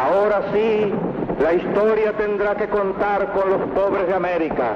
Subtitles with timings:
[0.00, 0.90] Ahora sí,
[1.42, 4.74] la historia tendrá que contar con los pobres de América,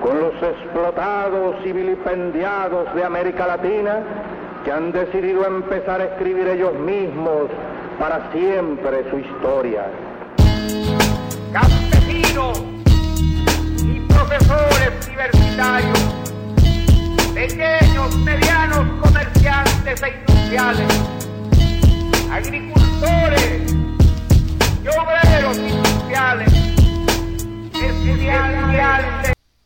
[0.00, 4.04] con los explotados y vilipendiados de América Latina
[4.64, 7.48] que han decidido empezar a escribir ellos mismos
[7.98, 9.86] para siempre su historia.
[11.52, 12.62] Campesinos
[13.82, 15.98] y profesores universitarios,
[17.34, 21.10] pequeños, medianos comerciantes e industriales,
[22.30, 23.85] agricultores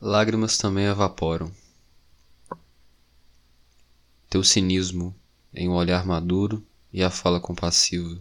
[0.01, 1.53] Lágrimas também evaporam.
[4.30, 5.15] Teu cinismo
[5.53, 8.19] em um olhar maduro e a fala compassiva.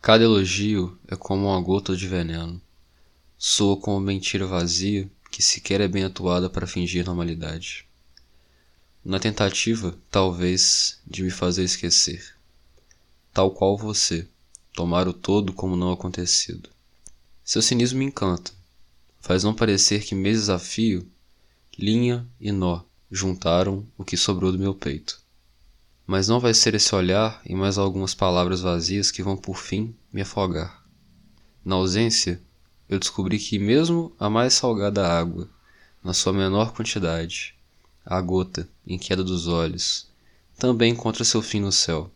[0.00, 2.60] Cada elogio é como uma gota de veneno.
[3.36, 7.86] Soa como mentira vazia que sequer é bem atuada para fingir normalidade.
[9.04, 12.33] Na tentativa, talvez, de me fazer esquecer.
[13.34, 14.28] Tal qual você,
[14.72, 16.70] tomar o todo como não acontecido.
[17.42, 18.52] Seu cinismo me encanta.
[19.20, 21.04] Faz não parecer que meses a fio,
[21.76, 25.20] linha e nó juntaram o que sobrou do meu peito.
[26.06, 29.92] Mas não vai ser esse olhar e mais algumas palavras vazias que vão por fim
[30.12, 30.86] me afogar.
[31.64, 32.40] Na ausência,
[32.88, 35.50] eu descobri que mesmo a mais salgada água,
[36.04, 37.56] na sua menor quantidade,
[38.06, 40.06] a gota em queda dos olhos,
[40.56, 42.13] também encontra seu fim no céu.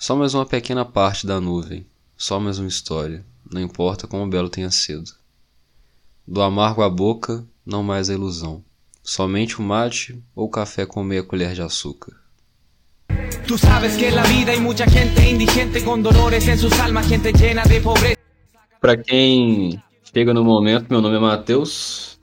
[0.00, 1.84] Só mais uma pequena parte da nuvem,
[2.16, 5.10] só mais uma história, não importa como belo tenha sido.
[6.24, 8.62] Do amargo à boca, não mais a ilusão.
[9.02, 12.12] Somente o mate ou café com meia colher de açúcar.
[13.44, 17.32] Tú sabes que la vida hay mucha gente indigente con dolores en sus almas, gente
[17.32, 18.16] llena de pobreza.
[18.80, 19.82] Para quem
[20.14, 22.20] chega no momento, meu nome é Matheus,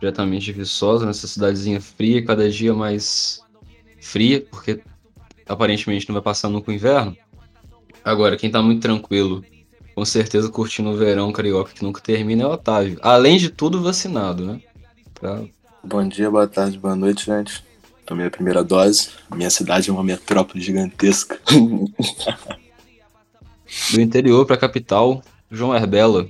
[0.00, 3.42] diretamente de Viçosa, nessa cidadezinha fria, cada dia mais
[4.00, 4.80] fria, porque
[5.48, 7.16] aparentemente não vai passar nunca o inverno.
[8.04, 9.44] Agora, quem tá muito tranquilo,
[9.94, 12.98] com certeza curtindo o verão carioca que nunca termina, é o Otávio.
[13.02, 14.60] Além de tudo, vacinado, né?
[15.14, 15.42] Pra
[15.82, 17.64] Bom dia, boa tarde, boa noite, gente.
[18.04, 19.10] Tomei a primeira dose.
[19.34, 21.40] Minha cidade é uma metrópole gigantesca.
[23.92, 26.28] do interior para a capital, João Herbela,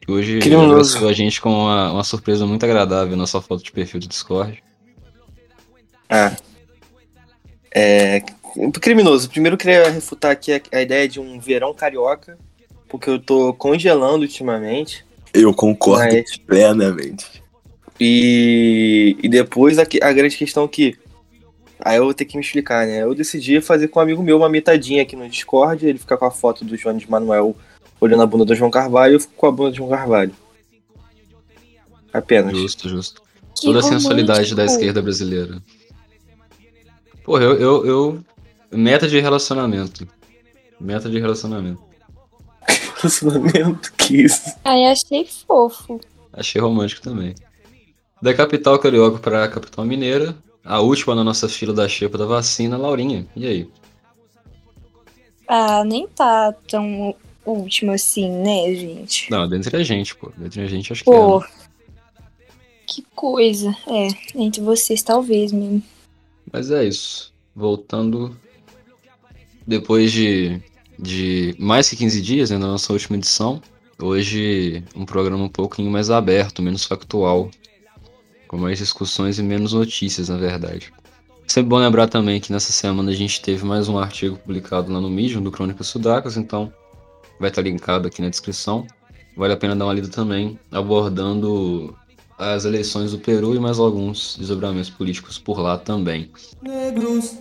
[0.00, 3.72] que hoje abraçou a gente com uma, uma surpresa muito agradável na sua foto de
[3.72, 4.62] perfil do Discord.
[6.08, 6.36] Ah.
[7.74, 8.22] É.
[8.80, 9.28] Criminoso.
[9.28, 12.38] Primeiro eu queria refutar aqui a, a ideia de um verão carioca,
[12.88, 15.04] porque eu tô congelando ultimamente.
[15.32, 17.42] Eu concordo Mas- plenamente.
[18.00, 20.96] E, e depois a, a grande questão que.
[21.80, 23.02] Aí eu vou ter que me explicar, né?
[23.02, 26.24] Eu decidi fazer com um amigo meu uma metadinha aqui no Discord, ele fica com
[26.24, 27.54] a foto do João de Manuel
[28.00, 30.32] olhando a bunda do João Carvalho e eu fico com a bunda do João Carvalho.
[32.12, 32.56] Apenas.
[32.56, 33.22] Justo, justo.
[33.54, 35.62] Que Toda a sensualidade da esquerda brasileira.
[37.28, 38.24] Porra, eu, eu, eu.
[38.72, 40.08] Meta de relacionamento.
[40.80, 41.78] Meta de relacionamento.
[42.96, 44.56] Relacionamento, que isso.
[44.64, 46.00] Ai, achei fofo.
[46.32, 47.34] Achei romântico também.
[48.22, 50.34] Da capital carioca para a capital mineira,
[50.64, 53.26] a última na nossa fila da xepa da vacina, Laurinha.
[53.36, 53.70] E aí?
[55.46, 57.14] Ah, nem tá tão
[57.44, 59.30] último assim, né, gente?
[59.30, 60.32] Não, dentre a gente, pô.
[60.34, 61.12] Dentre a gente acho que é.
[61.12, 61.46] Pô, né?
[62.86, 63.76] que coisa.
[63.86, 65.82] É, entre vocês talvez mesmo.
[66.52, 67.32] Mas é isso.
[67.54, 68.36] Voltando.
[69.66, 70.62] Depois de,
[70.98, 73.60] de mais que 15 dias, né, na nossa última edição,
[74.00, 77.50] hoje um programa um pouquinho mais aberto, menos factual.
[78.46, 80.90] Com mais discussões e menos notícias, na verdade.
[81.46, 85.00] Sempre bom lembrar também que nessa semana a gente teve mais um artigo publicado lá
[85.00, 86.72] no Medium do Crônicas Sudacas, então
[87.38, 88.86] vai estar linkado aqui na descrição.
[89.36, 91.96] Vale a pena dar uma lida também, abordando
[92.38, 96.30] as eleições do Peru e mais alguns desdobramentos políticos por lá também.
[96.62, 97.36] Negros,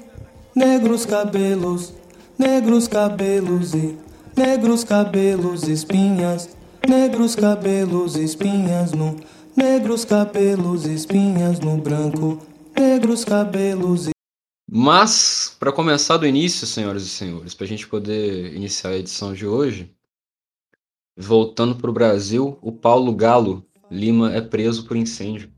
[0.55, 1.93] negros cabelos,
[2.37, 3.95] negros cabelos e
[4.35, 6.49] negros cabelos espinhas,
[6.87, 9.15] negros cabelos espinhas no,
[9.55, 12.39] negros cabelos espinhas no branco,
[12.75, 14.09] negros cabelos
[14.69, 19.33] Mas, para começar do início, senhoras e senhores, para a gente poder iniciar a edição
[19.33, 19.91] de hoje,
[21.15, 25.49] voltando para o Brasil, o Paulo Galo Lima é preso por incêndio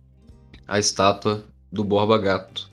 [0.67, 2.69] à estátua do Borba Gato.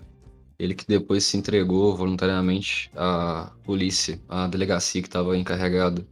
[0.58, 6.06] Ele que depois se entregou voluntariamente à polícia, à delegacia que estava encarregada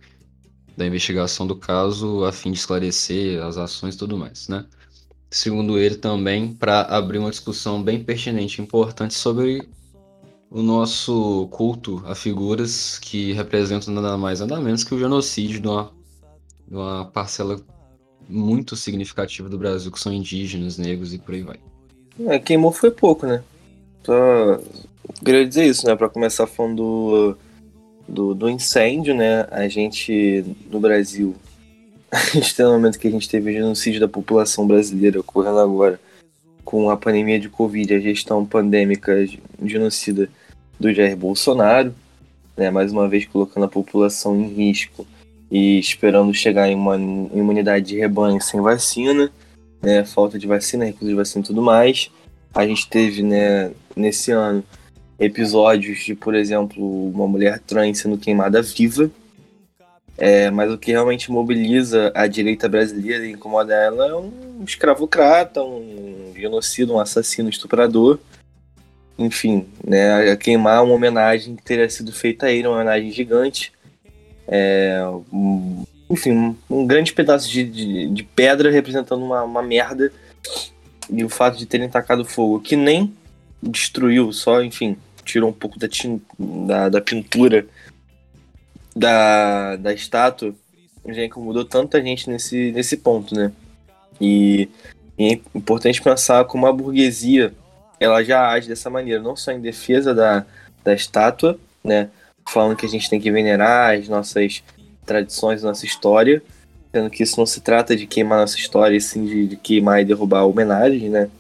[0.77, 4.67] da investigação do caso, a fim de esclarecer as ações e tudo mais, né?
[5.31, 9.69] Segundo ele também, para abrir uma discussão bem pertinente e importante sobre
[10.51, 15.67] o nosso culto a figuras que representam nada mais nada menos que o genocídio de
[15.67, 15.91] uma,
[16.69, 17.61] de uma parcela
[18.29, 21.59] muito significativa do Brasil, que são indígenas, negros e por aí vai.
[22.27, 23.43] É, queimou foi pouco, né?
[24.05, 24.61] Só
[25.25, 25.97] queria dizer isso, né?
[25.97, 27.37] Para começar falando do,
[28.09, 29.47] do, do, incêndio, né?
[29.51, 31.35] A gente, no Brasil,
[32.11, 35.59] a gente tem um momento que a gente teve o genocídio da população brasileira ocorrendo
[35.59, 36.01] agora
[36.65, 39.27] com a pandemia de Covid, a gestão pandêmica
[39.63, 40.31] genocida
[40.79, 41.95] do Jair Bolsonaro,
[42.57, 42.71] né?
[42.71, 45.07] Mais uma vez colocando a população em risco
[45.55, 49.31] e esperando chegar em uma imunidade de rebanho sem vacina,
[49.81, 50.05] né?
[50.05, 52.11] Falta de vacina, recurso de vacina e tudo mais.
[52.53, 54.65] A gente teve, né, nesse ano,
[55.17, 59.09] episódios de, por exemplo, uma mulher trans sendo queimada viva.
[60.19, 65.63] É, mas o que realmente mobiliza a direita brasileira e incomoda ela é um escravocrata,
[65.63, 68.19] um genocida, um assassino, estuprador.
[69.17, 73.73] Enfim, né, a queimar uma homenagem que teria sido feita a ele, uma homenagem gigante.
[74.47, 75.01] É,
[75.33, 80.13] um, enfim, um, um, grande pedaço de, de, de pedra representando uma, uma merda.
[81.11, 83.15] E o fato de terem tacado fogo, que nem
[83.63, 85.89] destruiu, só, enfim, tirou um pouco da,
[86.39, 87.67] da, da pintura
[88.95, 90.55] da, da estátua,
[91.09, 93.53] já incomodou tanta gente nesse, nesse ponto, né?
[94.21, 94.69] E,
[95.19, 97.53] e, é importante pensar como a burguesia
[97.99, 100.47] ela já age dessa maneira, não só em defesa da,
[100.83, 102.09] da estátua, né?
[102.49, 104.63] Falando que a gente tem que venerar as nossas
[105.05, 106.43] tradições, nossa história,
[106.93, 110.05] sendo que isso não se trata de queimar nossa história, sim de, de queimar e
[110.05, 111.31] derrubar homenagens, né?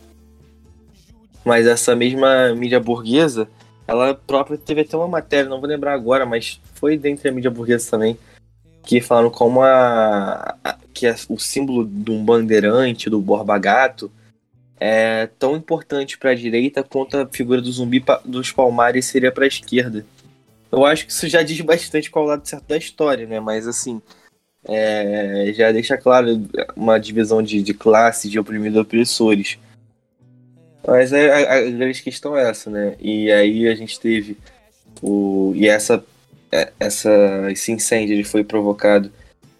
[1.45, 3.49] Mas essa mesma mídia burguesa,
[3.87, 7.50] ela própria teve até uma matéria, não vou lembrar agora, mas foi dentre a mídia
[7.50, 8.19] burguesa também,
[8.83, 14.11] que falaram como a, a que é o símbolo de um bandeirante, do Borba Gato,
[14.79, 19.45] é tão importante para a direita quanto a figura do zumbi dos Palmares seria para
[19.45, 20.05] a esquerda.
[20.75, 23.38] Eu acho que isso já diz bastante qual lado certo da história, né?
[23.38, 24.03] Mas assim,
[24.67, 29.59] é, já deixa claro uma divisão de, de classe, de oprimidos e opressores.
[30.87, 32.97] Mas a, a, a, grande questão é essa, né?
[33.00, 34.37] E aí a gente teve
[35.00, 35.53] o.
[35.55, 36.05] E essa,
[36.50, 37.11] é, essa,
[37.50, 39.12] esse incêndio ele foi provocado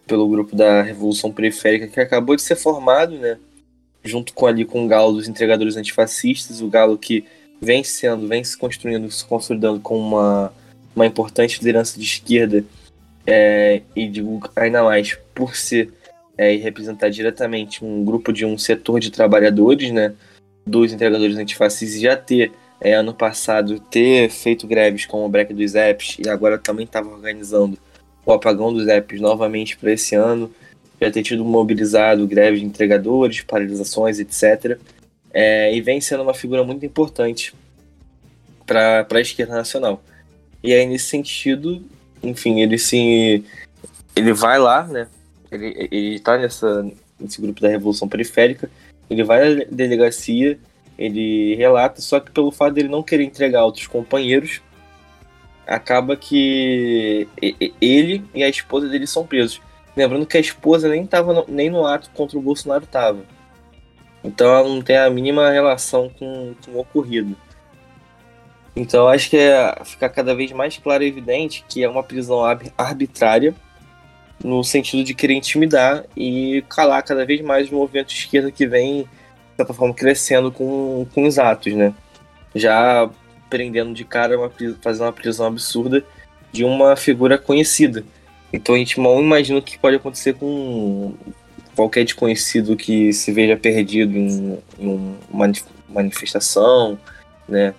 [0.07, 3.39] pelo grupo da Revolução Periférica que acabou de ser formado, né?
[4.03, 7.25] Junto com ali com o galo dos entregadores antifascistas, o galo que
[7.61, 10.53] vem sendo, vem se construindo, se consolidando com uma,
[10.95, 12.65] uma importante liderança de esquerda
[13.27, 15.93] é, e digo ainda mais por ser
[16.37, 20.15] é, e representar diretamente um grupo de um setor de trabalhadores, né?
[20.67, 25.75] dos entregadores antifascistas já ter, é, ano passado, ter feito greves com o break dos
[25.75, 27.79] apps e agora também estava organizando
[28.25, 30.51] o apagão dos apps novamente para esse ano,
[31.01, 34.79] já ter tido mobilizado greves de entregadores, paralisações, etc.
[35.33, 37.55] É, e vem sendo uma figura muito importante
[38.67, 40.03] para a esquerda nacional.
[40.65, 41.85] E aí, nesse sentido,
[42.23, 43.45] enfim, ele se.
[44.17, 45.07] Ele vai lá, né?
[45.53, 46.91] Ele, ele tá nessa,
[47.21, 48.69] nesse grupo da Revolução Periférica
[49.09, 50.59] ele vai à delegacia,
[50.99, 54.63] ele relata, só que pelo fato dele não querer entregar outros companheiros,
[55.67, 57.27] acaba que
[57.81, 59.61] ele e a esposa dele são presos.
[59.97, 63.23] Lembrando que a esposa nem estava nem no ato contra o Bolsonaro estava.
[64.23, 67.37] Então ela não tem a mínima relação com, com o ocorrido.
[68.77, 72.41] Então acho que é, fica cada vez mais claro e evidente que é uma prisão
[72.77, 73.55] arbitrária
[74.43, 78.67] no sentido de querer intimidar e calar cada vez mais o movimento de esquerda que
[78.67, 81.95] vem, de certa forma, crescendo com, com os atos, né?
[82.55, 83.09] Já
[83.49, 84.51] prendendo de cara, uma,
[84.83, 86.05] fazendo uma prisão absurda
[86.53, 88.05] de uma figura conhecida.
[88.53, 91.15] Então a gente mal imagina o que pode acontecer com
[91.75, 95.51] qualquer desconhecido que se veja perdido em, em uma
[95.89, 96.99] manifestação,
[97.49, 97.75] né?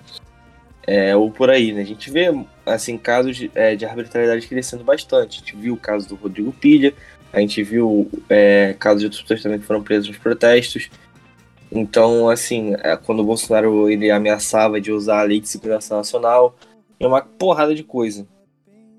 [0.88, 1.82] É, ou por aí, né?
[1.82, 2.27] A gente vê
[2.65, 5.38] assim, casos de, é, de arbitrariedade crescendo bastante.
[5.38, 6.94] A gente viu o caso do Rodrigo Pilha,
[7.34, 10.89] a gente viu é, casos de outras pessoas também que foram presas nos protestos.
[11.72, 16.56] Então, assim, é, quando o Bolsonaro ele ameaçava de usar a lei de segurança nacional,
[17.00, 18.27] é uma porrada de coisa.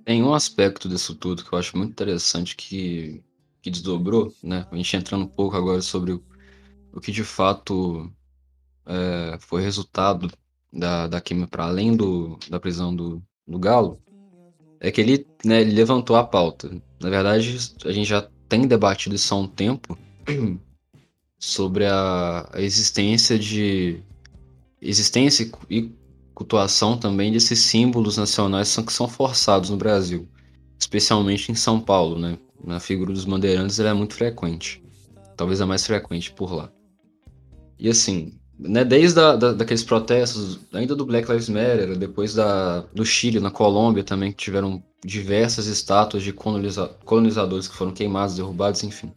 [0.05, 3.23] Tem um aspecto disso tudo que eu acho muito interessante que,
[3.63, 4.67] que desdobrou, né?
[4.71, 6.23] A gente entrando um pouco agora sobre o,
[6.93, 8.13] o que de fato
[8.87, 10.31] é, foi resultado
[10.73, 14.01] da, da para além do, da prisão do, do Galo,
[14.81, 16.71] é que ele, né, levantou a pauta.
[17.01, 19.99] Na verdade, a gente já tem debatido isso há um tempo
[21.39, 24.01] sobre a, a existência de
[24.81, 25.91] existência e
[26.35, 30.29] cultuação também desses símbolos nacionais que são forçados no Brasil,
[30.79, 32.39] especialmente em São Paulo, né?
[32.63, 34.83] Na figura dos bandeirantes ela é muito frequente,
[35.37, 36.71] talvez a mais frequente por lá.
[37.79, 42.81] E assim, né, desde a, da, daqueles protestos, ainda do Black Lives Matter, depois da,
[42.95, 48.37] do Chile, na Colômbia também, que tiveram diversas estátuas de coloniza, colonizadores que foram queimados,
[48.37, 49.13] derrubados, enfim.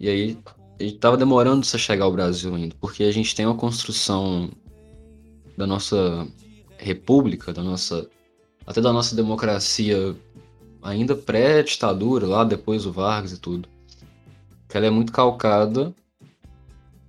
[0.00, 0.38] E aí,
[0.78, 4.50] estava demorando isso chegar ao Brasil ainda, porque a gente tem uma construção
[5.56, 6.26] da nossa
[6.76, 8.08] república, da nossa
[8.66, 10.14] até da nossa democracia
[10.82, 13.68] ainda pré-ditadura, lá depois do Vargas e tudo,
[14.68, 15.94] que ela é muito calcada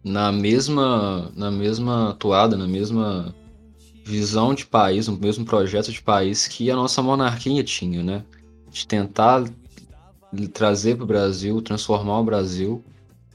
[0.04, 3.36] na mesma na mesma toada, na mesma
[4.06, 8.24] visão de país, no mesmo projeto de país que a nossa monarquia tinha, né?
[8.72, 9.44] De tentar
[10.54, 12.84] trazer para o Brasil, transformar o Brasil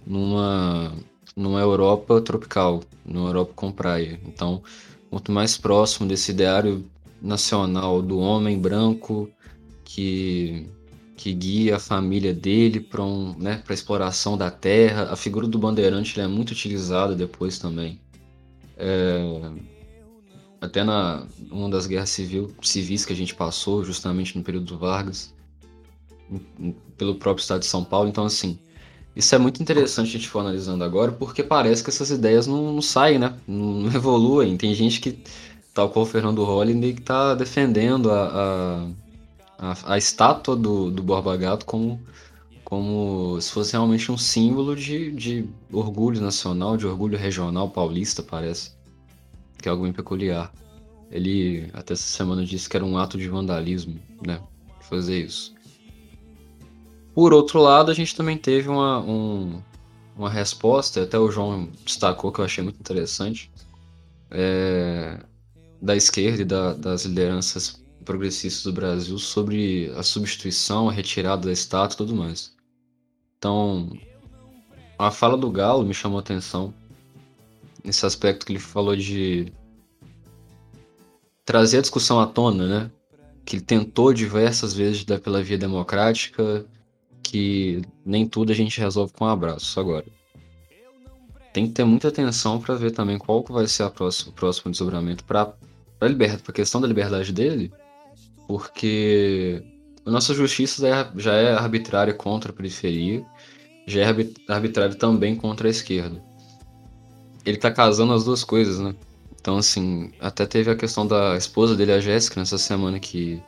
[0.06, 0.92] numa,
[1.36, 4.20] numa Europa tropical, numa Europa com praia.
[4.26, 4.62] Então,
[5.10, 6.84] quanto mais próximo desse ideário
[7.20, 9.28] nacional do homem branco
[9.84, 10.66] que,
[11.24, 15.58] que guia a família dele para um, né, a exploração da terra, a figura do
[15.58, 17.98] bandeirante é muito utilizada depois também.
[18.76, 19.40] É,
[20.60, 24.78] até na uma das guerras civil, civis que a gente passou, justamente no período do
[24.78, 25.32] Vargas,
[26.98, 28.10] pelo próprio estado de São Paulo.
[28.10, 28.58] Então, assim,
[29.16, 32.70] isso é muito interessante a gente for analisando agora, porque parece que essas ideias não,
[32.70, 33.34] não saem, né?
[33.48, 34.58] Não, evoluem.
[34.58, 35.18] Tem gente que,
[35.72, 39.03] tal qual o Fernando Holliday, que está defendendo a, a,
[39.58, 42.00] a, a, estátua do, do Borba Gato como,
[42.64, 48.72] como se fosse realmente um símbolo de, de orgulho nacional, de orgulho regional paulista, parece
[49.58, 50.52] que é algo bem peculiar.
[51.10, 54.40] Ele até essa semana disse que era um ato de vandalismo, né?
[54.80, 55.54] Fazer isso.
[57.14, 59.62] Por outro lado, a gente também teve uma, um,
[60.16, 63.50] uma resposta, até o João destacou que eu achei muito interessante,
[64.30, 65.20] é,
[65.80, 71.52] da esquerda e da, das lideranças progressistas do Brasil sobre a substituição, a retirada da
[71.52, 72.54] estátua e tudo mais.
[73.38, 73.90] Então,
[74.98, 76.72] a fala do Galo me chamou a atenção
[77.82, 79.52] nesse aspecto que ele falou de
[81.44, 82.90] trazer a discussão à tona, né?
[83.44, 86.64] Que ele tentou diversas vezes dar pela via democrática,
[87.22, 90.06] que nem tudo a gente resolve com um abraço agora.
[91.52, 94.70] Tem que ter muita atenção para ver também qual que vai ser próxima, o próximo
[94.70, 95.54] desdobramento para
[96.00, 97.72] a questão da liberdade dele,
[98.58, 99.62] porque
[100.06, 103.24] a nossa justiça já é, já é arbitrária contra a periferia,
[103.86, 104.04] já é
[104.48, 106.22] arbitrária também contra a esquerda
[107.44, 108.94] ele tá casando as duas coisas, né?
[109.40, 113.42] Então, assim, até teve a questão da esposa dele, a Jéssica, nessa semana que,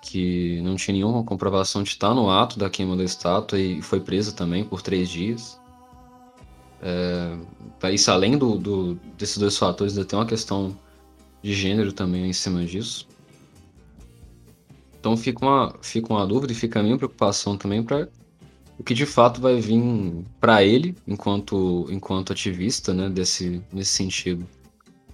[0.00, 4.00] que não tinha nenhuma comprovação de estar no ato da queima da estátua e foi
[4.00, 5.58] presa também por três dias.
[6.80, 10.78] É, isso além do, do, desses dois fatores, ainda tem uma questão
[11.42, 13.08] de gênero também em cima disso.
[15.00, 18.08] Então fica uma, fica uma dúvida e fica a minha preocupação também para
[18.78, 19.82] o que de fato vai vir
[20.40, 24.46] para ele, enquanto, enquanto ativista, né, desse, nesse sentido,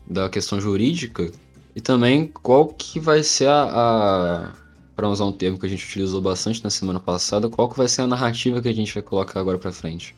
[0.07, 1.31] da questão jurídica,
[1.75, 4.65] e também qual que vai ser a, a
[4.95, 7.89] para usar um termo que a gente utilizou bastante na semana passada, qual que vai
[7.89, 10.15] ser a narrativa que a gente vai colocar agora para frente.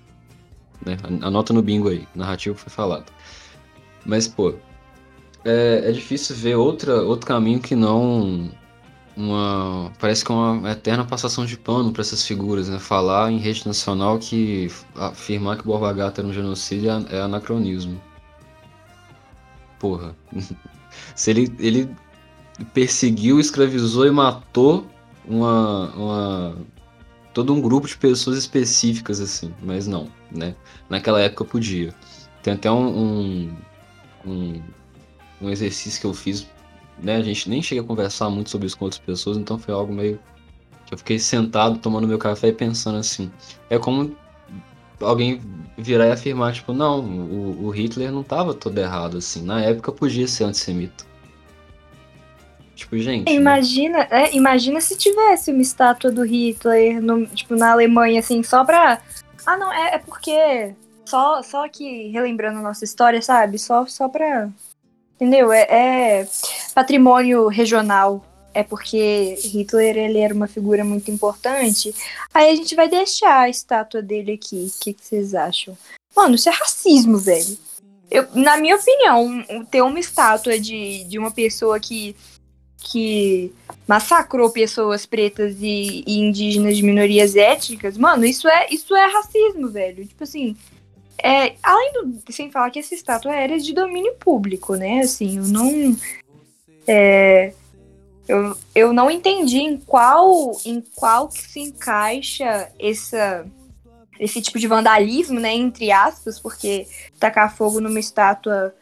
[0.85, 0.99] Né?
[1.23, 3.11] Anota no bingo aí, narrativa foi falado.
[4.05, 4.55] Mas, pô,
[5.45, 8.51] é, é difícil ver outra, outro caminho que não
[9.17, 12.79] uma parece que é uma eterna passação de pano para essas figuras, né?
[12.79, 18.01] Falar em rede nacional que afirmar que Borba Gato era um genocídio é, anacronismo.
[19.79, 20.15] Porra.
[21.15, 21.91] Se ele, ele
[22.73, 24.87] perseguiu, escravizou e matou
[25.27, 26.57] uma, uma
[27.35, 30.55] todo um grupo de pessoas específicas assim, mas não, né?
[30.89, 31.95] Naquela época podia.
[32.43, 33.55] Tem até um,
[34.27, 34.63] um,
[35.41, 36.47] um exercício que eu fiz
[37.03, 39.75] né, a gente nem chega a conversar muito sobre isso com outras pessoas, então foi
[39.75, 40.19] algo meio
[40.87, 43.31] que eu fiquei sentado tomando meu café e pensando assim.
[43.69, 44.17] É como
[45.01, 45.41] alguém
[45.77, 49.43] virar e afirmar, tipo, não, o, o Hitler não estava todo errado, assim.
[49.43, 51.05] Na época podia ser antissemita.
[52.75, 53.27] Tipo, gente.
[53.27, 53.35] Né?
[53.35, 54.09] Imagina, né?
[54.11, 59.01] é, imagina se tivesse uma estátua do Hitler, no, tipo, na Alemanha, assim, só pra.
[59.45, 60.75] Ah, não, é, é porque.
[61.05, 63.59] Só, só aqui relembrando a nossa história, sabe?
[63.59, 64.51] Só, só pra
[65.17, 65.51] Entendeu?
[65.51, 66.29] É, é,
[66.75, 68.25] patrimônio regional.
[68.53, 71.95] É porque Hitler ele era uma figura muito importante.
[72.33, 74.73] Aí a gente vai deixar a estátua dele aqui.
[74.75, 75.77] O que, que vocês acham?
[76.15, 77.59] Mano, isso é racismo, velho.
[78.11, 82.17] Eu, na minha opinião, ter uma estátua de, de uma pessoa que,
[82.79, 83.53] que
[83.87, 89.69] massacrou pessoas pretas e, e indígenas de minorias étnicas, mano, isso é, isso é racismo,
[89.69, 90.07] velho.
[90.07, 90.57] Tipo assim,
[91.27, 92.33] é, além do.
[92.33, 95.01] Sem falar que essa estátua era de domínio público, né?
[95.01, 95.97] Assim, eu não.
[96.87, 97.53] É,
[98.29, 103.45] eu, eu não entendi em qual, em qual que se encaixa essa,
[104.21, 105.53] esse tipo de vandalismo, né?
[105.53, 106.87] Entre aspas, porque
[107.19, 108.73] tacar fogo numa estátua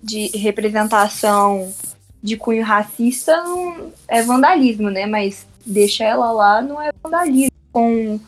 [0.00, 1.74] de representação
[2.22, 5.06] de cunho racista não é vandalismo, né?
[5.06, 7.50] Mas deixa ela lá não é vandalismo.
[7.72, 8.20] Com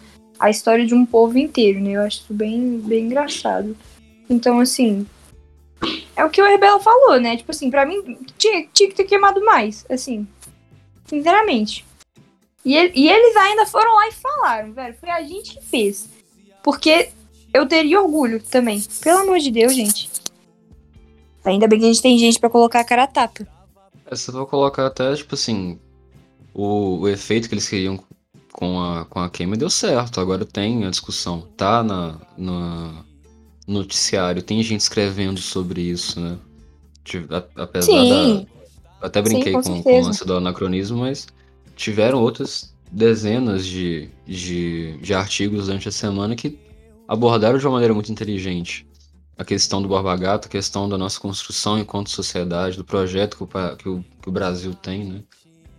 [0.43, 1.93] a história de um povo inteiro, né?
[1.93, 3.77] Eu acho isso bem, bem engraçado.
[4.29, 5.07] Então, assim,
[6.17, 7.37] é, o que o Rebelo falou, né?
[7.37, 10.27] Tipo assim, pra mim, tinha, tinha que ter queimado mais, assim.
[11.07, 11.85] Sinceramente.
[12.65, 14.97] E, ele- e eles ainda foram lá e falaram, velho.
[15.01, 16.09] Foi a gente que fez.
[16.63, 17.11] Porque
[17.53, 18.83] eu teria orgulho também.
[19.03, 20.11] Pelo amor de Deus, gente.
[21.45, 23.47] Ainda bem que a gente tem gente pra colocar a cara a tapa.
[24.07, 25.79] É, Você vai colocar até, tipo assim,
[26.55, 27.99] o, o efeito que eles queriam
[28.53, 30.21] com a, com a queima deu certo.
[30.21, 31.49] Agora tem a discussão.
[31.57, 33.05] Tá na, na
[33.67, 36.39] no noticiário, tem gente escrevendo sobre isso, né?
[37.57, 38.47] Apesar Sim.
[39.01, 39.07] da.
[39.07, 41.27] Até brinquei com com, com o lance do anacronismo, mas
[41.75, 46.59] tiveram outras dezenas de, de, de artigos durante a semana que
[47.09, 48.87] abordaram de uma maneira muito inteligente
[49.37, 53.43] a questão do Borba Gato, a questão da nossa construção enquanto sociedade, do projeto que
[53.43, 55.23] o, que o, que o Brasil tem, né?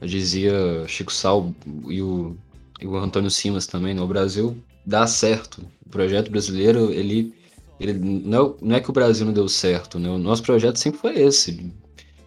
[0.02, 0.54] Eu dizia
[0.88, 1.54] Chico Sal
[1.88, 2.36] e o,
[2.80, 4.02] e o Antônio Simas também, né?
[4.02, 5.66] O Brasil dá certo.
[5.86, 7.34] O projeto brasileiro, ele,
[7.80, 10.10] ele não, não é que o Brasil não deu certo, né?
[10.10, 11.72] O nosso projeto sempre foi esse.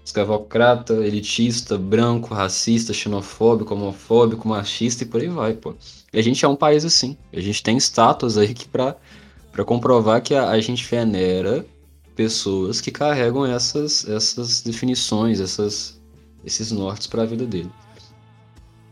[0.04, 5.74] Escravocrata, elitista, branco, racista, xenofóbico, homofóbico, machista e por aí vai, pô.
[6.12, 7.16] E a gente é um país assim.
[7.32, 8.96] A gente tem estátuas aí que pra
[9.56, 11.64] para comprovar que a, a gente venera
[12.14, 15.98] pessoas que carregam essas, essas definições, essas,
[16.44, 17.70] esses nortes para a vida dele.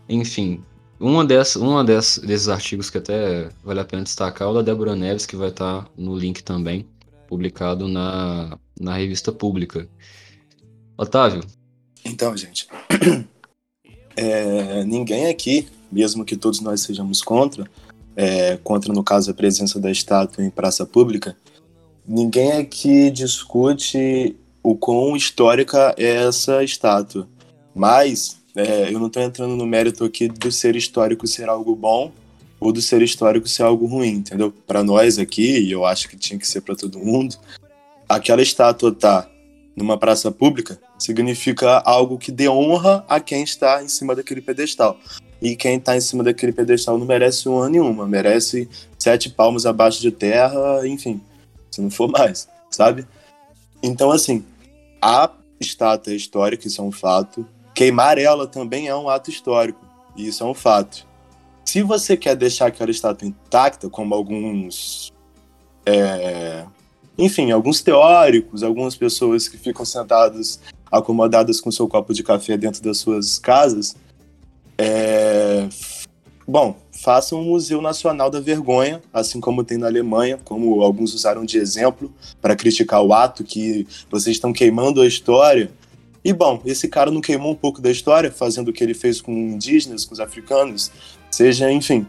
[0.09, 0.65] Enfim,
[1.05, 4.63] uma, dessas, uma dessas, desses artigos que até vale a pena destacar é o da
[4.63, 6.87] Débora Neves, que vai estar no link também,
[7.29, 9.87] publicado na, na revista pública.
[10.97, 11.43] Otávio,
[12.05, 12.67] Então, gente,
[14.17, 17.69] é, ninguém aqui, mesmo que todos nós sejamos contra,
[18.17, 21.37] é, contra no caso a presença da estátua em praça pública,
[22.07, 27.29] ninguém aqui discute o quão histórica é essa estátua.
[27.75, 32.13] Mas é, eu não estou entrando no mérito aqui do ser histórico ser algo bom
[32.61, 34.53] ou do ser histórico ser algo ruim, entendeu?
[34.67, 37.37] Para nós aqui, e eu acho que tinha que ser para todo mundo,
[38.09, 39.29] aquela estátua tá
[39.77, 44.99] numa praça pública significa algo que dê honra a quem está em cima daquele pedestal.
[45.43, 50.01] E quem está em cima daquele pedestal não merece honra nenhuma, merece sete palmos abaixo
[50.01, 51.21] de terra, enfim,
[51.71, 53.07] se não for mais, sabe?
[53.83, 54.45] Então, assim,
[55.03, 57.47] a estátua histórica, isso é um fato.
[57.75, 59.81] Queimar ela também é um ato histórico,
[60.17, 61.07] e isso é um fato.
[61.65, 65.13] Se você quer deixar aquela estátua intacta, como alguns
[65.87, 66.65] é,
[67.17, 70.61] enfim, alguns teóricos, algumas pessoas que ficam sentadas,
[70.91, 73.95] acomodadas com seu copo de café dentro das suas casas,
[74.77, 75.69] é...
[76.47, 81.45] bom, façam um Museu Nacional da Vergonha, assim como tem na Alemanha, como alguns usaram
[81.45, 85.71] de exemplo para criticar o ato que vocês estão queimando a história.
[86.25, 89.21] E bom, esse cara não queimou um pouco da história, fazendo o que ele fez
[89.21, 90.91] com indígenas, com os africanos,
[91.31, 92.07] seja, enfim,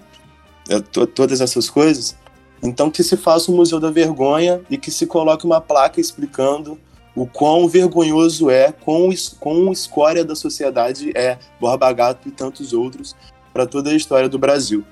[0.70, 2.16] é, to- todas essas coisas.
[2.64, 6.80] Então que se faça um Museu da Vergonha e que se coloque uma placa explicando
[7.16, 13.16] o quão vergonhoso é, quão, quão escória da sociedade é Borba Gato e tantos outros
[13.54, 14.84] para toda a história do Brasil.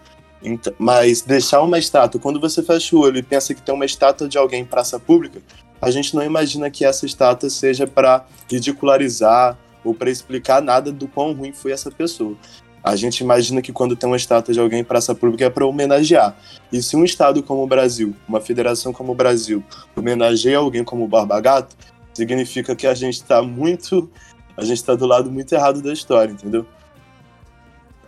[0.41, 3.85] Então, mas deixar uma estátua, quando você fecha o olho e pensa que tem uma
[3.85, 5.41] estátua de alguém em praça pública,
[5.83, 11.09] a gente não imagina que essa estátua seja para ridicularizar ou para explicar nada do
[11.09, 12.37] quão ruim foi essa pessoa.
[12.81, 16.37] A gente imagina que quando tem uma estátua de alguém praça pública é para homenagear.
[16.71, 19.61] E se um estado como o Brasil, uma federação como o Brasil,
[19.93, 21.75] homenageia alguém como o Barba Gato,
[22.13, 24.09] significa que a gente está muito.
[24.55, 26.65] A gente está do lado muito errado da história, entendeu?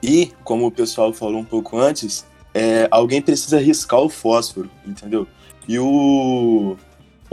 [0.01, 5.27] E, como o pessoal falou um pouco antes, é, alguém precisa riscar o fósforo, entendeu?
[5.67, 6.77] E o,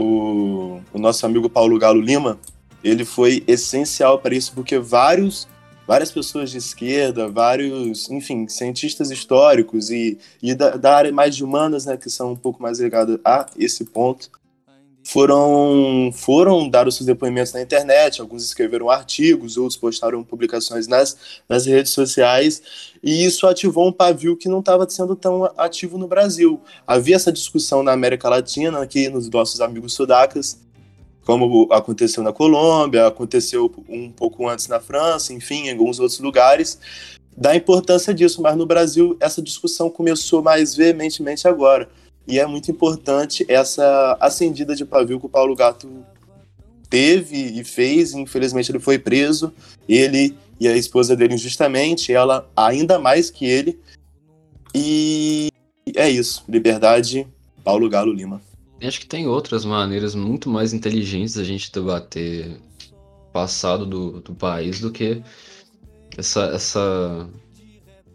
[0.03, 2.37] o, o nosso amigo Paulo Galo Lima,
[2.83, 5.47] ele foi essencial para isso, porque vários
[5.85, 11.43] várias pessoas de esquerda, vários, enfim, cientistas históricos e, e da, da área mais de
[11.43, 14.29] humanas, né, que são um pouco mais ligadas a esse ponto,
[15.03, 21.17] foram foram dar os seus depoimentos na internet, alguns escreveram artigos, outros postaram publicações nas,
[21.47, 22.61] nas redes sociais,
[23.03, 26.61] e isso ativou um pavio que não estava sendo tão ativo no Brasil.
[26.87, 30.57] Havia essa discussão na América Latina, aqui nos nossos amigos sudacas,
[31.25, 36.79] como aconteceu na Colômbia, aconteceu um pouco antes na França, enfim, em alguns outros lugares,
[37.35, 41.89] da importância disso, mas no Brasil essa discussão começou mais veementemente agora.
[42.27, 45.89] E é muito importante essa acendida de pavio que o Paulo Gato
[46.89, 49.53] teve e fez, infelizmente ele foi preso,
[49.89, 53.79] ele e a esposa dele injustamente, ela ainda mais que ele.
[54.73, 55.49] E
[55.95, 57.27] é isso, liberdade,
[57.63, 58.41] Paulo Galo Lima.
[58.81, 62.57] Acho que tem outras maneiras muito mais inteligentes da gente debater
[63.31, 65.23] passado do, do país do que
[66.17, 67.27] essa, essa.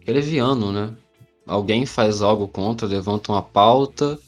[0.05, 0.95] É leviano, né?
[1.49, 4.19] Alguém faz algo contra, levanta uma pauta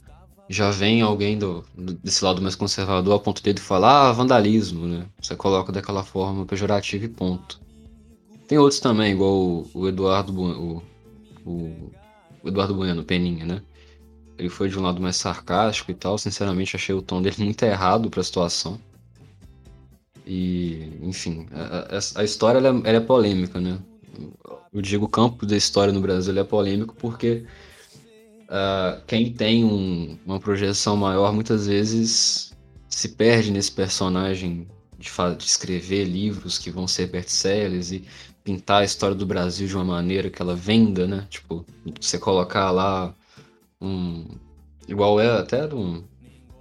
[0.52, 1.64] já vem alguém do,
[2.04, 5.06] desse lado mais conservador a ponto dele falar ah, vandalismo, né?
[5.22, 7.60] Você coloca daquela forma pejorativa e ponto.
[8.48, 10.84] Tem outros também, igual o, o Eduardo o,
[11.46, 11.52] o,
[12.44, 13.62] o Eduardo Bueno, Peninha, né?
[14.38, 16.18] Ele foi de um lado mais sarcástico e tal.
[16.18, 18.78] Sinceramente, achei o tom dele muito errado pra situação.
[20.28, 23.80] E, enfim, a, a- a história ela é, ela é polêmica, né?
[24.74, 27.46] Eu digo o campo da história no Brasil é polêmico porque
[28.50, 32.54] ah, quem tem um- uma projeção maior muitas vezes
[32.90, 34.68] se perde nesse personagem
[35.00, 38.04] de, de escrever livros que vão ser best-sellers e
[38.44, 41.26] pintar a história do Brasil de uma maneira que ela venda, né?
[41.30, 41.66] Tipo,
[42.00, 43.14] você colocar lá
[43.80, 44.26] um.
[44.88, 46.04] Igual é até um.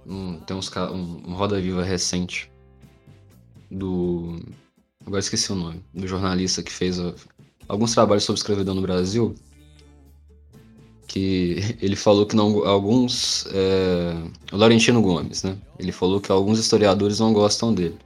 [0.05, 2.49] um- tem uns, um, um Roda Viva recente
[3.69, 4.39] do.
[5.05, 5.83] Agora esqueci o nome.
[5.93, 7.13] Do jornalista que fez a-
[7.67, 9.35] alguns trabalhos sobre escravidão no Brasil.
[11.07, 13.45] Que ele falou que não, alguns.
[13.51, 14.15] É,
[14.51, 15.57] o Laurentino Gomes, né?
[15.77, 17.97] Ele falou que alguns historiadores não gostam dele.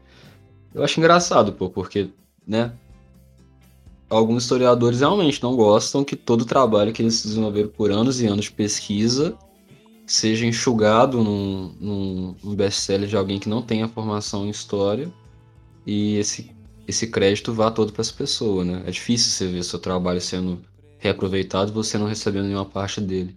[0.73, 2.09] Eu acho engraçado, pô, porque,
[2.45, 2.73] né?
[4.09, 8.27] Alguns historiadores realmente não gostam que todo o trabalho que eles desenvolveram por anos e
[8.27, 9.37] anos de pesquisa
[10.05, 15.11] seja enxugado num, num, num best-seller de alguém que não tem a formação em história
[15.85, 16.54] e esse,
[16.87, 18.83] esse crédito vá todo para essa pessoa, né?
[18.85, 20.61] É difícil você ver seu trabalho sendo
[20.99, 23.35] reaproveitado e você não recebendo nenhuma parte dele.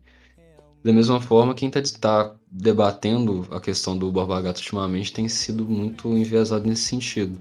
[0.83, 6.09] Da mesma forma, quem está debatendo a questão do Borba Gato ultimamente tem sido muito
[6.09, 7.39] enviesado nesse sentido.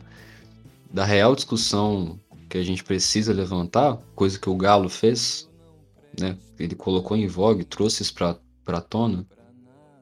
[0.92, 5.50] Da real discussão que a gente precisa levantar, coisa que o Galo fez,
[6.20, 6.38] né?
[6.58, 9.26] Ele colocou em vogue, trouxe isso pra, pra tona,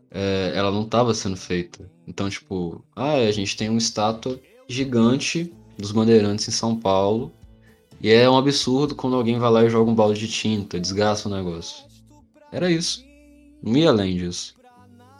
[0.10, 1.92] é, ela não estava sendo feita.
[2.08, 7.32] Então, tipo, ah, a gente tem uma estátua gigante dos bandeirantes em São Paulo
[8.02, 11.30] e é um absurdo quando alguém vai lá e joga um balde de tinta, desgasta
[11.30, 11.86] o negócio.
[12.52, 13.04] Era isso.
[13.64, 14.54] Não ia além disso.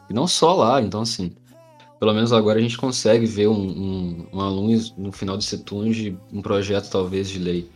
[0.08, 1.32] E não só lá, então assim.
[1.98, 5.92] Pelo menos agora a gente consegue ver um, um, uma luz no final desse túnel
[5.92, 7.68] de um projeto talvez de lei.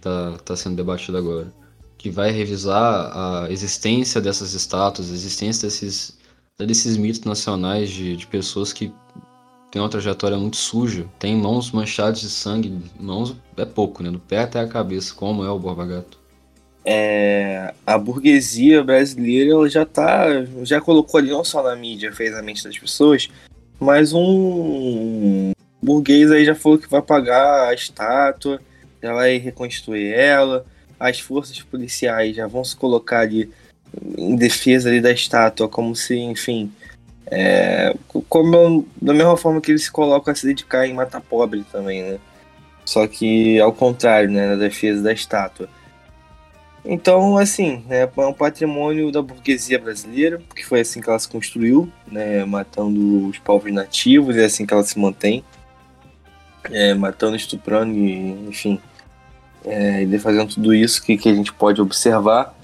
[0.00, 1.52] Tá, tá sendo debatido agora.
[1.98, 6.16] Que vai revisar a existência dessas estátuas, a existência desses,
[6.56, 8.92] desses mitos nacionais de, de pessoas que
[9.70, 14.10] têm uma trajetória muito suja, tem mãos manchadas de sangue, mãos é pouco, né?
[14.10, 16.18] Do pé até a cabeça, como é o Borba Gato.
[16.84, 20.26] É, a burguesia brasileira ela já tá,
[20.62, 23.28] já colocou ali não só na mídia, fez a mente das pessoas,
[23.78, 25.52] mas um
[25.82, 28.60] burguês aí já falou que vai pagar a estátua,
[29.02, 30.64] já vai reconstruir ela,
[30.98, 33.50] as forças policiais já vão se colocar ali
[34.16, 36.72] em defesa ali da estátua, como se, enfim,
[37.30, 37.94] é,
[38.28, 42.02] como da mesma forma que eles se colocam a se dedicar em matar pobre também,
[42.02, 42.18] né?
[42.84, 45.68] Só que ao contrário, né, na defesa da estátua.
[46.84, 51.28] Então, assim, né, é um patrimônio da burguesia brasileira, que foi assim que ela se
[51.28, 55.44] construiu, né, matando os povos nativos, é assim que ela se mantém,
[56.70, 58.80] é, matando, estuprando, e, enfim,
[59.66, 62.57] é, e fazendo tudo isso que, que a gente pode observar.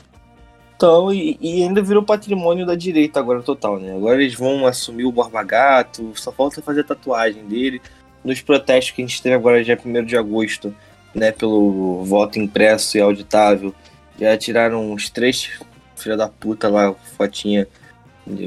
[0.85, 3.97] Então, e, e ainda virou patrimônio da direita agora total, né?
[3.97, 7.81] Agora eles vão assumir o Borba Gato, só falta fazer a tatuagem dele.
[8.23, 10.75] Nos protestos que a gente teve agora dia 1 de agosto,
[11.15, 13.75] né, pelo voto impresso e auditável,
[14.21, 15.59] já tiraram os três
[15.97, 17.67] filha da puta lá, fotinha,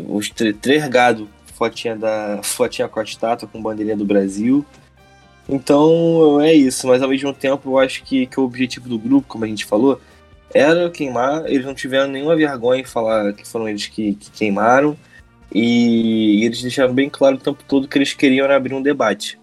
[0.07, 4.63] os tr- três gado, fotinha da fotinha com a estátua com bandeirinha do Brasil.
[5.49, 9.27] Então é isso, mas ao mesmo tempo eu acho que, que o objetivo do grupo,
[9.27, 9.99] como a gente falou,
[10.57, 11.45] era queimar.
[11.45, 14.97] Eles não tiveram nenhuma vergonha em falar que foram eles que, que queimaram.
[15.53, 19.39] E eles deixaram bem claro o tempo todo que eles queriam abrir um debate.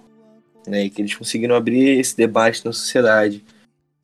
[0.67, 3.45] Né, e que eles conseguiram abrir esse debate na sociedade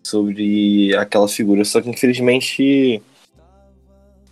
[0.03, 1.65] sobre aquela figura.
[1.65, 3.03] Só que infelizmente,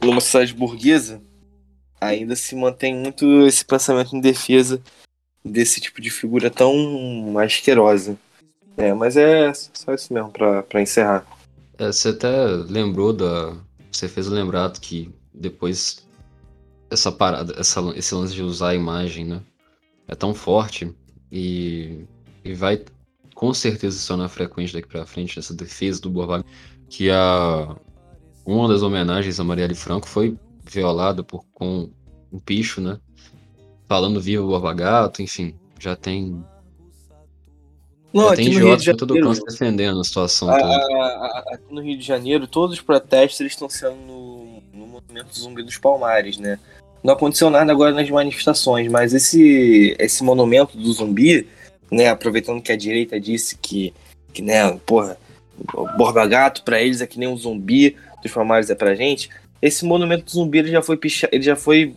[0.00, 1.22] numa sociedade burguesa,
[2.00, 4.80] ainda se mantém muito esse pensamento em defesa
[5.44, 8.16] desse tipo de figura tão asquerosa.
[8.76, 11.26] É, mas é só isso mesmo pra encerrar.
[11.78, 13.56] É, você até lembrou da.
[13.90, 16.06] Você fez o lembrado que depois
[16.90, 19.42] essa parada, essa, esse lance de usar a imagem, né?
[20.06, 20.92] É tão forte
[21.30, 22.04] e,
[22.44, 22.84] e vai
[23.34, 26.44] com certeza se tornar frequente daqui pra frente essa defesa do Borba
[26.88, 27.76] que a
[28.44, 31.90] uma das homenagens a Marielle Franco foi violada por com
[32.32, 32.98] um picho, né?
[33.86, 36.42] Falando viva o Borba Gato, enfim, já tem
[38.12, 40.72] Não, já tem idiotas de todo canto defendendo a situação a- toda.
[40.72, 44.86] a- a- aqui no Rio de Janeiro, todos os protestos eles estão sendo no, no
[44.86, 46.58] Monumento Zumbi dos Palmares, né?
[47.02, 51.46] Não aconteceu nada agora nas manifestações, mas esse, esse monumento do zumbi,
[51.90, 53.94] né, aproveitando que a direita disse que,
[54.32, 55.16] que né, porra,
[55.74, 59.30] o Borba Gato pra eles é que nem um zumbi, dos Palmares é pra gente,
[59.62, 61.28] esse monumento do zumbi ele já foi picha...
[61.30, 61.94] ele já foi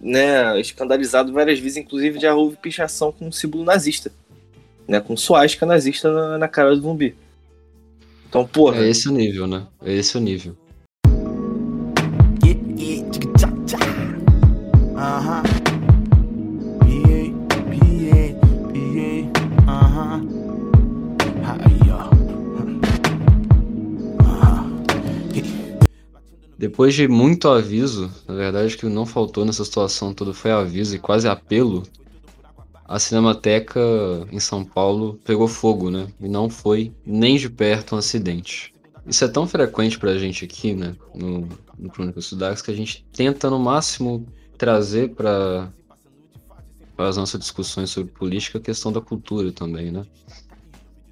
[0.00, 4.12] né, escandalizado várias vezes, inclusive já houve pichação com um símbolo nazista,
[4.86, 7.14] né, com suástica nazista na, na cara do zumbi.
[8.28, 8.78] Então, porra.
[8.78, 9.66] É esse o nível, né?
[9.82, 10.56] É esse o nível.
[26.56, 30.98] Depois de muito aviso, na verdade, que não faltou nessa situação toda foi aviso e
[30.98, 31.82] quase apelo,
[32.94, 33.80] a Cinemateca
[34.30, 36.06] em São Paulo pegou fogo, né?
[36.20, 38.72] E não foi nem de perto um acidente.
[39.04, 40.94] Isso é tão frequente pra gente aqui, né?
[41.12, 44.24] No, no Crônicas Sudax, que a gente tenta no máximo
[44.56, 45.72] trazer para
[46.96, 50.06] as nossas discussões sobre política a questão da cultura também, né?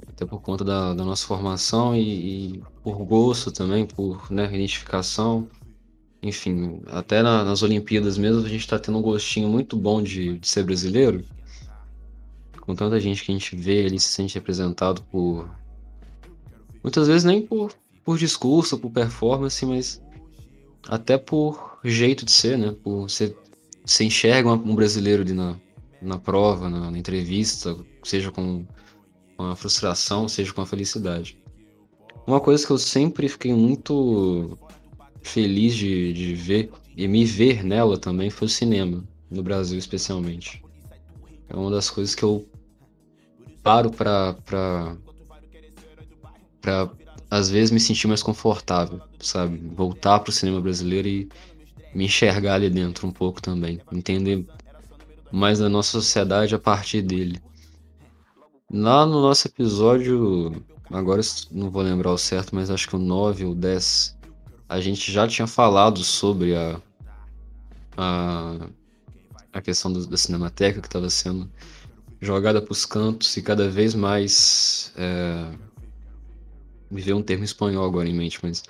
[0.07, 5.49] Até por conta da, da nossa formação e, e, por gosto também, por né, identificação.
[6.23, 10.39] Enfim, até na, nas Olimpíadas mesmo a gente está tendo um gostinho muito bom de,
[10.39, 11.25] de ser brasileiro.
[12.63, 15.51] Com tanta gente que a gente vê ali se sente representado por.
[16.83, 20.01] Muitas vezes nem por, por discurso, por performance, mas
[20.89, 22.75] até por jeito de ser, né?
[22.83, 23.37] Por você,
[23.85, 25.57] você enxerga um brasileiro ali na,
[26.01, 28.65] na prova, na, na entrevista, seja com,
[29.37, 31.37] com a frustração, seja com a felicidade.
[32.27, 34.57] Uma coisa que eu sempre fiquei muito
[35.21, 40.63] feliz de, de ver e me ver nela também foi o cinema, no Brasil especialmente.
[41.49, 42.47] É uma das coisas que eu
[43.63, 44.97] paro pra, pra
[47.31, 49.57] às vezes me sentir mais confortável, sabe?
[49.75, 51.29] Voltar pro cinema brasileiro e
[51.95, 53.81] me enxergar ali dentro um pouco também.
[53.91, 54.47] Entender
[55.31, 57.41] mais da nossa sociedade a partir dele.
[58.71, 63.47] Lá no nosso episódio, agora não vou lembrar o certo, mas acho que o 9
[63.47, 64.17] ou 10,
[64.69, 66.81] a gente já tinha falado sobre a,
[67.97, 68.57] a,
[69.53, 71.51] a questão do, da cinemateca que estava sendo
[72.23, 74.93] jogada para os cantos e cada vez mais.
[74.97, 75.45] É,
[76.91, 78.63] me veio um termo espanhol agora em mente, mas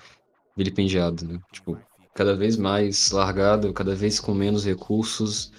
[0.57, 1.39] vilipendiado, né?
[1.53, 1.79] Tipo,
[2.15, 5.53] cada vez mais largado, cada vez com menos recursos.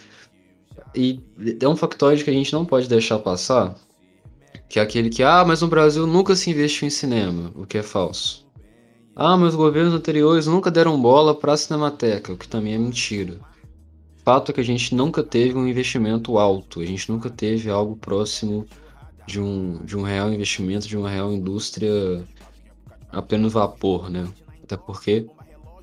[0.95, 1.21] E
[1.62, 3.75] é um factoide que a gente não pode deixar passar,
[4.67, 7.77] que é aquele que, ah, mas no Brasil nunca se investiu em cinema, o que
[7.77, 8.43] é falso.
[9.15, 12.77] Ah, mas os governos anteriores nunca deram bola para a Cinemateca, o que também é
[12.77, 13.39] mentira.
[14.23, 17.95] Fato é que a gente nunca teve um investimento alto, a gente nunca teve algo
[17.97, 18.65] próximo
[19.27, 22.23] de um, de um real investimento, de uma real indústria
[23.12, 24.27] a vapor, né?
[24.63, 25.27] Até porque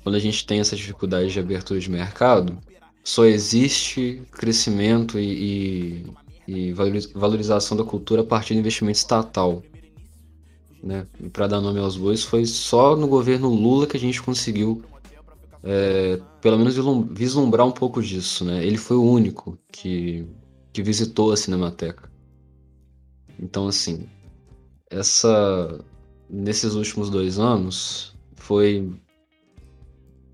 [0.03, 2.57] quando a gente tem essa dificuldade de abertura de mercado,
[3.03, 6.03] só existe crescimento e,
[6.47, 6.73] e, e
[7.13, 9.63] valorização da cultura a partir do investimento estatal.
[10.83, 11.05] Né?
[11.19, 14.83] E para dar nome aos bois, foi só no governo Lula que a gente conseguiu,
[15.63, 16.75] é, pelo menos,
[17.11, 18.43] vislumbrar um pouco disso.
[18.45, 18.65] Né?
[18.65, 20.25] Ele foi o único que,
[20.73, 22.11] que visitou a Cinemateca.
[23.39, 24.07] Então, assim,
[24.89, 25.79] essa
[26.29, 28.89] nesses últimos dois anos foi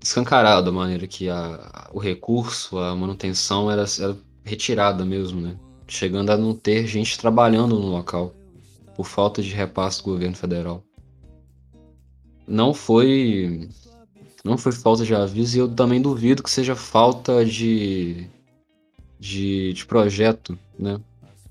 [0.00, 5.58] escancarado a maneira que a, o recurso, a manutenção era, era retirada mesmo, né?
[5.88, 8.32] Chegando a não ter gente trabalhando no local
[8.94, 10.84] por falta de repasse do governo federal.
[12.46, 13.68] Não foi
[14.44, 18.28] não foi falta de aviso e eu também duvido que seja falta de
[19.18, 21.00] de, de projeto, né?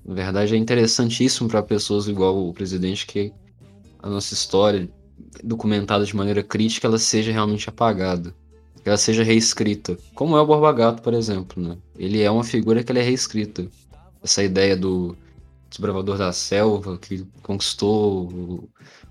[0.04, 3.32] Na verdade é interessantíssimo para pessoas igual o presidente que
[4.02, 4.88] a nossa história
[5.44, 8.34] documentada de maneira crítica ela seja realmente apagada,
[8.82, 11.76] que ela seja reescrita, como é o Borba Gato, por exemplo, né?
[11.98, 13.68] Ele é uma figura que é reescrita.
[14.22, 15.16] Essa ideia do
[15.68, 18.68] desbravador da selva que conquistou o,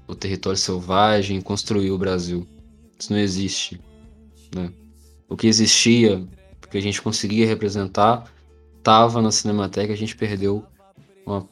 [0.07, 2.47] o território selvagem, construiu o Brasil.
[2.99, 3.79] Isso não existe,
[4.55, 4.71] né?
[5.29, 6.25] O que existia,
[6.69, 8.31] que a gente conseguia representar,
[8.77, 10.65] estava na Cinemateca, a gente perdeu
[11.25, 11.47] uma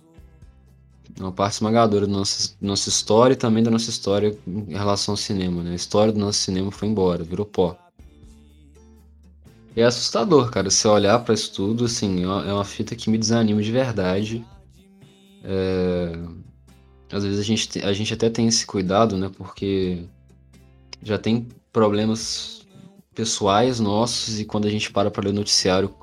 [1.20, 5.18] uma parte esmagadora da nossa, nossa história e também da nossa história em relação ao
[5.18, 5.72] cinema, né?
[5.72, 7.78] A história do nosso cinema foi embora, virou pó.
[9.76, 13.18] É assustador, cara, se olhar para isso tudo, assim, é uma é fita que me
[13.18, 14.46] desanima de verdade.
[15.44, 16.12] É...
[17.12, 19.30] Às vezes a gente, a gente até tem esse cuidado, né?
[19.38, 20.04] Porque
[21.06, 22.66] já tem problemas
[23.14, 25.94] pessoais nossos e quando a gente para para ler o noticiário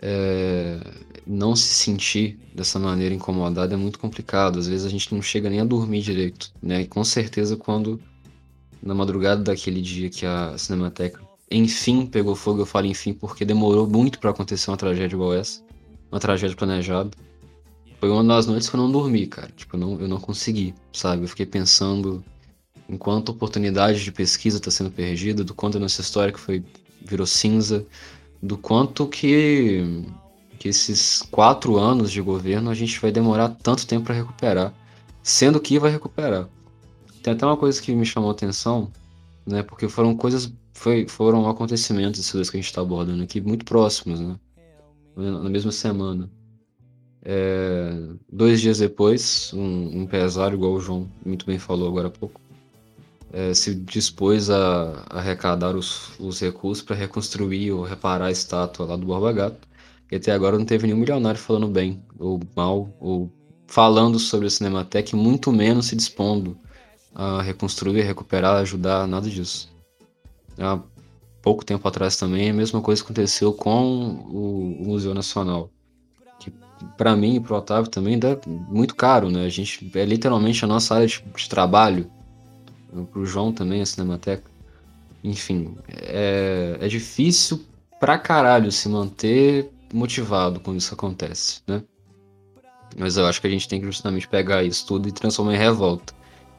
[0.00, 0.80] é,
[1.26, 4.58] não se sentir dessa maneira incomodado é muito complicado.
[4.58, 6.80] Às vezes a gente não chega nem a dormir direito, né?
[6.80, 8.00] E com certeza quando
[8.82, 13.86] na madrugada daquele dia que a Cinemateca enfim pegou fogo, eu falo enfim porque demorou
[13.86, 15.62] muito para acontecer uma tragédia igual essa,
[16.10, 17.10] uma tragédia planejada.
[18.00, 19.52] Foi uma das noites que eu não dormi, cara.
[19.54, 21.24] Tipo, não, eu não consegui, sabe?
[21.24, 22.24] Eu fiquei pensando
[22.90, 26.64] enquanto oportunidade de pesquisa está sendo perdida, do quanto a nossa história que foi
[27.00, 27.86] virou cinza,
[28.42, 30.04] do quanto que,
[30.58, 34.74] que esses quatro anos de governo a gente vai demorar tanto tempo para recuperar,
[35.22, 36.48] sendo que vai recuperar.
[37.22, 38.90] Tem até uma coisa que me chamou a atenção,
[39.46, 39.62] né?
[39.62, 43.64] Porque foram coisas, foi, foram acontecimentos esses dois que a gente está abordando aqui muito
[43.64, 44.36] próximos, né?
[45.16, 46.28] Na mesma semana.
[47.22, 47.92] É,
[48.32, 50.08] dois dias depois, um, um
[50.54, 52.40] igual o João muito bem falou agora há pouco,
[53.32, 58.86] é, se dispôs a, a arrecadar os, os recursos para reconstruir ou reparar a estátua
[58.86, 59.68] lá do Borba Gato.
[60.10, 63.32] E até agora não teve nenhum milionário falando bem, ou mal, ou
[63.66, 66.56] falando sobre a Cinemateca, e muito menos se dispondo
[67.14, 69.70] a reconstruir, recuperar, ajudar, nada disso.
[70.58, 70.80] Há
[71.40, 75.70] pouco tempo atrás também, a mesma coisa aconteceu com o, o Museu Nacional.
[76.40, 76.52] Que
[76.96, 79.44] para mim e para o Otávio também dá muito caro, né?
[79.44, 82.10] A gente é literalmente a nossa área de, de trabalho.
[82.90, 84.50] Para o João também, a Cinemateca.
[85.22, 87.64] Enfim, é, é difícil
[87.98, 91.82] pra caralho se manter motivado quando isso acontece, né?
[92.96, 95.58] Mas eu acho que a gente tem que justamente pegar isso tudo e transformar em
[95.58, 96.12] revolta.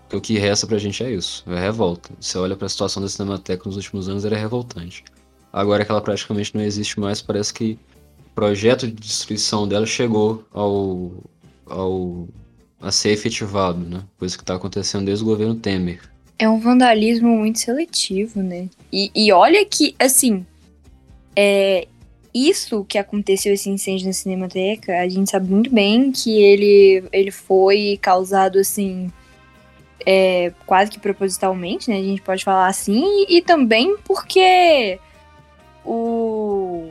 [0.04, 2.10] Porque o que resta pra gente é isso, é revolta.
[2.20, 5.04] Você olha pra situação da Cinemateca nos últimos anos, era revoltante.
[5.52, 7.78] Agora que ela praticamente não existe mais, parece que
[8.20, 11.12] o projeto de destruição dela chegou ao,
[11.66, 12.28] ao
[12.80, 14.04] a ser efetivado, né?
[14.18, 16.11] Coisa que tá acontecendo desde o governo Temer.
[16.42, 18.68] É um vandalismo muito seletivo, né?
[18.92, 20.44] E, e olha que, assim,
[21.36, 21.88] é,
[22.34, 27.30] isso que aconteceu, esse incêndio na Cinemateca, a gente sabe muito bem que ele, ele
[27.30, 29.12] foi causado, assim,
[30.04, 31.98] é, quase que propositalmente, né?
[31.98, 34.98] A gente pode falar assim, e, e também porque
[35.86, 36.90] o.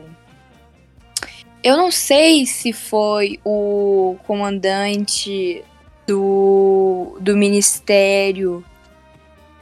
[1.61, 5.61] Eu não sei se foi o comandante
[6.07, 8.63] do, do ministério,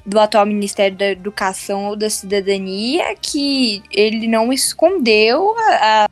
[0.05, 6.09] do atual Ministério da Educação ou da Cidadania, que ele não escondeu a,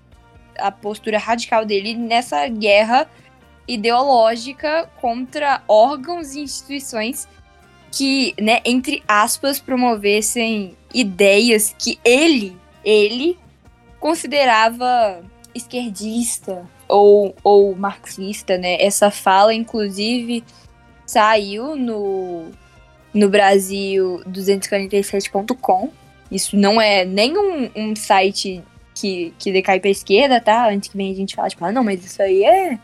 [0.59, 3.09] a postura radical dele nessa guerra
[3.67, 7.27] ideológica contra órgãos e instituições
[7.91, 13.37] que, né, entre aspas, promovessem ideias que ele, ele
[13.99, 15.23] considerava
[15.53, 18.81] esquerdista ou, ou marxista, né?
[18.81, 20.43] Essa fala, inclusive,
[21.05, 22.51] saiu no,
[23.17, 25.89] no Brasil 247.com.
[26.31, 30.69] Isso não é nem um, site que, que decai pra esquerda, tá?
[30.69, 32.79] Antes que vem a gente falar, tipo, ah, não, mas isso aí é,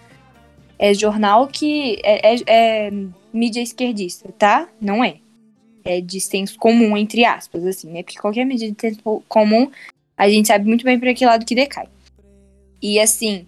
[0.79, 2.91] é jornal que é, é, é
[3.31, 4.67] mídia esquerdista, tá?
[4.81, 5.17] Não é.
[5.85, 8.03] É de senso comum, entre aspas, assim, né?
[8.03, 9.69] Porque qualquer medida de senso comum,
[10.17, 11.87] a gente sabe muito bem para que lado que decai.
[12.81, 13.45] E assim,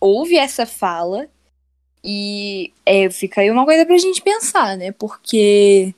[0.00, 1.26] houve essa fala
[2.02, 4.92] e é, fica aí uma coisa pra gente pensar, né?
[4.92, 5.92] Porque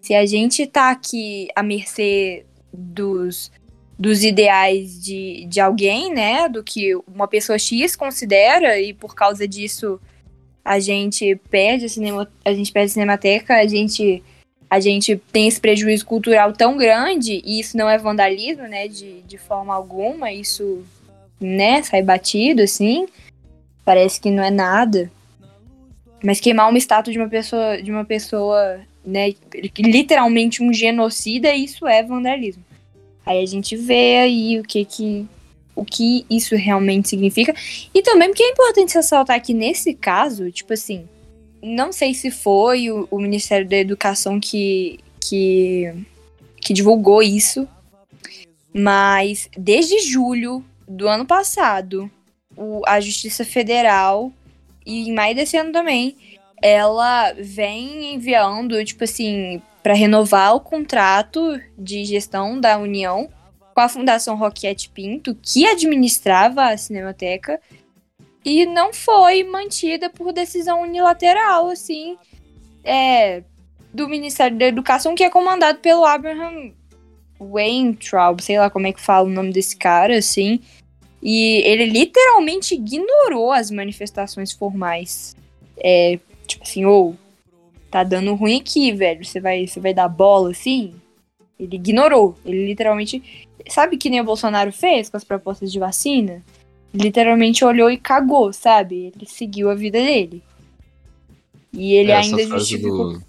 [0.00, 3.50] se a gente tá aqui à mercê dos,
[3.98, 6.48] dos ideais de, de alguém, né?
[6.48, 10.00] Do que uma pessoa X considera, e por causa disso
[10.64, 14.22] a gente perde a, cinema, a gente perde a cinemateca, a gente,
[14.68, 18.86] a gente tem esse prejuízo cultural tão grande, e isso não é vandalismo, né?
[18.86, 20.84] De, de forma alguma, isso,
[21.40, 23.06] né, sai batido, assim.
[23.84, 25.10] Parece que não é nada.
[26.22, 29.34] Mas queimar uma estátua de uma pessoa, de uma pessoa, né,
[29.78, 32.62] literalmente um genocida, isso é vandalismo.
[33.24, 35.26] Aí a gente vê aí o que que
[35.74, 37.54] o que isso realmente significa.
[37.94, 41.08] E também porque é importante ressaltar que nesse caso, tipo assim,
[41.62, 45.94] não sei se foi o, o Ministério da Educação que, que,
[46.60, 47.68] que divulgou isso,
[48.74, 52.10] mas desde julho do ano passado,
[52.56, 54.32] o, a Justiça Federal,
[54.84, 56.16] e em maio desse ano também,
[56.62, 63.28] ela vem enviando, tipo assim, para renovar o contrato de gestão da União
[63.74, 67.60] com a Fundação Roquete Pinto, que administrava a Cinemateca,
[68.44, 72.16] e não foi mantida por decisão unilateral, assim,
[72.82, 73.42] é,
[73.92, 76.72] do Ministério da Educação, que é comandado pelo Abraham
[77.40, 80.60] Weintraub, sei lá como é que fala o nome desse cara, assim,
[81.22, 85.36] e ele literalmente ignorou as manifestações formais.
[85.76, 86.18] É,
[86.48, 87.14] tipo assim, ou oh,
[87.90, 89.24] tá dando ruim aqui, velho.
[89.24, 90.94] Você vai, você vai dar bola assim?
[91.60, 92.34] Ele ignorou.
[92.44, 93.22] Ele literalmente.
[93.68, 96.42] Sabe que nem o Bolsonaro fez com as propostas de vacina?
[96.92, 99.12] Ele literalmente olhou e cagou, sabe?
[99.14, 100.42] Ele seguiu a vida dele.
[101.72, 103.12] E ele Essa ainda justificou.
[103.14, 103.28] do-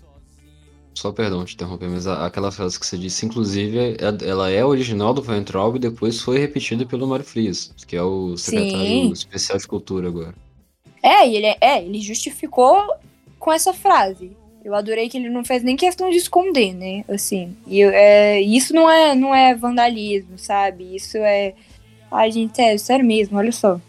[0.93, 5.13] Só perdão te interromper, mas aquela frase que você disse, inclusive, é- ela é original
[5.13, 9.11] do Weintraub e depois foi repetida pelo Mário Frias, que é o secretário Sim.
[9.11, 10.35] especial de cultura agora.
[11.01, 12.93] É, e ele, é, ele justificou
[13.39, 14.31] com essa frase.
[14.63, 17.03] Eu adorei que ele não fez nem questão de esconder, né?
[17.07, 20.95] Assim, e é, isso não é, não é vandalismo, sabe?
[20.95, 21.53] Isso é.
[22.11, 23.79] Ai, gente, sério, sério mesmo, olha só.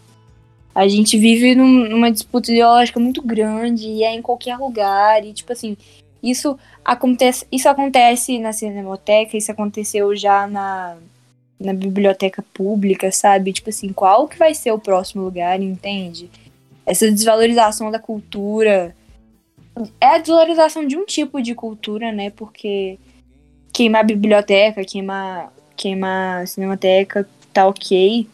[0.74, 5.24] A gente vive num- numa disputa ideológica muito grande e é em qualquer lugar.
[5.24, 5.76] E, tipo assim,
[6.22, 10.96] isso acontece, isso acontece na Cinemateca, isso aconteceu já na,
[11.58, 13.52] na biblioteca pública, sabe?
[13.52, 16.30] Tipo assim, qual que vai ser o próximo lugar, entende?
[16.86, 18.94] Essa desvalorização da cultura.
[20.00, 22.30] É a desvalorização de um tipo de cultura, né?
[22.30, 22.98] Porque
[23.72, 28.28] queimar biblioteca, queimar, queimar cinemateca, tá ok.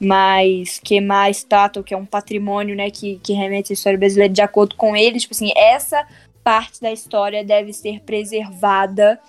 [0.00, 4.32] Mas queimar a estátua, que é um patrimônio, né, que, que remete à história brasileira,
[4.32, 6.04] de acordo com eles, tipo assim, essa
[6.42, 9.20] parte da história deve ser preservada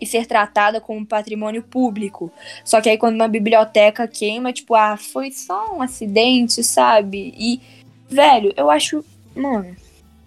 [0.00, 2.30] e ser tratada como patrimônio público.
[2.64, 7.34] Só que aí quando uma biblioteca queima, tipo, ah, foi só um acidente, sabe?
[7.36, 7.60] E,
[8.08, 9.04] velho, eu acho.
[9.34, 9.74] Mano,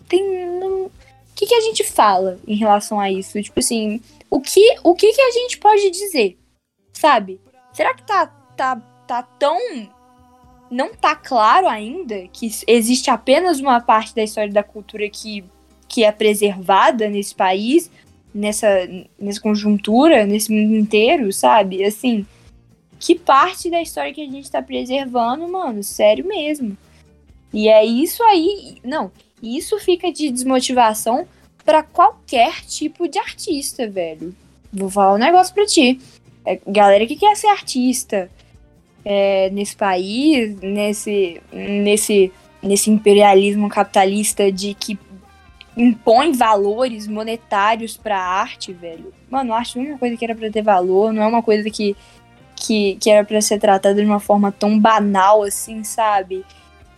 [0.10, 0.22] tem.
[0.62, 0.92] O
[1.36, 3.42] que, que a gente fala em relação a isso?
[3.42, 6.38] Tipo assim, o que, o que, que a gente pode dizer?
[6.92, 7.40] Sabe?
[7.72, 8.76] Será que tá, tá,
[9.08, 9.58] tá tão.
[10.70, 15.44] Não tá claro ainda que existe apenas uma parte da história da cultura que,
[15.88, 17.90] que é preservada nesse país,
[18.34, 18.68] nessa,
[19.18, 21.84] nessa conjuntura, nesse mundo inteiro, sabe?
[21.84, 22.26] Assim,
[23.00, 25.82] que parte da história que a gente tá preservando, mano?
[25.82, 26.78] Sério mesmo.
[27.54, 28.78] E é isso aí.
[28.84, 31.28] Não, isso fica de desmotivação
[31.66, 34.36] pra qualquer tipo de artista, velho.
[34.72, 36.00] Vou falar um negócio pra ti.
[36.46, 38.30] É, galera que quer ser artista
[39.04, 42.32] é, nesse país, nesse, nesse,
[42.62, 44.98] nesse imperialismo capitalista de que
[45.76, 49.14] impõe valores monetários pra arte, velho.
[49.30, 51.70] Mano, arte não é uma coisa que era pra ter valor, não é uma coisa
[51.70, 51.96] que,
[52.56, 56.44] que, que era pra ser tratada de uma forma tão banal assim, sabe?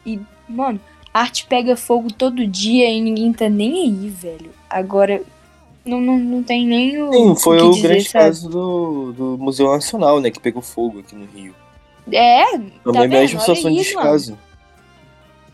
[0.06, 0.20] E,
[0.50, 0.80] mano,
[1.14, 4.52] arte pega fogo todo dia e ninguém tá nem aí, velho.
[4.70, 5.22] Agora,
[5.86, 7.12] não, não, não tem nem o.
[7.12, 8.26] Sim, foi que o dizer, grande sabe?
[8.26, 10.30] caso do, do Museu Nacional, né?
[10.32, 11.54] Que pegou fogo aqui no Rio.
[12.12, 13.10] É, Também tá a vendo?
[13.12, 13.78] mesma Olha situação de mano.
[13.84, 14.38] descaso.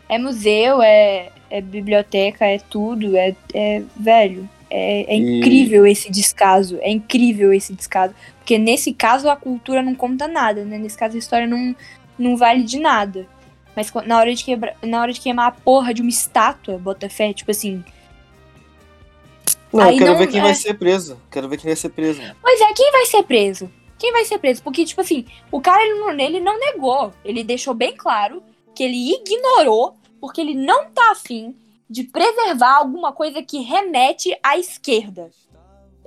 [0.08, 4.48] É museu, é, é biblioteca, é tudo, é, é velho.
[4.70, 8.14] É, é E- incrível esse descaso, é incrível esse descaso.
[8.38, 10.78] Porque nesse caso a cultura não conta nada, né?
[10.78, 11.74] Nesse caso a história não,
[12.18, 13.26] não vale de nada.
[13.78, 17.08] Mas na hora, de quebra, na hora de queimar a porra de uma estátua, bota
[17.08, 17.84] fé, tipo assim.
[19.72, 20.42] Não, Aí eu quero não- ver quem é.
[20.42, 21.16] vai ser preso.
[21.30, 22.20] Quero ver quem vai ser preso.
[22.42, 23.70] Pois é, quem vai ser preso?
[23.96, 24.64] Quem vai ser preso?
[24.64, 27.12] Porque, tipo assim, o cara ele não, ele não negou.
[27.24, 28.42] Ele deixou bem claro
[28.74, 31.54] que ele ignorou porque ele não tá afim
[31.88, 35.30] de preservar alguma coisa que remete à esquerda.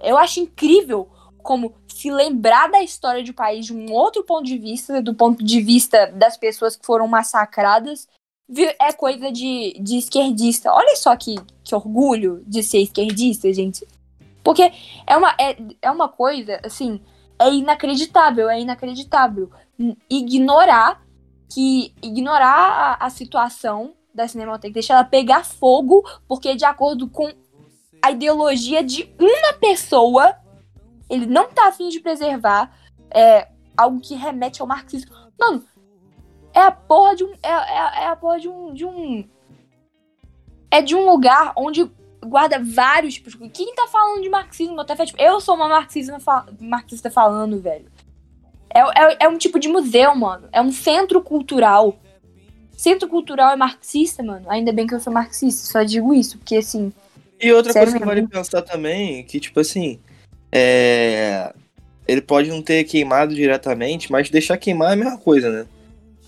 [0.04, 1.08] Eu acho incrível
[1.42, 5.14] como se lembrar da história de um país de um outro ponto de vista, do
[5.14, 8.08] ponto de vista das pessoas que foram massacradas,
[8.80, 10.74] é coisa de, de esquerdista.
[10.74, 13.88] Olha só que, que orgulho de ser esquerdista, gente.
[14.44, 14.72] Porque
[15.08, 17.00] é uma, é, é uma coisa, assim,
[17.40, 19.50] é inacreditável, é inacreditável.
[20.10, 21.02] Ignorar
[21.52, 21.94] que.
[22.02, 27.32] Ignorar a, a situação da Cinemateca, deixar ela pegar fogo, porque de acordo com
[28.02, 30.36] a ideologia de uma pessoa,
[31.12, 32.72] ele não tá afim de preservar
[33.14, 35.12] é, algo que remete ao marxismo.
[35.38, 35.64] Mano,
[36.54, 37.34] é a porra de um.
[37.44, 39.28] É, é, é a porra de um, de um.
[40.72, 41.92] É de um lugar onde
[42.26, 43.36] guarda vários tipos.
[43.54, 44.80] Quem tá falando de marxismo?
[44.80, 46.18] Até faz, tipo, eu sou uma marxista,
[46.60, 47.92] marxista falando, velho.
[48.74, 50.48] É, é, é um tipo de museu, mano.
[50.54, 52.00] É um centro cultural.
[52.72, 54.50] Centro cultural é marxista, mano.
[54.50, 56.94] Ainda bem que eu sou marxista, só digo isso, porque assim.
[57.40, 60.00] E outra coisa que vale pensar também, que tipo assim,
[60.52, 61.54] é...
[62.08, 65.66] ele pode não ter queimado diretamente, mas deixar queimar é a mesma coisa, né?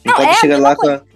[0.05, 0.99] Não, Não, pode é a chegar mesma lá coisa.
[0.99, 1.13] com a...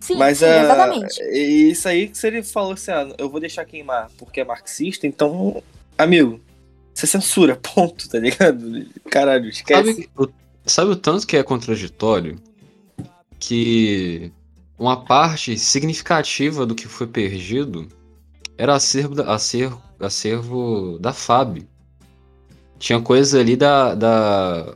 [0.00, 1.20] Sim, Mas sim, ah, exatamente.
[1.32, 4.44] e isso aí que se ele falou assim, ah, eu vou deixar queimar porque é
[4.44, 5.60] marxista, então,
[5.98, 6.40] amigo,
[6.94, 8.86] você censura, ponto, tá ligado?
[9.10, 9.94] Caralho, esquece.
[9.94, 10.32] Sabe o,
[10.64, 12.38] sabe o tanto que é contraditório?
[13.38, 14.30] Que
[14.78, 17.88] uma parte significativa do que foi perdido
[18.56, 21.66] era acervo da, acervo, acervo da FAB.
[22.78, 24.74] Tinha coisa ali da, da,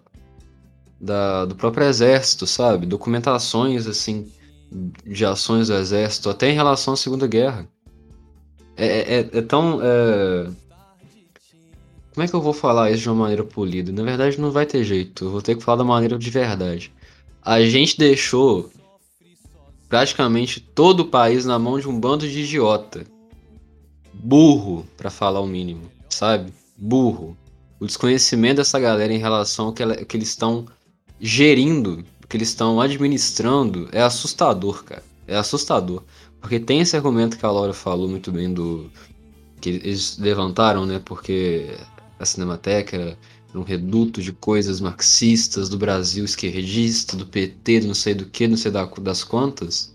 [1.01, 2.87] da- do próprio exército, sabe?
[2.87, 4.31] Documentações, assim,
[5.05, 7.69] de ações do exército, até em relação à Segunda Guerra.
[8.77, 9.81] É, é- é tão...
[9.83, 10.49] é,
[12.15, 13.93] Como é que eu vou falar isso de uma maneira polida?
[13.93, 15.27] Na verdade, não vai ter jeito.
[15.27, 16.93] Eu vou ter que falar da maneira de verdade.
[17.43, 18.71] A gente deixou
[19.89, 23.05] praticamente todo o país na mão de um bando de idiota.
[24.13, 26.53] Burro, pra falar o mínimo, sabe?
[26.77, 27.37] Burro.
[27.81, 30.67] O desconhecimento dessa galera em relação ao que, ela- que eles estão
[31.19, 35.03] gerindo, que eles estão administrando, é assustador, cara.
[35.27, 36.03] É assustador.
[36.41, 38.91] Porque tem esse argumento que a Laura falou muito bem do,
[39.61, 41.01] que eles levantaram, né?
[41.05, 41.77] Porque
[42.19, 43.19] a Cinemateca era
[43.59, 48.47] um reduto de coisas marxistas do Brasil esquerdista, do PT, do não sei do que,
[48.49, 49.95] não sei da- das quantas.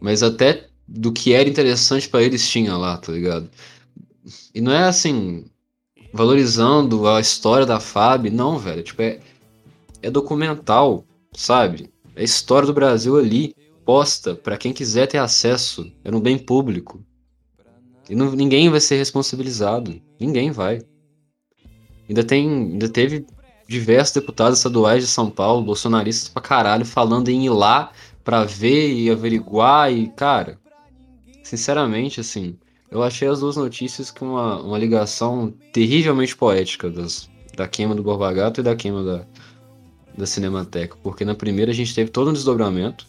[0.00, 3.48] Mas até do que era interessante pra eles tinha lá, tá ligado?
[4.54, 5.44] E não é assim,
[6.12, 8.82] valorizando a história da FAB, não, velho.
[8.82, 9.20] Tipo, é,
[10.02, 11.90] é documental, sabe?
[12.14, 13.54] É a história do Brasil ali,
[13.84, 15.90] posta pra quem quiser ter acesso.
[16.04, 17.04] É um bem público.
[18.08, 20.00] E não- ninguém vai ser responsabilizado.
[20.18, 20.80] Ninguém vai.
[22.08, 22.48] Ainda tem.
[22.48, 23.26] Ainda teve
[23.68, 27.90] diversos deputados estaduais de São Paulo, bolsonaristas pra caralho, falando em ir lá
[28.22, 30.58] pra ver e averiguar e, cara.
[31.42, 32.56] Sinceramente, assim,
[32.90, 38.02] eu achei as duas notícias com uma, uma ligação terrivelmente poética das, da queima do
[38.02, 39.26] Borba Gato e da queima da,
[40.16, 40.96] da Cinemateca.
[41.02, 43.06] Porque na primeira a gente teve todo um desdobramento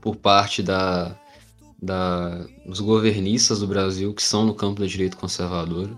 [0.00, 1.16] por parte da,
[1.80, 5.90] da, dos governistas do Brasil que são no campo da direita conservadora.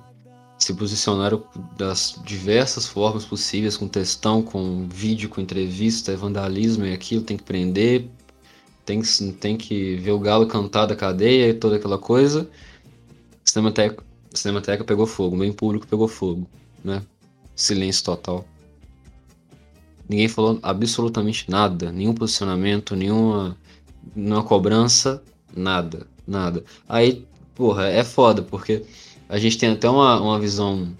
[0.58, 1.42] Se posicionaram
[1.76, 7.42] das diversas formas possíveis, com textão, com vídeo, com entrevista, vandalismo e aquilo, tem que
[7.42, 8.08] prender,
[8.84, 12.48] tem que, tem que ver o galo cantar da cadeia e toda aquela coisa.
[13.44, 14.02] Cinemateca,
[14.32, 16.48] Cinemateca pegou fogo, meio público pegou fogo,
[16.84, 17.02] né?
[17.54, 18.46] Silêncio total.
[20.08, 23.56] Ninguém falou absolutamente nada, nenhum posicionamento, nenhuma,
[24.14, 25.22] nenhuma cobrança,
[25.54, 26.64] nada, nada.
[26.88, 28.84] Aí, porra, é foda, porque
[29.28, 30.94] a gente tem até uma, uma visão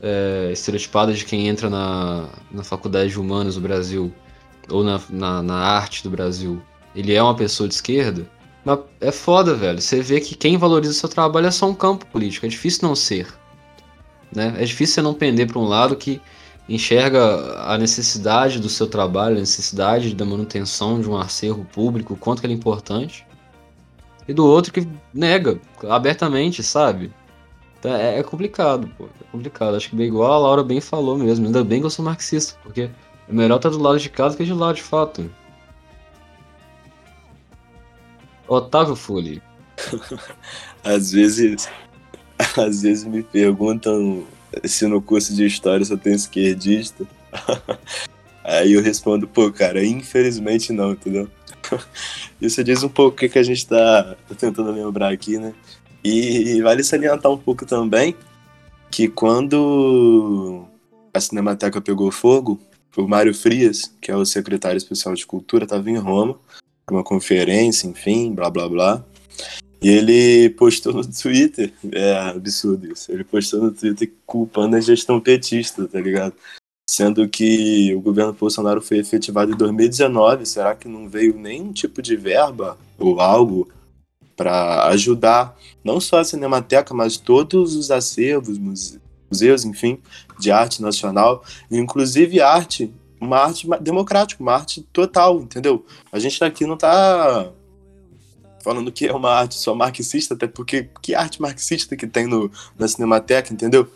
[0.00, 4.12] é, estereotipada de quem entra na, na faculdade de humanas do Brasil,
[4.70, 6.62] ou na, na, na arte do Brasil.
[6.94, 8.28] Ele é uma pessoa de esquerda,
[8.64, 9.80] mas é foda, velho.
[9.80, 12.86] Você vê que quem valoriza o seu trabalho é só um campo político, é difícil
[12.86, 13.26] não ser.
[14.34, 14.54] Né?
[14.58, 16.20] É difícil você não pender para um lado que
[16.68, 22.16] enxerga a necessidade do seu trabalho, a necessidade da manutenção de um acervo público, o
[22.16, 23.26] quanto que ele é importante,
[24.26, 27.12] e do outro que nega abertamente, sabe?
[27.78, 29.06] Então, É, é complicado, pô.
[29.06, 29.74] É complicado.
[29.74, 31.46] Acho que bem igual a Laura bem falou mesmo.
[31.46, 34.44] Ainda bem que eu sou marxista, porque é melhor estar do lado de casa que
[34.44, 35.28] de lado de fato.
[38.46, 39.42] Otávio Foley.
[40.84, 41.68] Às vezes,
[42.56, 44.24] às vezes me perguntam
[44.64, 47.06] se no curso de história só tem esquerdista.
[48.44, 51.28] Aí eu respondo, pô, cara, infelizmente não, entendeu?
[52.40, 55.54] Isso diz um pouco o que, que a gente tá, tá tentando lembrar aqui, né?
[56.02, 58.16] E vale salientar um pouco também
[58.90, 60.66] que quando
[61.14, 62.60] a Cinemateca pegou fogo,
[62.96, 66.38] o Mário Frias, que é o secretário especial de cultura, estava em Roma,
[66.90, 69.04] uma conferência, enfim, blá blá blá.
[69.80, 75.20] E ele postou no Twitter, é absurdo isso, ele postou no Twitter culpando a gestão
[75.20, 76.34] petista, tá ligado?
[76.88, 82.00] Sendo que o governo Bolsonaro foi efetivado em 2019, será que não veio nenhum tipo
[82.00, 83.68] de verba ou algo
[84.36, 89.98] para ajudar não só a Cinemateca, mas todos os acervos, muse- museus, enfim,
[90.38, 92.92] de arte nacional, inclusive arte,
[93.22, 95.84] uma arte democrática, uma arte total, entendeu?
[96.10, 97.50] A gente aqui não tá
[98.62, 102.50] falando que é uma arte só marxista, até porque que arte marxista que tem no,
[102.78, 103.88] na Cinemateca, entendeu?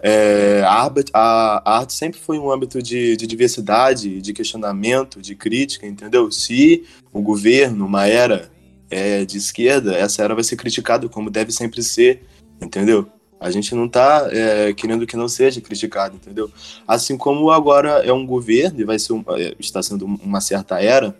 [0.00, 5.34] É, a, a- a arte sempre foi um âmbito de, de diversidade, de questionamento, de
[5.34, 6.30] crítica, entendeu?
[6.30, 8.50] Se o governo, uma era
[8.90, 12.22] é, de esquerda, essa era vai ser criticada como deve sempre ser,
[12.60, 13.08] entendeu?
[13.40, 16.50] A gente não tá é, querendo que não seja criticado, entendeu?
[16.86, 20.80] Assim como agora é um governo e vai ser um- é, está sendo uma certa
[20.80, 21.14] era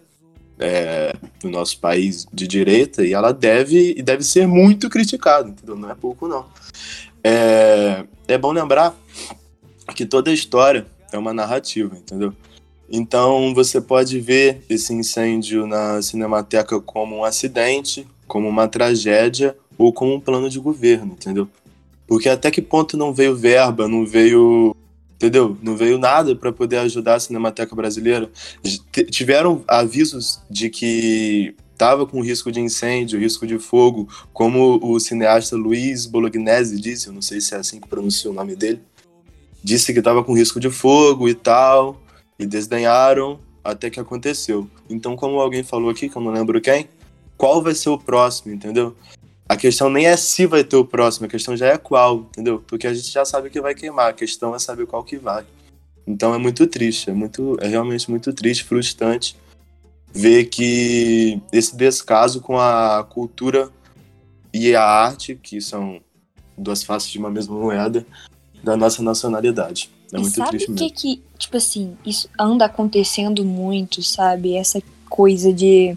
[0.59, 1.15] é,
[1.45, 5.77] no nosso país de direita e ela deve e deve ser muito criticada, entendeu?
[5.77, 6.47] Não é pouco não.
[7.23, 8.95] É, é bom lembrar
[9.95, 12.33] que toda história é uma narrativa, entendeu?
[12.91, 19.93] Então você pode ver esse incêndio na Cinemateca como um acidente, como uma tragédia ou
[19.93, 21.49] como um plano de governo, entendeu?
[22.09, 24.75] Porque até que ponto não veio verba, não veio,
[25.15, 25.57] entendeu?
[25.63, 28.31] Não veio nada para poder ajudar a Cinemateca Brasileira.
[28.91, 34.99] T- Tiveram avisos de que estava com risco de incêndio, risco de fogo, como o
[34.99, 38.81] cineasta Luiz Bolognese disse, eu não sei se é assim que pronuncia o nome dele,
[39.63, 42.01] disse que estava com risco de fogo e tal,
[42.39, 44.69] e desdenharam até que aconteceu.
[44.89, 46.89] Então, como alguém falou aqui, que eu não lembro quem,
[47.37, 48.97] qual vai ser o próximo, entendeu?
[49.49, 52.63] A questão nem é se vai ter o próximo, a questão já é qual, entendeu?
[52.67, 55.45] Porque a gente já sabe que vai queimar, a questão é saber qual que vai.
[56.07, 59.37] Então é muito triste, é muito, é realmente muito triste, frustrante
[60.13, 63.71] ver que esse descaso com a cultura
[64.53, 66.01] e a arte, que são
[66.57, 68.07] duas faces de uma mesma moeda,
[68.63, 69.91] da nossa nacionalidade.
[70.13, 70.89] É e muito sabe triste mesmo.
[70.89, 74.55] que que, tipo assim, isso anda acontecendo muito, sabe?
[74.55, 75.97] Essa coisa de,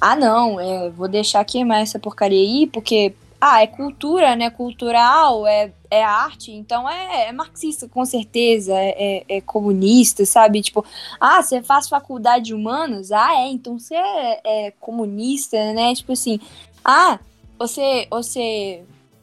[0.00, 4.50] ah não, é, vou deixar queimar essa porcaria aí, porque ah, é cultura, né?
[4.50, 10.62] Cultural, é, é arte, então é, é marxista, com certeza, é, é- é comunista, sabe?
[10.62, 10.84] Tipo,
[11.20, 13.12] ah, você faz faculdade de humanas?
[13.12, 15.94] Ah, é, então você é, é comunista, né?
[15.94, 16.40] Tipo assim,
[16.84, 17.18] ah,
[17.58, 18.82] você, você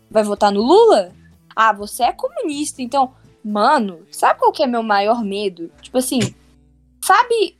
[0.09, 1.11] vai votar no Lula?
[1.55, 3.13] Ah, você é comunista, então,
[3.43, 5.71] mano, sabe qual que é meu maior medo?
[5.82, 6.19] Tipo assim,
[7.03, 7.57] sabe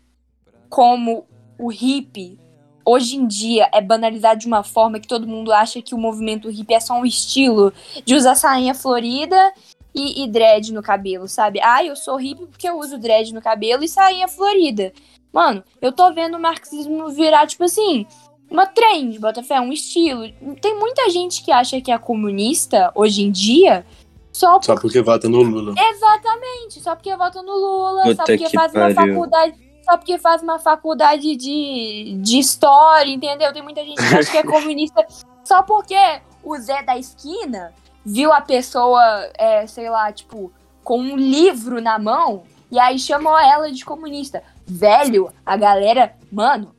[0.70, 1.26] como
[1.58, 2.40] o hippie
[2.86, 6.50] hoje em dia é banalizado de uma forma que todo mundo acha que o movimento
[6.50, 7.74] hippie é só um estilo
[8.06, 9.54] de usar sainha florida
[9.94, 11.60] e, e dread no cabelo, sabe?
[11.62, 14.92] Ah, eu sou hippie porque eu uso dread no cabelo e sainha florida.
[15.32, 18.06] Mano, eu tô vendo o marxismo virar, tipo assim,
[18.50, 20.32] uma trend, Botafé, um estilo.
[20.62, 23.86] Tem muita gente que acha que é comunista hoje em dia
[24.34, 25.76] só Só porque vota no Lula.
[25.78, 29.14] Exatamente, só porque vota no Lula, Puta só porque que faz uma pariu.
[29.14, 29.54] faculdade,
[29.84, 33.52] só porque faz uma faculdade de, de história, entendeu?
[33.52, 35.06] Tem muita gente que acha que é comunista
[35.44, 35.96] só porque
[36.44, 37.74] o Zé da esquina
[38.06, 39.02] viu a pessoa,
[39.38, 40.52] é, sei lá, tipo,
[40.84, 44.44] com um livro na mão e aí chamou ela de comunista.
[44.66, 46.74] Velho, a galera, mano,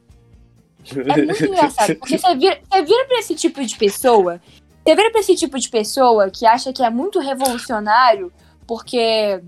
[0.92, 4.40] é muito engraçado, porque você vira, você vira pra esse tipo de pessoa,
[4.84, 8.32] você vira pra esse tipo de pessoa que acha que é muito revolucionário
[8.66, 9.42] porque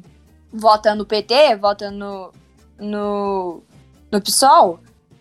[0.52, 2.32] vota no PT, vota no,
[2.78, 3.62] no,
[4.10, 4.80] no PSOL,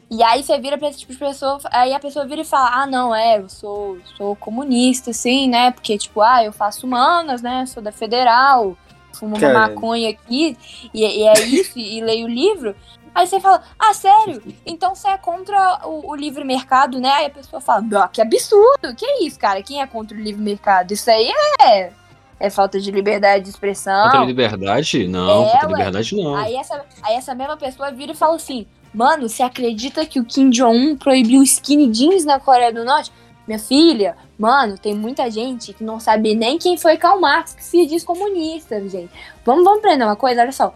[0.10, 2.84] e aí você vira pra esse tipo de pessoa, aí a pessoa vira e fala,
[2.84, 7.42] ah, não, é, eu sou, sou comunista, assim, né, porque, tipo, ah, eu faço humanas,
[7.42, 8.78] né, sou da Federal,
[9.14, 10.58] fumo uma maconha aqui,
[10.94, 12.76] e, e é isso, e leio o livro,
[13.16, 14.44] Aí você fala, ah, sério?
[14.66, 17.10] Então você é contra o, o livre mercado, né?
[17.12, 19.64] Aí a pessoa fala, "Bah, que absurdo, que isso, cara?
[19.64, 20.92] Quem é contra o livre mercado?
[20.92, 21.32] Isso aí
[21.62, 21.94] é,
[22.40, 24.04] é falta de liberdade de expressão.
[24.04, 25.08] Contra a liberdade?
[25.08, 25.78] Não, É, contra a ué.
[25.78, 26.36] liberdade não.
[26.36, 30.26] Aí essa, aí essa mesma pessoa vira e fala assim: Mano, você acredita que o
[30.26, 33.12] Kim Jong-un proibiu skinny jeans na Coreia do Norte?
[33.48, 37.64] Minha filha, mano, tem muita gente que não sabe nem quem foi Karl Marx que
[37.64, 39.12] se diz comunista, gente.
[39.46, 40.74] Vamos, vamos aprender uma coisa, olha só.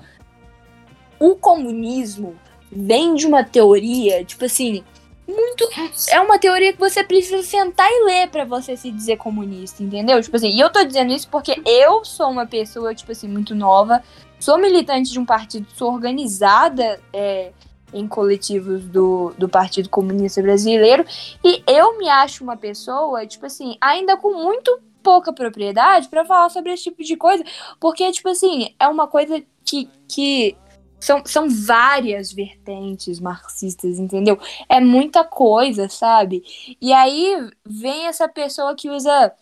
[1.19, 2.35] O comunismo
[2.71, 4.83] vem de uma teoria, tipo assim,
[5.29, 5.69] muito.
[6.09, 10.21] É uma teoria que você precisa sentar e ler pra você se dizer comunista, entendeu?
[10.21, 13.55] Tipo assim, e eu tô dizendo isso porque eu sou uma pessoa, tipo assim, muito
[13.55, 14.03] nova,
[14.39, 17.51] sou militante de um partido, sou organizada é,
[17.93, 21.05] em coletivos do, do Partido Comunista Brasileiro,
[21.43, 26.49] e eu me acho uma pessoa, tipo assim, ainda com muito pouca propriedade pra falar
[26.49, 27.43] sobre esse tipo de coisa,
[27.79, 29.89] porque, tipo assim, é uma coisa que.
[30.07, 30.55] que
[30.99, 34.37] são, são várias vertentes marxistas, entendeu?
[34.67, 36.43] É muita coisa, sabe?
[36.81, 39.33] E aí vem essa pessoa que usa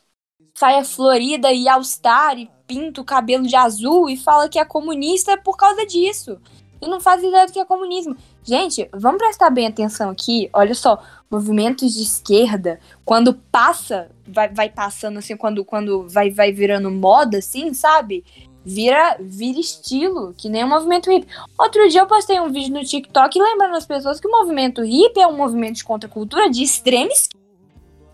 [0.53, 5.37] saia florida e all-star e pinta o cabelo de azul e fala que é comunista
[5.37, 6.39] por causa disso.
[6.81, 8.15] E não faz ideia do que é comunismo.
[8.43, 10.49] Gente, vamos prestar bem atenção aqui.
[10.53, 16.51] Olha só, movimentos de esquerda, quando passa, vai, vai passando assim, quando, quando vai, vai
[16.51, 18.23] virando moda, assim, sabe?
[18.69, 21.27] Vira, vira estilo, que nem o movimento hippie.
[21.57, 25.21] Outro dia eu postei um vídeo no TikTok lembrando as pessoas que o movimento hippie
[25.21, 27.45] é um movimento de contracultura de extrema esquerda.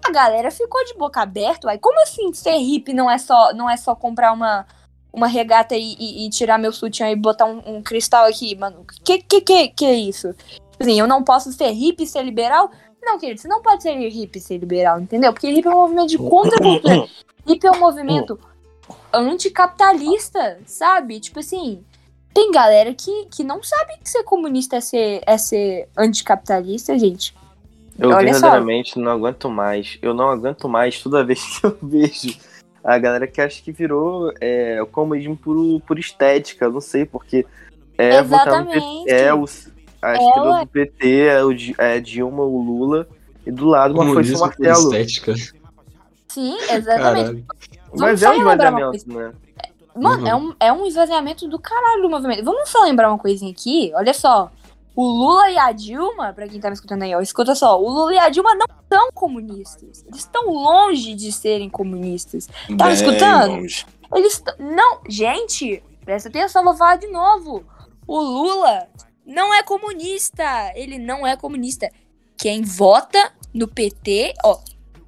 [0.06, 1.72] A galera ficou de boca aberta.
[1.72, 4.68] Aí, como assim ser hippie não é só, não é só comprar uma,
[5.12, 8.86] uma regata e, e- e tirar meu sutiã e botar um, um cristal aqui, mano?
[9.04, 10.36] Que, que, que, que é isso?
[10.80, 12.70] Assim, eu não posso ser hippie e ser liberal?
[13.02, 15.34] Não, querido, você não pode ser hippie e ser liberal, entendeu?
[15.34, 17.08] Porque hippie é um movimento de contracultura.
[17.48, 18.38] hippie é um movimento
[19.14, 21.20] anticapitalista, sabe?
[21.20, 21.84] Tipo assim,
[22.34, 27.36] tem galera que, que não sabe que ser comunista é ser, é ser anticapitalista, gente.
[27.98, 28.40] Eu Olha só.
[28.42, 29.98] verdadeiramente não aguento mais.
[30.02, 32.38] Eu não aguento mais toda vez que eu vejo
[32.84, 37.46] a galera que acha que virou é, o comunismo por, por estética, não sei, porque
[37.98, 39.12] é votar no PT, Exatamente.
[39.12, 39.46] é o,
[40.02, 40.60] a É, estrela ué.
[40.66, 43.08] do PT, é, o, Di- é Dilma, o Lula,
[43.46, 44.96] e do lado uma um por martelo.
[44.96, 45.34] estética.
[46.28, 47.46] Sim, exatamente.
[47.46, 47.46] Caralho.
[47.98, 49.34] Mas Vamos é só um esvaziamento, né?
[49.96, 50.28] Mano, Uhum.
[50.28, 52.44] é, um, é um esvaziamento do caralho do movimento.
[52.44, 53.92] Vamos só lembrar uma coisinha aqui?
[53.96, 54.52] Olha só.
[54.96, 57.80] O Lula e a Dilma, pra quem tá me escutando aí, ó, escuta só.
[57.82, 60.04] O Lula e a Dilma não são comunistas.
[60.08, 62.46] Eles estão longe de serem comunistas.
[62.48, 63.52] Tá me Bem escutando?
[63.52, 63.86] longe.
[64.16, 67.64] Eles não, gente, presta atenção, vou falar de novo.
[68.08, 68.88] O Lula
[69.26, 70.44] não é comunista,
[70.76, 71.90] ele não é comunista.
[72.38, 74.60] Quem vota no PT, ó,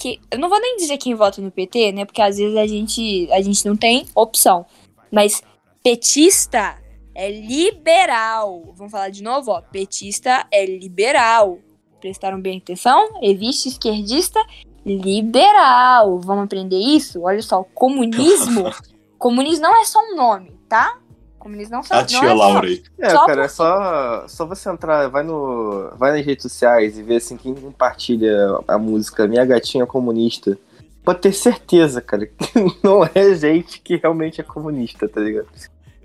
[0.06, 2.06] que eu não vou nem dizer quem vota no PT, né?
[2.06, 4.64] Porque às vezes a gente a gente não tem opção.
[5.12, 5.41] Mas
[5.84, 6.78] petista
[7.16, 8.72] é liberal.
[8.76, 9.62] Vamos falar de novo, ó.
[9.62, 11.58] Petista é liberal.
[11.99, 13.20] Prestaram bem atenção?
[13.20, 14.39] Existe esquerdista
[14.86, 16.20] liberal.
[16.20, 17.24] Vamos aprender isso?
[17.24, 18.66] Olha só, comunismo.
[19.18, 20.99] comunismo não é só um nome, tá?
[21.45, 22.83] Comunismo não, só, A não tia é só Laura aí.
[22.97, 25.91] É, Só cara, é só, só você entrar, vai no.
[25.95, 28.35] Vai nas redes sociais e ver assim quem compartilha
[28.67, 30.57] a música Minha Gatinha Comunista.
[31.03, 32.33] pode ter certeza, cara, que
[32.83, 35.45] não é gente que realmente é comunista, tá ligado?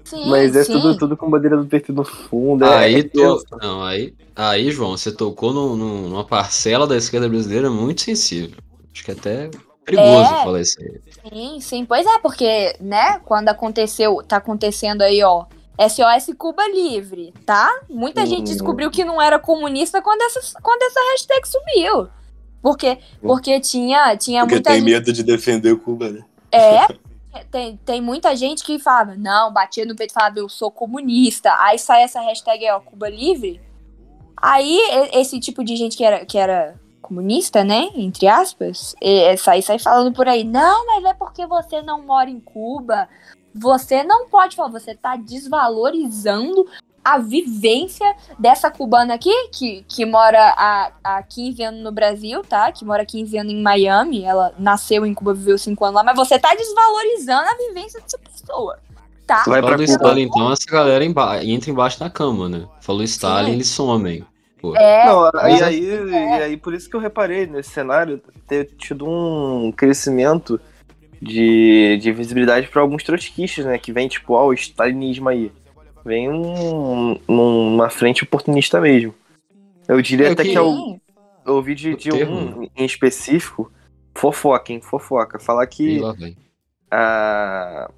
[0.04, 0.72] Sim, Mas é sim.
[0.72, 2.64] tudo, tudo com bandeira do PT no fundo.
[2.66, 6.96] é- Aí, é tu, não, aí, aí, João, você tocou num- num- numa parcela da
[6.98, 8.58] esquerda brasileira muito sensível.
[8.92, 9.50] Acho que é até
[9.86, 10.42] perigoso É.
[10.44, 11.00] falar isso aí.
[11.28, 11.84] Sim, sim.
[11.84, 15.44] Pois é, porque, né, quando aconteceu, tá acontecendo aí, ó,
[15.78, 17.70] SOS Cuba Livre, tá?
[17.88, 18.52] Muita gente Uhum.
[18.52, 22.08] descobriu que não era comunista quando essa, quando essa hashtag subiu.
[22.62, 24.90] Porque, porque tinha, tinha Porque muita tem gente.
[24.90, 26.24] medo de defender Cuba, né?
[26.52, 26.86] É,
[27.50, 31.54] tem, tem muita gente que falava, não, batia no peito e falava, eu sou comunista.
[31.60, 33.60] Aí sai essa hashtag ó, Cuba Livre.
[34.36, 34.78] Aí
[35.12, 36.78] esse tipo de gente que era, que era
[37.20, 41.44] comunista, né, entre aspas, e- e sai, sai falando por aí, não, mas é porque
[41.44, 43.08] você não mora em Cuba.
[43.52, 46.64] Você não pode falar, você tá desvalorizando
[47.04, 52.70] a vivência dessa cubana aqui, que, que mora há, há 15 anos no Brasil, tá?
[52.70, 54.22] Que mora 15 anos em Miami.
[54.22, 58.18] Ela nasceu em Cuba, viveu 5 anos lá, mas você tá desvalorizando a vivência dessa
[58.18, 58.78] pessoa,
[59.26, 59.42] tá?
[59.46, 59.84] Vai Falando pra Cuba.
[59.84, 62.68] Stalin, então, essa galera emba entra embaixo da cama, né?
[62.80, 63.52] Falou Stalin, Sim.
[63.54, 64.24] eles somem.
[64.60, 64.76] Pô.
[64.76, 65.64] É, Não, aí, é.
[65.64, 70.60] aí, e aí por isso que eu reparei nesse cenário ter tido um crescimento
[71.20, 73.78] de, de visibilidade para alguns trotskistas, né?
[73.78, 75.50] Que vem tipo, ó, o stalinismo aí.
[76.04, 79.14] Vem um, num- numa frente oportunista mesmo.
[79.88, 81.00] Eu diria É até que- que eu, Sim.
[81.46, 83.70] eu ouvi de, de um em específico,
[84.14, 84.80] fofoca, hein?
[84.80, 85.38] Fofoca.
[85.38, 86.00] Falar E que
[86.90, 87.90] a,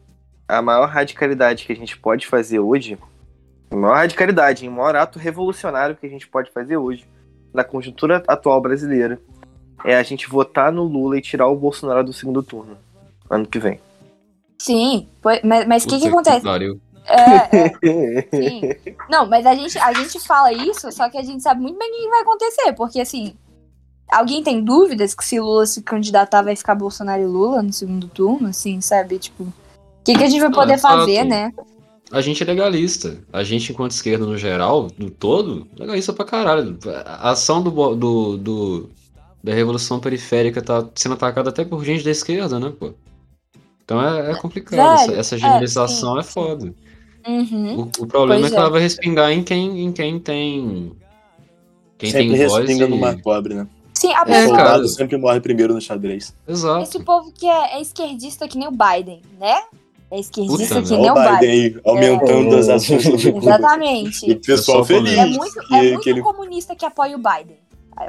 [0.49, 2.99] a maior radicalidade que a gente pode fazer hoje,
[3.73, 7.07] a maior radicalidade, hein, o maior ato revolucionário que a gente pode fazer hoje,
[7.53, 9.21] na conjuntura atual brasileira,
[9.85, 12.77] é a gente votar no Lula e tirar o Bolsonaro do segundo turno,
[13.29, 13.81] ano que vem.
[14.59, 16.43] Sim, mas mas o que, que acontece?
[16.43, 16.81] pariu.
[17.05, 18.61] É, é, sim.
[19.11, 21.91] Não, mas a gente, a gente fala isso, só que a gente sabe muito bem
[21.91, 23.35] o que vai acontecer, porque assim,
[24.09, 28.07] alguém tem dúvidas que se Lula se candidatar vai ficar Bolsonaro e Lula no segundo
[28.07, 29.19] turno, assim, sabe?
[29.19, 29.53] Tipo, o
[30.05, 31.53] que, que a gente vai poder é fazer, né?
[32.13, 33.17] A gente é legalista.
[33.33, 36.79] A gente, enquanto esquerda no geral, no todo, legalista pra caralho.
[37.07, 38.91] A ação do, do, do-
[39.43, 42.93] da revolução periférica tá sendo atacada até por gente da esquerda, né, pô?
[43.85, 44.79] Então é, é complicado.
[44.95, 46.35] essa, Velho, essa é, generalização é, sim, sim.
[46.35, 46.75] foda.
[47.27, 47.81] Uhum.
[47.99, 48.59] O, o problema é que é.
[48.59, 50.93] ela vai respingar em quem, em quem tem.
[51.99, 52.65] Quem sempre tem voz.
[52.69, 52.89] respinga E...
[52.89, 53.67] no mar pobre, né?
[53.95, 54.69] Sim, a É, pessoa, cara.
[54.71, 56.35] soldado sempre morre primeiro no xadrez.
[56.47, 56.83] Exato.
[56.83, 59.63] esse povo que é, é esquerdista que nem o Biden, né?
[60.13, 61.81] É esquerdista Puta que nem o Biden Biden.
[61.87, 62.59] aumentando É.
[62.59, 63.39] as ações Cuba.
[63.39, 64.31] Exatamente.
[64.31, 65.17] E o pessoal feliz.
[65.17, 67.57] É muito, é que, muito que ele comunista que apoia o Biden.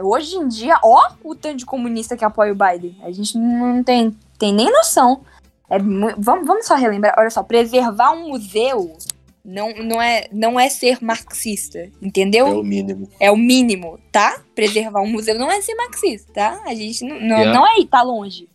[0.02, 2.98] Hoje em dia, ó, o tanto de comunista que apoia o Biden.
[3.04, 5.22] A gente não tem, tem nem noção.
[5.70, 8.98] É vamos, vamos só relembrar, olha só, preservar um museu
[9.44, 12.60] não, não, é, não é ser marxista, é entendeu?
[12.60, 13.10] o mínimo.
[13.18, 14.42] É o mínimo, tá?
[14.54, 16.62] Preservar um museu não é ser marxista, tá?
[16.66, 17.54] A gente não, não, Yeah.
[17.54, 18.50] não é ir, tá longe.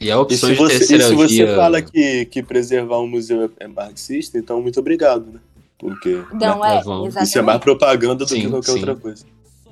[0.00, 1.56] E a E opção se de você, e terceira se você via.
[1.56, 5.40] fala que, que preservar um museu é, é marxista, então muito obrigado, né?
[5.78, 7.22] Porque Não É, é, exatamente.
[7.24, 8.78] isso é mais propaganda do Sim, que qualquer sim.
[8.78, 9.24] outra coisa.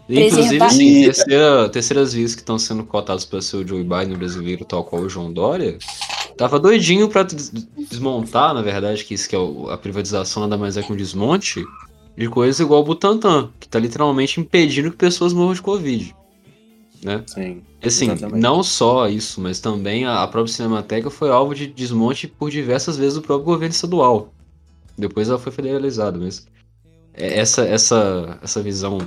[0.08, 4.16] Inclusive, Preservar- E- terceira, terceiras vias que estão sendo cotadas para ser o Joe Biden
[4.18, 5.78] brasileiro, tal qual o João Dória,
[6.36, 7.26] tava doidinho para
[7.90, 10.96] desmontar, na verdade, que isso que é o- a privatização nada mais é que um
[10.96, 11.64] desmonte
[12.16, 16.14] de coisas igual o Butantan, que tá literalmente impedindo que pessoas morram de Covid.
[17.04, 17.22] Né?
[17.26, 17.62] Sim.
[17.82, 18.40] Assim, Exatamente.
[18.40, 22.96] não só isso, mas também a, a própria Cinemateca foi alvo de desmonte por diversas
[22.96, 24.32] vezes do próprio governo estadual.
[24.96, 26.46] Depois ela foi federalizada, mas
[27.12, 28.98] é essa essa essa visão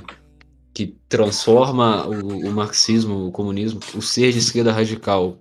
[0.72, 5.36] que transforma o, o marxismo, o comunismo, o ser de esquerda radical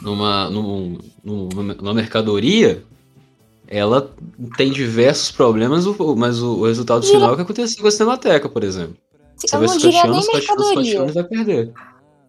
[0.00, 2.82] numa, num- num- numa mercadoria,
[3.68, 4.14] ela
[4.56, 5.84] tem diversos problemas,
[6.16, 8.96] mas o, o resultado final é o que aconteceu com a Cinemateca, por exemplo.
[9.36, 10.74] Você Eu não diria nem mercadoria.
[10.74, 11.72] fatiando vai perder.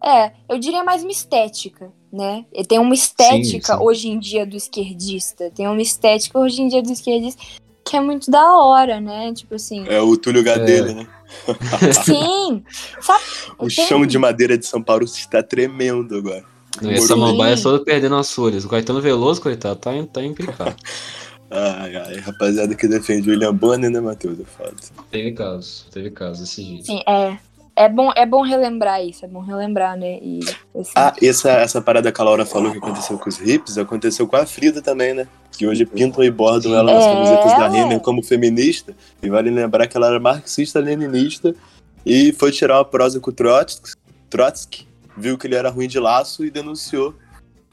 [0.04, 2.44] É, eu diria mais uma estética, né?
[2.52, 3.82] E Tem uma estética sim.
[3.82, 5.50] hoje em dia do esquerdista.
[5.50, 7.42] Tem uma estética hoje em dia do esquerdista
[7.84, 9.32] que é muito da hora, né?
[9.32, 9.84] Tipo assim.
[9.88, 11.06] É o Túlio Gadelha, né?
[12.04, 12.62] Sim!
[13.00, 13.24] Sabe?
[13.58, 16.44] O tem- chão de madeira de São Paulo está tremendo agora.
[16.82, 17.20] Não, essa Sim.
[17.20, 18.64] mambaia é toda perdendo as folhas.
[18.64, 20.76] O Caetano Veloso, coitado, tá, em- tá implicado.
[21.50, 24.38] Ai, ai, rapaziada que defende o William Bonner, né, Matheus?
[24.40, 24.74] É foda.
[25.10, 26.86] teve caso, teve caso desse jeito.
[26.86, 27.38] Sim, é.
[27.80, 30.18] É bom, é bom relembrar isso, é bom relembrar, né?
[30.20, 30.40] E,
[30.76, 34.26] assim, Ah, essa, essa parada que a Laura falou que aconteceu com os hips, aconteceu
[34.26, 35.28] com a Frida também, né?
[35.52, 37.10] Que hoje pintam e bordam ela nas É.
[37.14, 38.96] camisetas da Renner como feminista.
[39.22, 41.54] E vale lembrar que ela era marxista-leninista
[42.04, 43.92] e foi tirar uma prosa com o Trotsky,
[44.28, 44.86] Trotsky,
[45.16, 47.14] viu que ele era ruim de laço e denunciou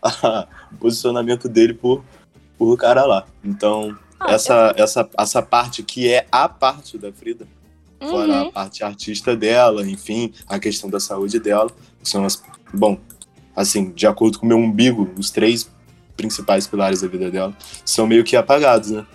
[0.04, 2.04] a- o posicionamento dele por,
[2.58, 3.26] por o cara lá.
[3.43, 7.45] Então, Ah, essa, essa, essa parte que é a parte da Frida,
[7.99, 8.47] fora uhum.
[8.47, 11.70] a parte artista dela, enfim, a questão da saúde dela,
[12.01, 12.41] que são as.
[12.74, 12.97] Bom,
[13.56, 15.70] assim, de acordo com o meu umbigo, os três
[16.16, 17.53] principais pilares da vida dela,
[17.84, 19.06] são meio que apagados, né?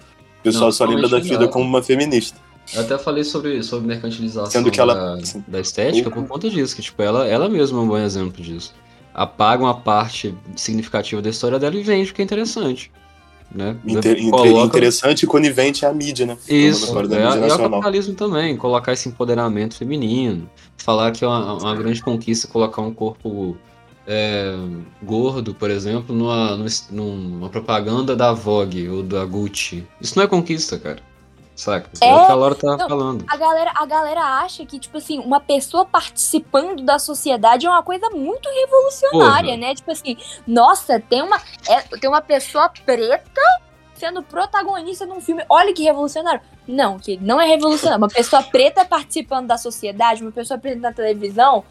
[0.41, 2.39] O pessoal Não, só lembra da Frida como uma feminista.
[2.75, 5.43] Eu até falei sobre, sobre mercantilização Sendo que ela- da, sim.
[5.49, 8.73] da estética por conta disso, que tipo, ela, ela mesma é um bom exemplo disso.
[9.13, 12.93] Apaga uma parte significativa da história dela e vende, porque é interessante.
[13.53, 13.77] Né?
[13.85, 16.39] Inter- Coloca- interessante e conivente à mídia, né?
[16.49, 21.11] Isso, agora da é, mídia e é o capitalismo também, colocar esse empoderamento feminino, falar
[21.11, 23.57] que é uma, uma grande conquista colocar um corpo
[24.07, 24.55] é,
[25.03, 26.57] gordo, por exemplo, numa,
[26.91, 29.87] numa propaganda da Vogue ou da Gucci.
[30.01, 31.10] Isso não é conquista, cara.
[31.61, 31.91] Saca?
[32.01, 33.25] É, É, o que a Laura tá não, falando.
[33.29, 37.83] A galera, a galera acha que, tipo assim, uma pessoa participando da sociedade é uma
[37.83, 39.57] coisa muito revolucionária, Porra.
[39.57, 39.75] né?
[39.75, 41.37] Tipo assim, nossa, tem uma,
[41.69, 43.43] é, tem uma pessoa preta
[43.95, 45.45] sendo protagonista num filme.
[45.51, 46.41] Olha que revolucionário.
[46.67, 48.03] Não, que não é revolucionário.
[48.03, 51.63] Uma pessoa preta participando da sociedade, uma pessoa preta na televisão.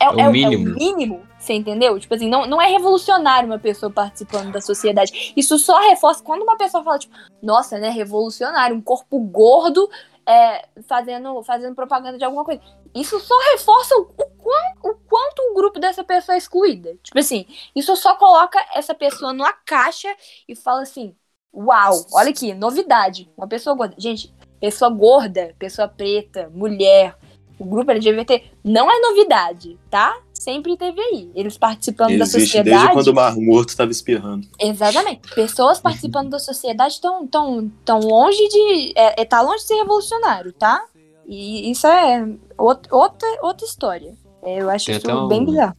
[0.00, 0.70] É, É o é- é mínimo.
[0.72, 1.98] o mínimo, você entendeu?
[1.98, 5.32] Tipo assim, não, não é revolucionário uma pessoa participando da sociedade.
[5.36, 9.88] Isso só reforça quando uma pessoa fala, tipo, nossa, né, revolucionário, um corpo gordo
[10.26, 12.60] é, fazendo, fazendo propaganda de alguma coisa.
[12.94, 16.94] Isso só reforça o, o, quan- o quanto o grupo dessa pessoa é excluída.
[17.02, 20.08] Tipo assim, isso só coloca essa pessoa numa caixa
[20.48, 21.14] e fala assim:
[21.54, 23.30] Uau, olha aqui, novidade.
[23.36, 23.94] Uma pessoa gorda.
[23.98, 27.16] Gente, pessoa gorda, pessoa preta, mulher,
[27.58, 30.16] o grupo LGBT não é novidade, tá?
[30.32, 31.30] Sempre teve aí.
[31.34, 32.70] Eles participando da Existe sociedade.
[32.78, 34.46] desde quando o Mar Morto estava espirrando.
[34.60, 35.34] Exatamente.
[35.34, 38.92] Pessoas participando da sociedade estão tão, tão longe de.
[38.96, 40.84] É, é, tá longe de ser revolucionário, tá?
[41.26, 42.28] E isso é
[42.58, 44.14] out- outra, outra história.
[44.42, 45.74] É, Eu acho Tem isso um- bem bizarro.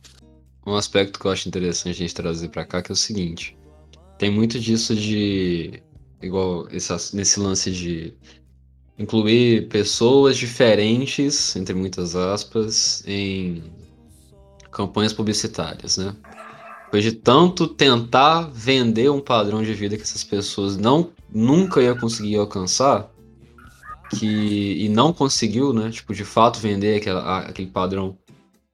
[0.65, 3.55] Um aspecto que eu acho interessante a gente trazer pra cá que é o seguinte:
[4.17, 5.83] tem muito disso de.
[6.23, 8.15] igual esse, nesse lance de
[8.97, 13.63] incluir pessoas diferentes, entre muitas aspas, em
[14.71, 16.15] campanhas publicitárias, né?
[16.85, 21.95] Depois de tanto tentar vender um padrão de vida que essas pessoas não nunca ia
[21.95, 23.11] conseguir alcançar,
[24.11, 25.89] que e não conseguiu, né?
[25.89, 28.17] Tipo, de fato vender aquela, aquele padrão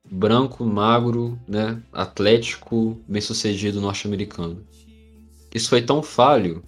[0.08, 1.82] branco, magro, né?
[1.92, 4.62] Atlético, bem-sucedido norte-americano.
[5.54, 6.62] Isso foi tão falho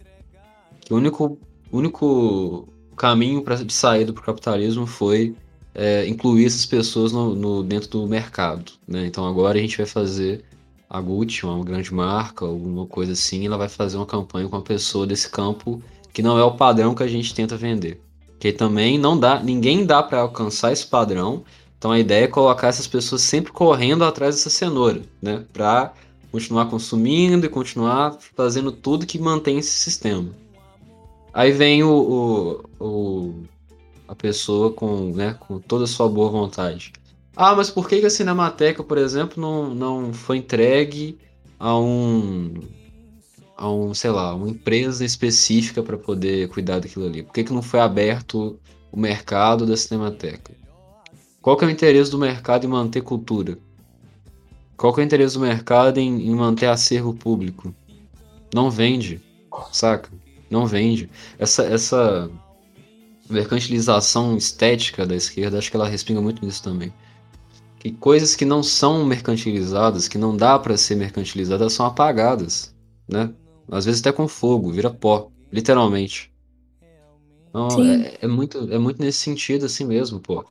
[0.81, 1.39] que o único,
[1.71, 5.35] único caminho para de saída para o capitalismo foi
[5.75, 9.07] é, incluir essas pessoas no, no- dentro do mercado, né?
[9.07, 10.45] Então agora a gente vai fazer
[10.89, 14.63] a Gucci, uma grande marca, alguma coisa assim, ela vai fazer uma campanha com uma
[14.63, 15.83] pessoa desse campo
[16.13, 18.01] que não é o padrão que a gente tenta vender.
[18.39, 21.43] Que também não dá, ninguém dá para alcançar esse padrão.
[21.79, 25.45] Então a ideia é colocar essas pessoas sempre correndo atrás dessa cenoura, né?
[25.53, 25.93] Para
[26.31, 30.29] continuar consumindo e continuar fazendo tudo que mantém esse sistema.
[31.35, 33.43] Aí vem o, o, o-
[34.07, 36.93] a pessoa com, né, com toda a sua boa vontade.
[37.35, 41.19] Ah, mas por que, que a Cinemateca, por exemplo, não, não foi entregue
[41.59, 42.55] a um
[43.57, 47.23] a um, sei lá, uma empresa específica para poder cuidar daquilo ali?
[47.25, 48.59] Por que, que não foi aberto
[48.93, 50.53] o mercado da Cinemateca?
[51.43, 53.59] Qual que é o interesse do mercado em manter cultura?
[54.77, 57.75] Qual que é o interesse do mercado em, em manter acervo público?
[58.53, 59.21] Não vende,
[59.73, 60.11] saca?
[60.51, 61.11] Não vende.
[61.39, 62.31] Essa, essa
[63.29, 66.93] mercantilização estética da esquerda, acho que ela respinga muito nisso também.
[67.79, 72.75] Que coisas que não são mercantilizadas, que não dá para ser mercantilizadas, são apagadas,
[73.09, 73.31] né?
[73.71, 76.33] Às vezes até com fogo, vira pó, literalmente.
[77.49, 80.45] Então, é, é muito, é muito nesse sentido assim mesmo, pô.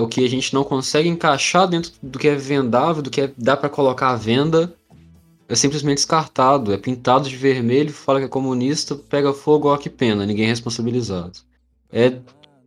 [0.00, 3.32] O que a gente não consegue encaixar dentro do que é vendável, do que é-
[3.38, 4.74] dá para colocar à venda,
[5.48, 9.88] é simplesmente descartado, é pintado de vermelho, fala que é comunista, pega fogo, ó que
[9.88, 11.38] pena, ninguém é responsabilizado.
[11.90, 12.18] É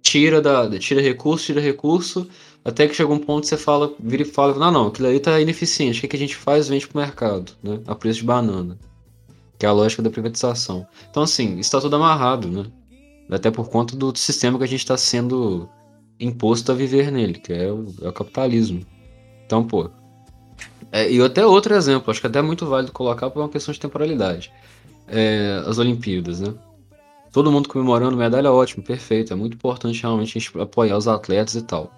[0.01, 2.27] tira da tira recurso, tira recurso,
[2.65, 5.19] até que chega um ponto que você fala, vira e fala, não, não, aquilo ali
[5.19, 6.67] tá ineficiente, o que, que a gente faz?
[6.67, 7.79] Vende pro mercado, né?
[7.85, 8.77] A preço de banana.
[9.59, 10.87] Que é a lógica da privatização.
[11.09, 12.65] Então, assim, isso tá tudo amarrado, né?
[13.29, 15.69] Até por conta do sistema que a gente está sendo
[16.19, 18.81] imposto a viver nele, que é o, é o capitalismo.
[19.45, 19.89] Então, pô.
[20.91, 23.73] É, e até outro exemplo, acho que até é muito válido colocar por uma questão
[23.73, 24.51] de temporalidade.
[25.07, 26.53] É, as Olimpíadas, né?
[27.31, 29.31] Todo mundo comemorando medalha, ótimo, perfeito.
[29.31, 31.91] É muito importante realmente a gente apoiar os atletas e tal.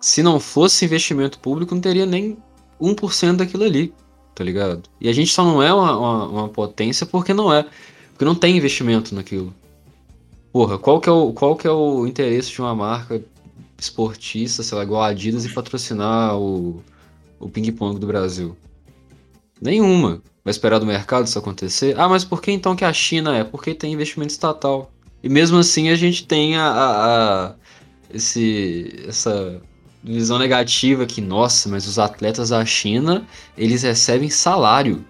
[0.00, 2.38] Se não fosse investimento público, não teria nem
[2.80, 3.92] 1% daquilo ali,
[4.34, 4.84] tá ligado?
[4.98, 7.66] E a gente só não é uma, uma, uma potência porque não é.
[8.12, 9.54] Porque não tem investimento naquilo.
[10.52, 13.22] Porra, qual que é o, qual que é o interesse de uma marca
[13.78, 16.82] esportista, sei lá, igual a Adidas, e patrocinar o,
[17.38, 18.56] o ping-pong do Brasil?
[19.60, 20.22] Nenhuma.
[20.44, 21.98] Vai esperar do mercado isso acontecer?
[21.98, 23.44] Ah, mas por que então que a China é?
[23.44, 24.90] Porque tem investimento estatal.
[25.22, 27.54] E mesmo assim a gente tem a, a- a-
[28.12, 29.60] esse, essa
[30.02, 33.26] visão negativa que, nossa, mas os atletas da China,
[33.56, 35.04] eles recebem salário.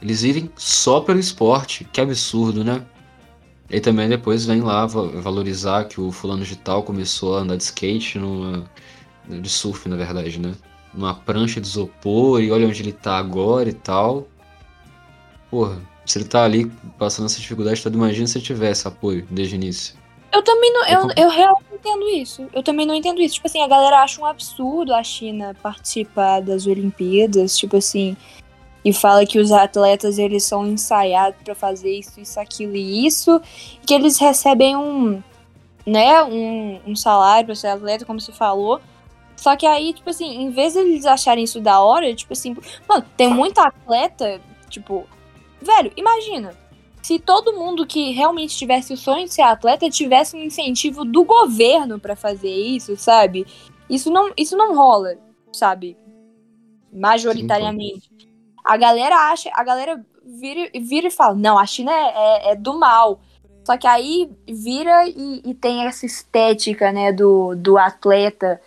[0.00, 1.84] Eles vivem só pelo esporte.
[1.92, 2.84] Que absurdo, né?
[3.70, 7.56] E também depois vem lá va- valorizar que o fulano de tal começou a andar
[7.56, 8.64] de skate numa.
[9.28, 10.54] de surf, na verdade, né?
[10.94, 14.26] Numa prancha de isopor e olha onde ele tá agora e tal.
[15.50, 16.66] Porra, se ele tá ali
[16.98, 19.94] passando essa dificuldade toda, imagina se ele tivesse apoio desde o início.
[20.32, 20.86] Eu também não.
[20.86, 22.46] Eu, Eu- realmente não entendo isso.
[22.52, 23.36] Eu também não entendo isso.
[23.36, 28.16] Tipo assim, a galera acha um absurdo a China participar das Olimpíadas, tipo assim.
[28.84, 33.40] E fala que os atletas eles são ensaiados pra fazer isso, isso, aquilo e isso.
[33.82, 35.22] E que eles recebem um.
[35.86, 38.78] Né, um, um salário pra ser atleta, como você falou.
[39.38, 42.56] Só que aí, tipo assim, em vez de eles acharem isso da hora, tipo assim.
[42.88, 45.06] Mano, tem muito atleta, tipo.
[45.62, 46.54] Velho, imagina
[47.02, 51.24] se todo mundo que realmente tivesse o sonho de ser atleta tivesse um incentivo do
[51.24, 53.46] governo pra fazer isso, sabe?
[53.88, 55.16] Isso não, isso não rola,
[55.50, 55.96] sabe?
[56.92, 58.10] Majoritariamente.
[58.64, 62.54] a galera acha, a galera vira, vira e fala, não, a China é, é- é
[62.56, 63.20] do mal.
[63.64, 68.60] Só que aí vira e, e tem essa estética, né, do, do atleta.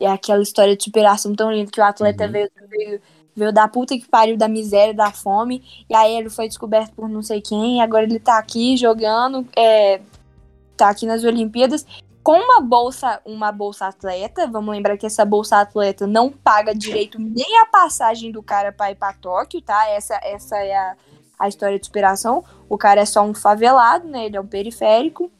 [0.00, 2.32] É aquela história de superação tão linda que o atleta Uhum.
[2.32, 3.02] veio, veio,
[3.34, 5.62] veio da puta que pariu, da miséria, da fome.
[5.88, 9.46] E aí ele foi descoberto por não sei quem, e agora ele tá aqui jogando,
[9.56, 10.00] é,
[10.76, 11.86] tá aqui nas Olimpíadas
[12.24, 14.46] com uma bolsa, uma bolsa atleta.
[14.46, 18.90] Vamos lembrar que essa bolsa atleta não paga direito nem a passagem do cara pra
[18.90, 19.88] ir pra Tóquio, tá?
[19.90, 20.96] Essa, essa é a,
[21.38, 22.42] a história de superação.
[22.66, 24.24] O cara é só um favelado, né?
[24.24, 25.30] Ele é um periférico.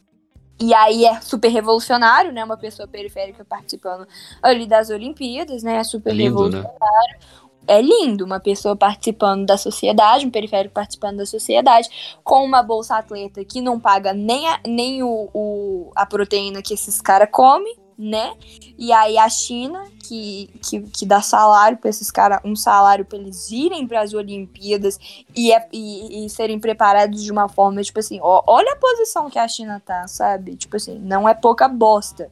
[0.60, 2.44] E aí é super revolucionário, né?
[2.44, 4.06] Uma pessoa periférica participando
[4.42, 5.76] ali das Olimpíadas, né?
[5.76, 7.18] É super É lindo, revolucionário né?
[7.66, 11.88] é lindo uma pessoa participando da sociedade, um periférico participando da sociedade,
[12.22, 16.74] com uma bolsa atleta que não paga nem a, nem o, o- a proteína que
[16.74, 18.34] esses caras comem, né?
[18.76, 23.18] E aí a China, que, que, que dá salário para esses caras, um salário para
[23.18, 24.98] eles irem para as Olimpíadas
[25.34, 29.30] e, é- e, e serem preparados de uma forma, tipo assim, ó, olha a posição
[29.30, 30.56] que a China tá, sabe?
[30.56, 32.30] Tipo assim, não é pouca bosta.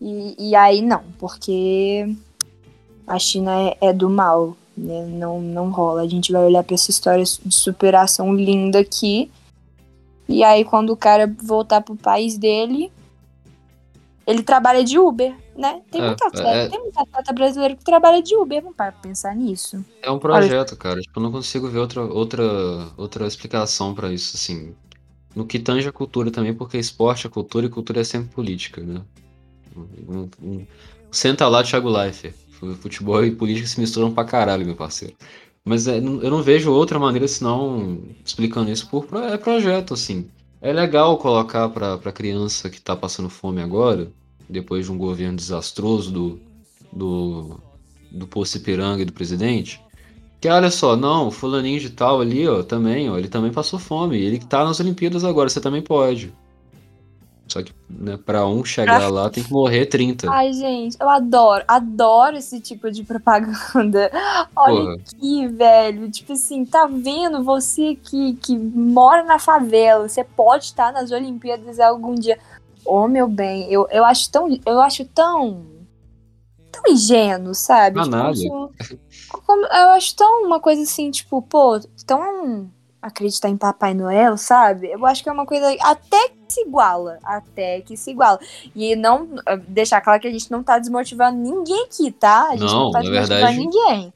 [0.00, 2.14] E, e aí não, porque
[3.06, 5.06] a China é, é do mal, né?
[5.06, 6.02] Não, não rola.
[6.02, 9.30] A gente vai olhar pra essa história de superação linda aqui.
[10.28, 12.90] E aí, quando o cara voltar pro país dele,
[14.26, 15.80] ele trabalha de Uber, né?
[15.90, 18.60] Tem É, muito atleta, é- tem muito atleta brasileiro que trabalha de Uber.
[18.62, 19.84] Vamos parar pra pensar nisso.
[20.02, 21.00] É um projeto, cara.
[21.00, 22.42] Tipo, eu não consigo ver outra, outra,
[22.96, 24.74] outra explicação pra isso, assim.
[25.34, 28.80] No que tange a cultura também, porque esporte é cultura e cultura é sempre política,
[28.82, 29.02] né?
[30.08, 30.66] Um- um-
[31.10, 32.34] Senta lá, Thiago Leifert.
[32.80, 35.14] Futebol e política se misturam pra caralho, meu parceiro.
[35.64, 40.28] Mas é, não- eu não vejo outra maneira senão explicando isso por é projeto, assim.
[40.66, 44.10] É legal colocar pra, pra criança que tá passando fome agora,
[44.50, 46.40] depois de um governo desastroso do,
[46.92, 47.60] do,
[48.10, 49.80] do Poço Ipiranga e do presidente,
[50.40, 54.18] que olha só, não, fulaninho de tal ali, ó, também, ó, ele também passou fome,
[54.18, 56.34] ele que tá nas Olimpíadas agora, você também pode.
[57.48, 60.28] Só que, né, pra um chegar lá tem que morrer 30.
[60.30, 64.10] Ai, gente, eu adoro, adoro esse tipo de propaganda.
[64.56, 64.94] Olha Porra.
[64.94, 66.10] aqui, velho.
[66.10, 67.44] Tipo assim, tá vendo?
[67.44, 72.36] Você que, que mora na favela, você pode estar nas Olimpíadas algum dia.
[72.84, 74.48] Ô, meu bem, eu, eu acho tão.
[74.66, 75.64] Eu acho tão.
[76.72, 78.00] tão ingênuo, sabe?
[78.00, 78.70] Ah, Tipo, nada.
[79.46, 82.70] como- eu acho tão uma coisa assim, tipo, pô, tão
[83.06, 84.88] acreditar em Papai Noel, sabe?
[84.90, 88.38] Eu acho que é uma coisa até que se iguala, até que se iguala.
[88.74, 89.28] E não
[89.68, 92.48] deixar claro que a gente não tá desmotivando ninguém aqui, tá?
[92.50, 94.12] A gente não, Não, tá desmotivando verdade- ninguém.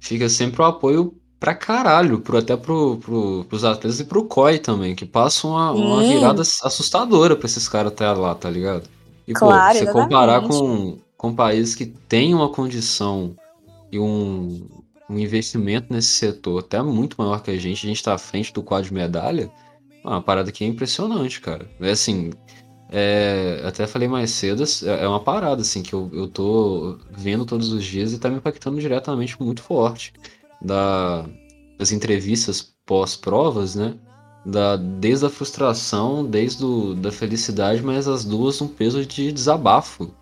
[0.00, 4.58] Fica sempre o apoio pra caralho, pro, até pro, pro, pros atletas e pro COI
[4.58, 8.88] também, que passa uma, uma virada assustadora pra esses caras até lá, tá ligado?
[9.26, 10.58] E, Claro, pô, você comparar exatamente.
[10.60, 13.34] com, com países que têm uma condição
[13.90, 14.66] e um,
[15.08, 18.52] um investimento nesse setor até muito maior que a gente, a gente tá à frente
[18.52, 19.50] do quadro de medalha,
[20.04, 21.68] é uma parada que é impressionante, cara.
[21.80, 22.30] É assim,
[22.90, 27.44] é, até falei mais cedo, é é uma parada assim que eu, eu tô vendo
[27.44, 30.12] todos os dias e tá me impactando diretamente muito forte.
[30.62, 31.26] Da,
[31.78, 33.94] das entrevistas pós-provas, né?
[34.44, 40.14] Da, desde a frustração, desde o, da felicidade, mas as duas um peso de desabafo,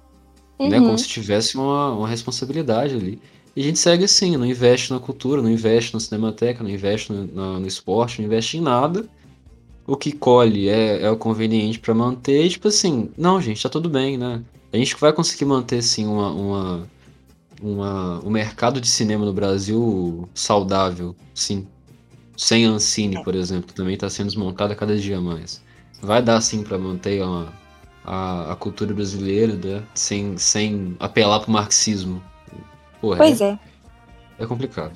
[0.58, 0.78] né?
[0.78, 0.86] Uhum.
[0.86, 3.20] Como se tivesse uma, uma responsabilidade ali.
[3.56, 7.12] E a gente segue assim, não investe na cultura, não investe na cinemateca, não investe
[7.12, 9.08] no, na- no esporte, não investe em nada.
[9.86, 13.68] O que colhe é, é o conveniente pra manter, e tipo assim, não, gente, tá
[13.68, 14.42] tudo bem, né?
[14.72, 16.88] A gente vai conseguir manter, sim, uma, uma,
[17.62, 21.66] uma, um mercado de cinema no Brasil saudável, sim.
[22.36, 25.62] Sem Ancine, por exemplo, que também tá sendo desmontada cada dia mais.
[26.02, 27.52] Vai dar, sim, pra manter uma,
[28.04, 29.82] a, a cultura brasileira, né?
[29.94, 32.22] Sem, sem apelar pro marxismo.
[33.04, 33.58] Porra, Pois é.
[34.38, 34.92] é complicado.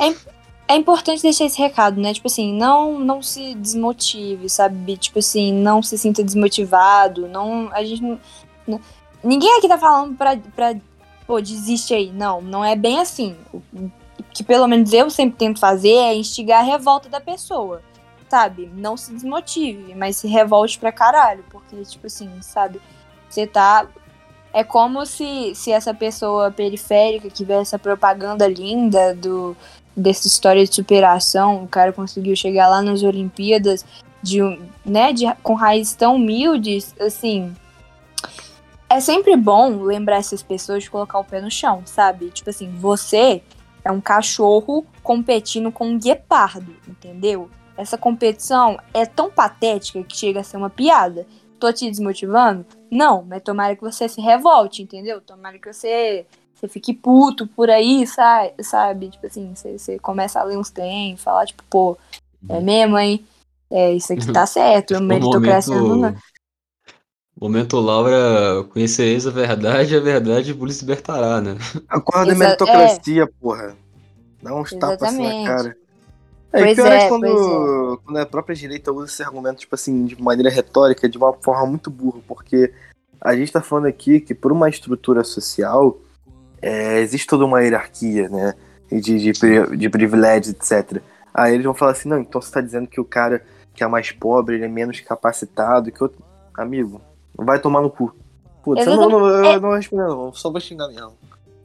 [0.70, 2.12] É importante deixar esse recado, né?
[2.12, 4.96] Tipo assim, não, não se desmotive, sabe?
[4.98, 7.26] Tipo assim, não se sinta desmotivado.
[7.26, 8.20] Não, a gente não,
[8.66, 8.80] não-
[9.24, 10.74] ninguém aqui tá falando pra, pra
[11.26, 12.10] pô, desiste aí.
[12.12, 13.34] Não, não é bem assim.
[13.72, 13.90] O
[14.30, 17.80] que pelo menos eu sempre tento fazer é instigar a revolta da pessoa,
[18.28, 18.70] sabe?
[18.74, 21.44] Não se desmotive, mas se revolte pra caralho.
[21.50, 22.78] Porque, tipo assim, sabe?
[23.26, 23.86] Você tá.
[24.58, 29.56] É como se, se essa pessoa periférica que vê essa propaganda linda do,
[29.96, 33.86] dessa história de superação, o cara conseguiu chegar lá nas Olimpíadas
[34.20, 34.40] de,
[34.84, 37.54] né, de, com raízes tão humildes, assim.
[38.90, 42.28] É sempre bom lembrar essas pessoas de colocar o pé no chão, sabe?
[42.30, 43.40] Tipo assim, você
[43.84, 47.48] é um cachorro competindo com um guepardo, entendeu?
[47.76, 51.24] Essa competição é tão patética que chega a ser uma piada.
[51.58, 52.64] Tô te desmotivando?
[52.90, 55.20] Não, mas tomara que você se revolte, entendeu?
[55.20, 58.52] Tomara que você você fique puto por aí, sabe?
[58.64, 59.08] sabe?
[59.10, 61.96] Tipo assim, você, você começa a ler uns trem, falar, tipo, pô,
[62.48, 63.24] é mesmo, hein?
[63.70, 65.88] É, isso aqui tá certo, a No meritocracia não...
[65.88, 66.18] momento,
[67.40, 71.56] momento Laura, conhecereis a verdade, a verdade vos libertará, né?
[71.88, 73.76] Acorda Exa- meritocracia, porra.
[74.42, 75.44] Dá uns tapas assim na Exatamente.
[75.44, 75.76] cara.
[76.52, 79.74] É, Pois pior é, é, quando, pois quando a própria direita usa esse argumento, tipo
[79.74, 82.72] assim, de maneira retórica, de uma forma muito burra, porque
[83.20, 85.98] a gente tá falando aqui que por uma estrutura social
[86.62, 88.54] é, existe toda uma hierarquia, né?
[88.90, 91.02] De, de, de privilégios, etc.
[91.34, 93.44] Aí eles vão falar assim, não, então você tá dizendo que o cara
[93.74, 96.24] que é mais pobre, ele é menos capacitado que outro.
[96.56, 97.00] Amigo,
[97.36, 98.14] vai tomar no cu.
[98.64, 101.12] Putz, eu não, não, eu É- não vou responder, não, só vou xingar mesmo.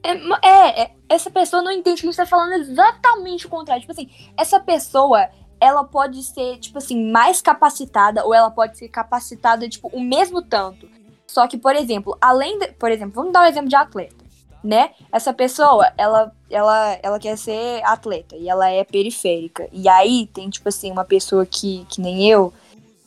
[0.04, 0.12] É,
[0.46, 3.80] é, é, essa pessoa não entende que a gente tá falando exatamente o contrário.
[3.80, 5.28] Tipo assim, essa pessoa,
[5.58, 10.42] ela pode ser, tipo assim, mais capacitada ou ela pode ser capacitada, tipo, o mesmo
[10.42, 10.86] tanto.
[11.26, 14.24] Só que, por exemplo, além de, por exemplo, vamos dar um exemplo de atleta,
[14.62, 14.90] né?
[15.10, 19.66] Essa pessoa, ela, ela, ela quer ser atleta e ela é periférica.
[19.72, 22.52] E aí tem, tipo assim, uma pessoa que, que nem eu,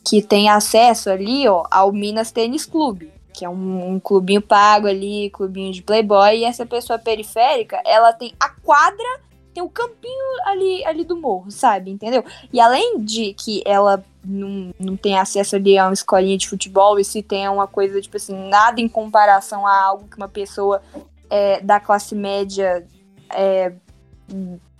[0.04, 4.88] que tem acesso ali, ó, ao Minas Tênis Clube, que é um, um clubinho pago
[4.88, 9.20] ali, clubinho de playboy, e essa pessoa periférica, ela tem a quadra,
[9.54, 11.88] tem o campinho ali, ali do morro, sabe?
[11.92, 12.24] Entendeu?
[12.52, 16.98] E além de que ela não, não tem acesso ali a uma escolinha de futebol,
[16.98, 20.82] e se tem uma coisa, tipo assim, nada em comparação a algo que uma pessoa
[21.30, 22.84] é, da classe média
[23.30, 23.72] é,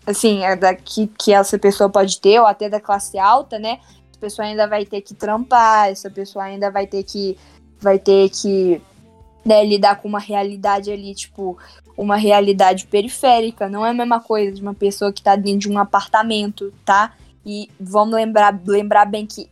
[0.04, 3.78] assim, é da, que, que essa pessoa pode ter, ou até da classe alta, né?
[4.10, 7.38] Essa pessoa ainda vai ter que trampar, essa pessoa ainda vai ter que
[7.80, 8.80] vai ter que
[9.44, 11.56] né, lidar com uma realidade ali, tipo,
[11.96, 13.68] uma realidade periférica.
[13.68, 17.14] Não é a mesma coisa de uma pessoa que tá dentro de um apartamento, tá?
[17.46, 19.48] E vamos lembrar, lembrar bem que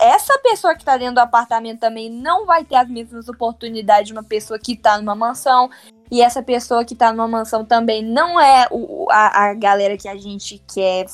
[0.00, 4.12] essa pessoa que tá dentro do apartamento também não vai ter as mesmas oportunidades de
[4.14, 5.68] uma pessoa que tá numa mansão.
[6.10, 10.08] E essa pessoa que tá numa mansão também não é o, a, a galera que
[10.08, 11.06] a gente quer,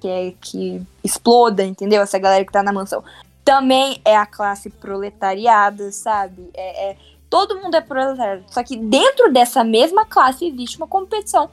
[0.00, 2.02] quer que exploda, entendeu?
[2.02, 3.04] Essa galera que tá na mansão
[3.46, 6.50] também é a classe proletariada, sabe?
[6.52, 6.96] É, é-
[7.30, 8.44] todo mundo é proletariado.
[8.48, 11.48] Só que dentro dessa mesma classe existe uma competição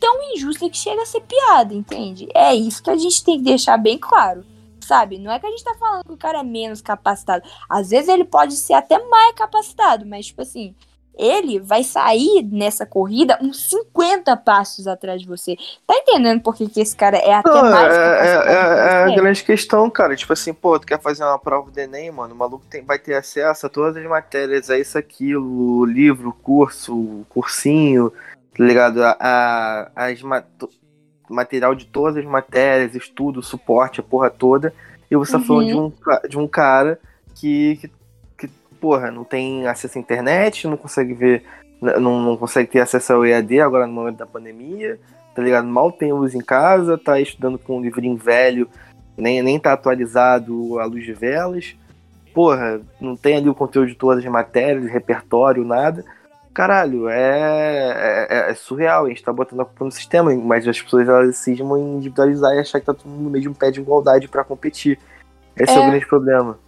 [0.00, 2.28] tão injusta que chega a ser piada, entende?
[2.34, 4.44] É isso que a gente tem que deixar bem claro.
[4.80, 5.18] Sabe?
[5.18, 7.48] Não é que a gente tá falando que o cara é menos capacitado.
[7.68, 10.74] Às vezes ele pode ser até mais capacitado, mas, tipo assim,
[11.16, 15.56] ele vai sair nessa corrida uns 50 passos atrás de você.
[15.86, 19.04] Tá entendendo por que, que esse cara é até Não, mais é, é- é- é
[19.04, 19.14] a você?
[19.16, 20.14] grande questão, cara.
[20.14, 22.98] Tipo assim, pô, tu quer fazer uma prova do Enem, mano, o maluco tem, vai
[22.98, 28.10] ter acesso a todas as matérias, a isso, aquilo, livro, curso, cursinho,
[28.56, 29.02] tá ligado?
[29.02, 30.70] A, a- as ma- to-
[31.28, 34.72] material de todas as matérias, estudo, suporte, a porra toda.
[35.10, 36.98] E você tá falando de um, ca- de um cara
[37.34, 37.90] que, que,
[38.80, 41.42] porra, não tem acesso à internet, não consegue ver,
[41.80, 44.98] não, não consegue ter acesso ao EAD agora no momento da pandemia
[45.36, 45.68] tá ligado?
[45.68, 48.66] Mal tem luz em casa, tá estudando com um livrinho velho,
[49.14, 51.76] nem, nem tá atualizado à luz de velas.
[52.32, 56.02] Porra, não tem ali o conteúdo de todas as matérias, repertório, nada.
[56.54, 60.80] Caralho, é, é, é surreal, a gente tá botando a culpa no sistema, mas as
[60.80, 63.78] pessoas elas cismam em individualizar e achar que tá todo mundo no mesmo pé de
[63.78, 64.98] igualdade pra competir.
[65.54, 65.80] Esse é, É.
[65.80, 66.58] o grande problema.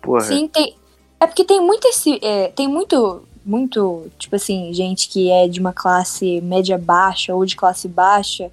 [0.00, 0.20] Porra.
[0.20, 0.76] Sim, tem.
[1.20, 2.18] É porque tem muito esse.
[2.22, 3.22] é, tem muito.
[3.44, 8.50] Muito, tipo assim, gente que é de uma classe média baixa ou de classe baixa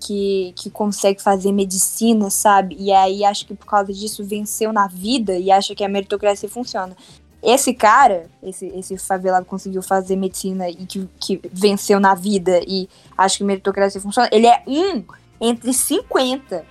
[0.00, 2.76] que, que consegue fazer medicina, sabe?
[2.78, 6.48] E aí acha que por causa disso venceu na vida e acha que a meritocracia
[6.48, 6.96] funciona.
[7.42, 12.88] Esse cara, esse, esse favelado conseguiu fazer medicina e que, que venceu na vida e
[13.16, 15.04] acha que meritocracia funciona, ele é um
[15.40, 16.64] entre 50.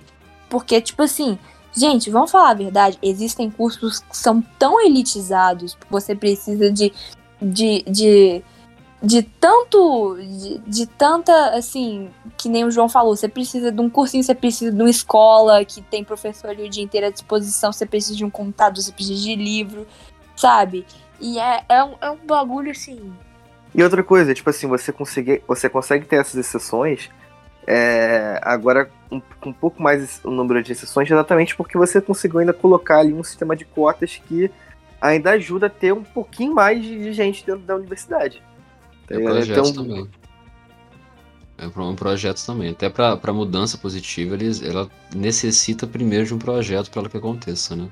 [0.48, 1.38] Porque, tipo assim,
[1.72, 6.92] Gente, vamos falar a verdade, existem cursos que são tão elitizados, você precisa de,
[7.40, 8.42] de, de,
[9.00, 13.88] de tanto, de, de tanta, assim, que nem o João falou, você precisa de um
[13.88, 17.72] cursinho, você precisa de uma escola que tem professor ali o dia inteiro à disposição,
[17.72, 19.86] você precisa de um computador, você precisa de livro,
[20.34, 20.84] sabe?
[21.20, 23.12] E é, é, um, é um bagulho, assim,
[23.72, 27.08] E outra coisa, tipo assim, você consegue, você consegue ter essas exceções,
[27.72, 32.40] é, agora um, com um pouco mais o número de exceções, exatamente porque você conseguiu
[32.40, 34.50] ainda colocar ali um sistema de cotas que
[35.00, 38.42] ainda ajuda a ter um pouquinho mais de, gente dentro da universidade.
[39.08, 39.34] É ligado?
[39.34, 40.08] projetos Então, também.
[41.58, 42.70] É um projeto também.
[42.70, 47.76] Até pra pra mudança positiva, eles, ela necessita primeiro de um projeto para que aconteça,
[47.76, 47.88] né?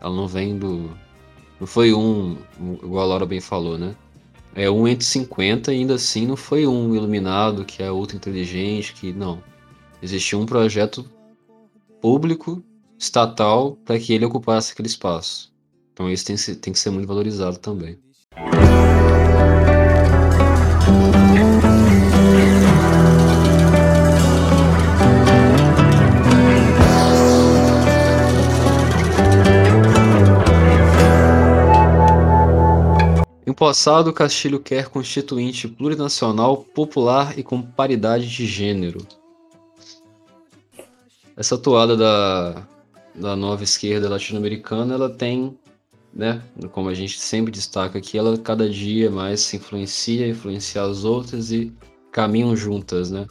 [0.00, 0.90] Ela não vem do.
[1.60, 3.94] Não foi um, um- igual a Laura bem falou, né?
[4.54, 8.94] É um entre 50 e ainda assim não foi um iluminado que é ultra inteligente,
[8.94, 9.42] que não.
[10.02, 11.04] Existia um projeto
[12.00, 12.62] público,
[12.98, 15.52] estatal, para que ele ocupasse aquele espaço.
[15.92, 17.98] Então isso tem, tem que ser muito valorizado também.
[33.58, 39.04] Empossado, Castilho quer constituinte plurinacional, popular e com paridade de gênero.
[41.36, 42.68] Essa toada da,
[43.16, 45.58] da nova esquerda latino-americana, ela tem,
[46.14, 46.40] né,
[46.70, 51.50] como a gente sempre destaca aqui, ela cada dia mais se influencia, influencia as outras
[51.50, 51.74] e
[52.12, 53.26] caminham juntas, né?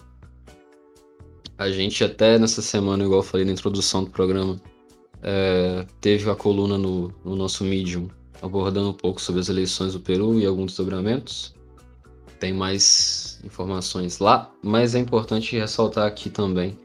[1.57, 4.59] A gente até nessa semana, igual eu falei na introdução do programa,
[5.23, 8.09] é, teve a coluna no, no nosso Medium
[8.41, 11.55] abordando um pouco sobre as eleições do Peru e alguns desdobramentos.
[12.39, 16.77] Tem mais informações lá, mas é importante ressaltar aqui também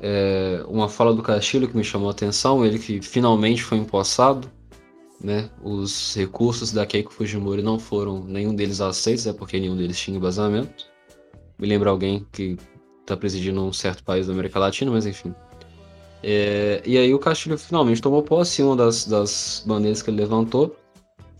[0.00, 4.50] é, uma fala do Castilho que me chamou a atenção, ele que finalmente foi empossado,
[5.20, 5.50] né?
[5.62, 10.16] Os recursos da Keiko Fujimori não foram nenhum deles aceitos, é porque nenhum deles tinha
[10.16, 10.86] embasamento.
[11.58, 12.56] Me lembra alguém que
[13.00, 15.34] está presidindo um certo país da América Latina, mas enfim.
[16.22, 20.76] É, e aí o Castilho finalmente tomou posse, uma das, das bandeiras que ele levantou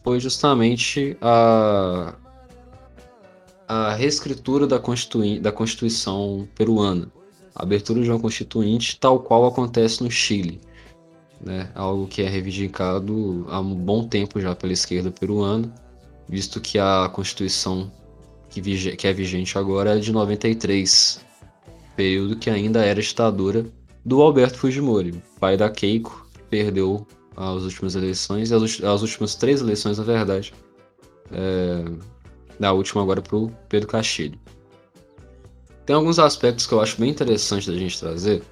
[0.09, 2.15] foi justamente a,
[3.69, 7.13] a reescritura da, Constitui da Constituição peruana,
[7.55, 10.63] a abertura de uma constituinte tal qual acontece no Chile,
[11.45, 11.71] né?
[11.75, 15.71] algo que é reivindicado há um bom tempo já pela esquerda peruana,
[16.27, 17.93] visto que a Constituição
[18.49, 21.23] que, vige que é vigente agora é de 93,
[21.95, 23.67] período que ainda era ditadura
[24.03, 27.07] do Alberto Fujimori, pai da Keiko, que perdeu
[27.39, 30.53] as últimas eleições, as últimas três eleições, na verdade.
[31.31, 31.85] É,
[32.59, 34.39] da última agora para o Pedro Castilho.
[35.87, 38.43] Tem alguns aspectos que eu acho bem interessante da gente trazer,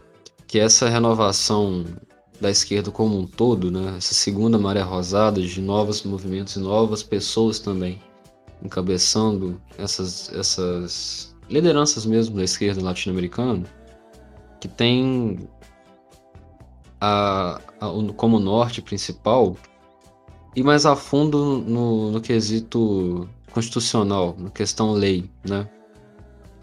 [0.46, 1.84] que é essa renovação
[2.40, 3.94] da esquerda como um todo, né?
[3.96, 8.00] essa segunda maré rosada de novos movimentos e novas pessoas também
[8.62, 13.64] encabeçando essas, essas lideranças mesmo da esquerda latino-americana,
[14.60, 15.48] que tem
[17.00, 19.56] a, a- como norte principal
[20.54, 25.68] e mais a fundo no, no quesito constitucional, na questão lei, né?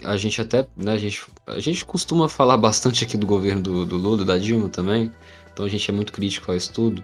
[0.03, 3.85] A gente até, né, a gente, a gente costuma falar bastante aqui do governo do,
[3.85, 5.11] do Lula, da Dilma também,
[5.53, 7.03] então a gente é muito crítico a isso tudo.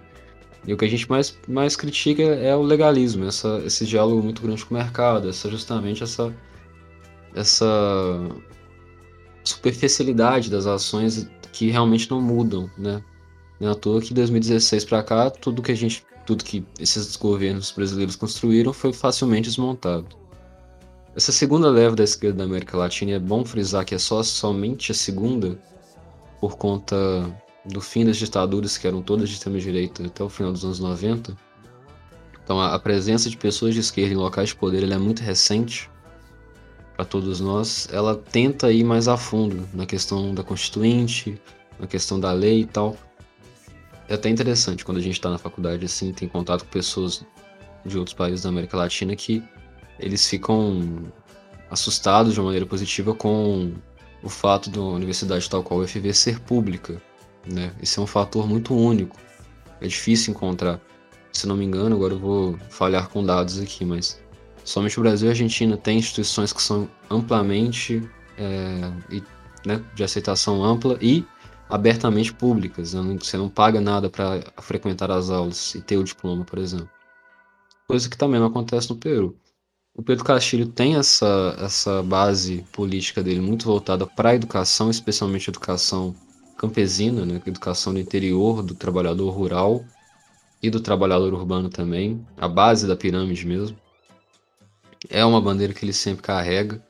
[0.66, 4.42] E o que a gente mais, mais critica é o legalismo, essa, esse diálogo muito
[4.42, 6.34] grande com o mercado, essa justamente essa,
[7.34, 7.66] essa
[9.44, 13.02] superficialidade das ações que realmente não mudam, né?
[13.60, 16.64] Não é à toa que de 2016 para cá, tudo que a gente, tudo que
[16.78, 20.06] esses governos brasileiros construíram foi facilmente desmontado.
[21.14, 24.92] Essa segunda leva da esquerda da América Latina, é bom frisar que é só somente
[24.92, 25.58] a segunda,
[26.40, 26.96] por conta
[27.64, 31.36] do fim das ditaduras que eram todas de extrema-direita até o final dos anos 90.
[32.42, 35.90] Então a, presença de pessoas de esquerda em locais de poder é muito recente
[36.96, 37.88] para todos nós.
[37.92, 41.40] Ela tenta ir mais a fundo na questão da constituinte,
[41.78, 42.96] na questão da lei e tal.
[44.10, 47.24] É até interessante quando a gente está na faculdade assim, tem contato com pessoas
[47.86, 49.40] de outros países da América Latina que
[50.00, 51.12] eles ficam
[51.70, 53.72] assustados de uma maneira positiva com
[54.20, 57.00] o fato da universidade tal qual a UFV ser pública.
[57.48, 57.72] Né?
[57.80, 59.16] Esse é um fator muito único.
[59.80, 60.80] É difícil encontrar.
[61.32, 64.20] Se não me engano, agora eu vou falhar com dados aqui, mas
[64.64, 68.02] somente o Brasil e a Argentina têm instituições que são amplamente
[68.36, 69.22] é, e,
[69.64, 71.24] né, de aceitação ampla e
[71.70, 72.92] abertamente públicas.
[72.92, 76.90] Você não paga nada para frequentar as aulas e ter o diploma, por exemplo.
[77.86, 79.36] Coisa que também não acontece no Peru.
[79.94, 85.50] O Pedro Castilho tem essa, essa base política dele muito voltada para a educação, especialmente
[85.50, 86.14] educação
[86.56, 89.84] campesina, né, educação do interior, do trabalhador rural
[90.62, 93.76] e do trabalhador urbano também, a base da pirâmide mesmo.
[95.08, 96.82] É uma bandeira que ele sempre carrega,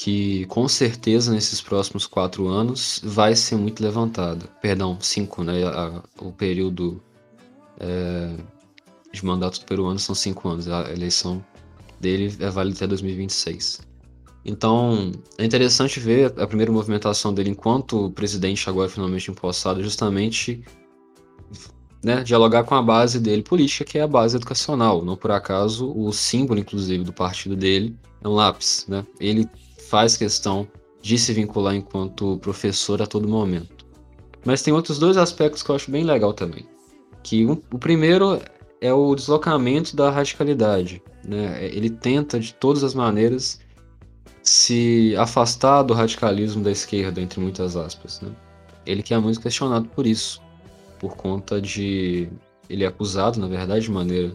[0.00, 4.46] que com certeza nesses próximos quatro anos vai ser muito levantada.
[4.62, 5.64] Perdão, cinco, né?
[5.64, 7.02] A- o período
[7.80, 8.32] é,
[9.12, 10.68] de mandato do peruano são cinco anos.
[10.68, 11.44] A eleição
[11.98, 13.80] dele é válida até 2026.
[14.44, 20.62] Então, é interessante ver a primeira movimentação dele enquanto presidente agora finalmente empossado, justamente
[22.04, 25.04] né, dialogar com a base dele política, que é a base educacional.
[25.04, 28.86] Não por acaso, o símbolo, inclusive, do partido dele é um lápis.
[28.88, 29.04] Né?
[29.18, 29.44] Ele
[29.88, 30.68] faz questão
[31.00, 33.86] de se vincular enquanto professor a todo momento.
[34.44, 36.66] Mas tem outros dois aspectos que eu acho bem legal também.
[37.22, 38.40] Que um- o primeiro
[38.80, 41.02] é o deslocamento da radicalidade.
[41.26, 41.64] Né?
[41.66, 43.60] Ele tenta, de todas as maneiras,
[44.42, 48.20] se afastar do radicalismo da esquerda, entre muitas aspas.
[48.20, 48.30] Né?
[48.86, 50.40] Ele que é muito questionado por isso,
[50.98, 52.28] por conta de.
[52.68, 54.34] Ele é acusado, na verdade, de maneira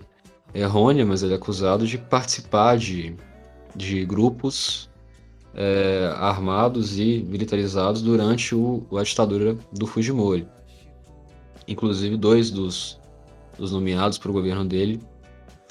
[0.53, 3.15] errônea, mas ele é acusado de participar de,
[3.75, 4.89] de grupos
[5.55, 10.47] é, armados e militarizados durante o, a ditadura do Fujimori.
[11.67, 12.99] Inclusive, dois dos,
[13.57, 14.99] dos nomeados para o governo dele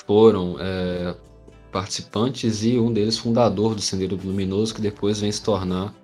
[0.06, 1.14] foram é,
[1.70, 5.94] participantes e um deles fundador do Sendeiro Luminoso, que depois vem se tornar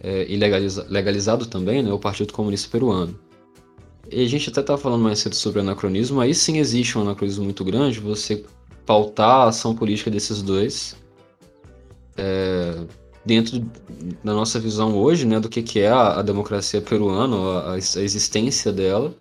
[0.00, 3.18] é, ilegaliza- legalizado também, né, o Partido Comunista Peruano.
[4.10, 7.44] E a gente até estava falando mais cedo sobre anacronismo, aí sim existe um anacronismo
[7.44, 8.44] muito grande, você
[8.84, 10.96] pautar a ação política desses dois
[12.16, 12.84] é,
[13.26, 13.60] dentro
[14.24, 17.78] da nossa visão hoje, né, do que, que é a, a democracia peruana, a, a
[17.78, 19.14] existência dela,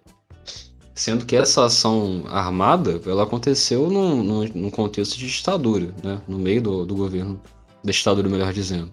[0.96, 6.22] Sendo que essa ação armada, ela aconteceu num, num, num contexto de ditadura, né?
[6.26, 7.42] No meio do, do governo,
[7.84, 8.92] da ditadura, melhor dizendo,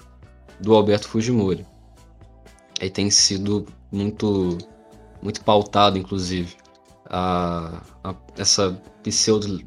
[0.59, 1.65] do Alberto Fujimori.
[2.81, 4.59] Aí tem sido muito,
[5.23, 6.57] muito pautado, inclusive,
[7.09, 8.73] a, a- essa
[9.05, 9.61] pseudo,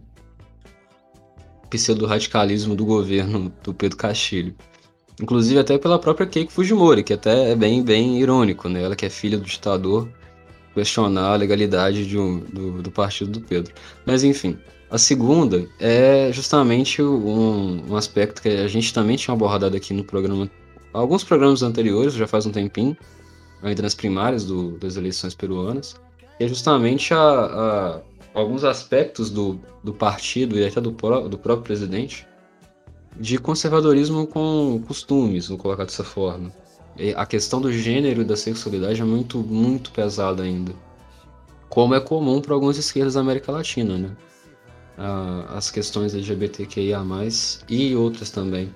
[1.70, 4.54] pseudo-radicalismo do governo do Pedro Castilho.
[5.22, 8.84] Inclusive até pela própria Keiko Fujimori, que até é bem, bem irônico, né?
[8.84, 10.10] Ela que é filha do ditador,
[10.74, 13.74] questionar a legalidade de um- do, do partido do Pedro.
[14.06, 14.58] Mas enfim,
[14.92, 20.04] a segunda é justamente um, um aspecto que a gente também tinha abordado aqui no
[20.04, 20.50] programa,
[20.94, 22.96] alguns programas anteriores, já faz um tempinho,
[23.64, 25.96] ainda nas primárias do- das eleições peruanas,
[26.38, 28.02] que é justamente a, a-
[28.34, 32.28] alguns aspectos do, do partido e até do, do próprio presidente
[33.20, 36.52] de conservadorismo com costumes, vou colocar dessa forma.
[36.98, 40.74] E a questão do gênero e da sexualidade é muito, muito pesada ainda.
[41.70, 44.12] Como é comum para algumas esquerdas da América Latina, né?
[44.98, 47.04] Ah, as questões LGBTQIA+,
[47.68, 48.74] e outras também,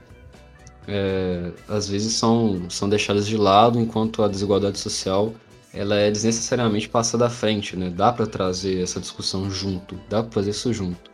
[0.85, 5.33] é, às vezes são, são deixadas de lado, enquanto a desigualdade social
[5.73, 7.89] ela é desnecessariamente passada à frente, né?
[7.89, 11.11] Dá para trazer essa discussão junto, dá para fazer isso junto.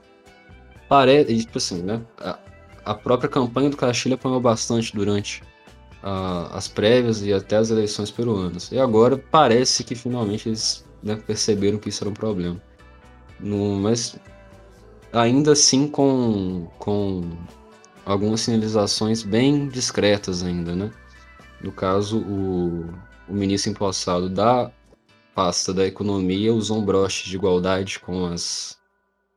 [0.87, 2.01] Parece, tipo assim, né?
[2.85, 5.41] A, própria campanha do Castilho apanhou bastante durante
[6.03, 8.71] a- as prévias e até as eleições peruanas.
[8.71, 12.61] E agora parece que finalmente eles né, perceberam que isso era um problema.
[13.39, 14.15] No- mas
[15.11, 17.29] ainda assim com, com
[18.05, 20.91] algumas sinalizações bem discretas ainda, né?
[21.61, 22.85] No caso, o,
[23.27, 24.71] o ministro empossado da
[25.33, 28.77] pasta da economia usou um broche de igualdade com as,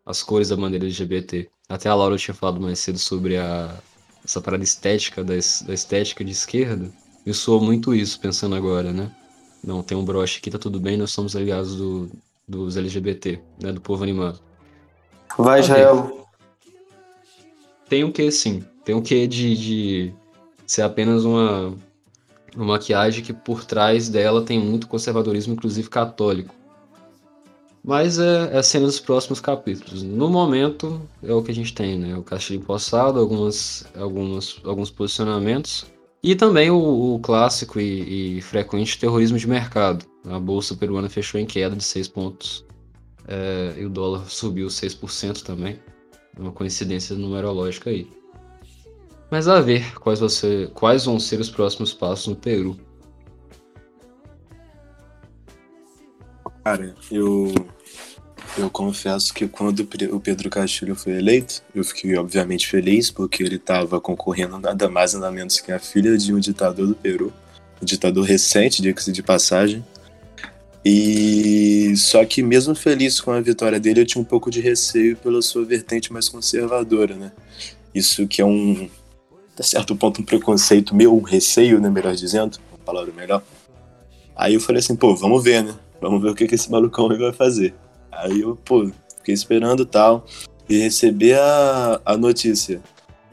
[0.04, 1.48] as cores da bandeira LGBT.
[1.68, 3.74] Até a Laura tinha falado mais cedo sobre a,
[4.24, 6.90] essa parada estética da, da estética de esquerda.
[7.26, 9.10] Me soou muito isso, pensando agora, né?
[9.62, 12.10] Não, tem um broche aqui, tá tudo bem, nós somos aliados do,
[12.46, 13.72] dos LGBT, né?
[13.72, 14.40] Do povo animado.
[15.36, 15.60] Vai.
[15.60, 16.26] Israel.
[17.88, 18.64] Tem o que sim.
[18.84, 20.14] Tem o que de, de
[20.66, 21.74] ser apenas uma,
[22.56, 26.54] uma maquiagem que por trás dela tem muito conservadorismo, inclusive católico.
[27.88, 30.02] Mas é, é cena dos próximos capítulos.
[30.02, 32.14] No momento, é o que a gente tem, né?
[32.18, 35.86] O Castilho empossado, algumas, algumas, alguns posicionamentos.
[36.22, 40.04] E também o, o clássico e, e frequente terrorismo de mercado.
[40.26, 42.62] A bolsa peruana fechou em queda de 6 pontos.
[43.26, 45.80] É, e o dólar subiu 6% também.
[46.38, 48.06] Uma coincidência numerológica aí.
[49.30, 52.76] Mas a ver quais, você, quais vão ser os próximos passos no Peru.
[56.62, 57.50] Cara, eu,
[58.58, 59.80] eu confesso que quando
[60.12, 65.14] o Pedro Castilho foi eleito, eu fiquei obviamente feliz, porque ele estava concorrendo nada mais
[65.14, 67.32] nada menos que a filha de um ditador do Peru,
[67.80, 69.84] um ditador recente, diga-se de passagem.
[70.84, 75.16] E só que mesmo feliz com a vitória dele, eu tinha um pouco de receio
[75.16, 77.32] pela sua vertente mais conservadora, né?
[77.94, 78.88] Isso que é um,
[79.58, 83.42] a certo ponto, um preconceito meu, um receio, né, melhor dizendo, uma palavra melhor.
[84.34, 85.74] Aí eu falei assim, pô, vamos ver, né?
[86.00, 87.74] Vamos ver o que, que esse malucão vai fazer.
[88.10, 90.26] Aí eu, pô, fiquei esperando tal.
[90.68, 92.82] E receber a, a notícia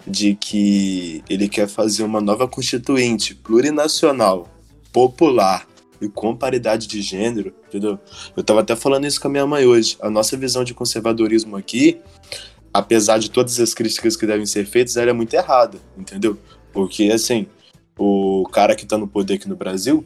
[0.08, 4.48] de que ele quer fazer uma nova constituinte plurinacional,
[4.94, 5.68] popular
[6.00, 8.00] e com paridade de gênero, entendeu?
[8.36, 9.98] Eu tava até falando isso com a minha mãe hoje.
[10.00, 12.00] A nossa visão de conservadorismo aqui,
[12.74, 16.38] apesar de todas as críticas que devem ser feitas, ela é muito errada, entendeu?
[16.72, 17.48] Porque, assim,
[17.98, 20.06] o cara que tá no poder aqui no Brasil,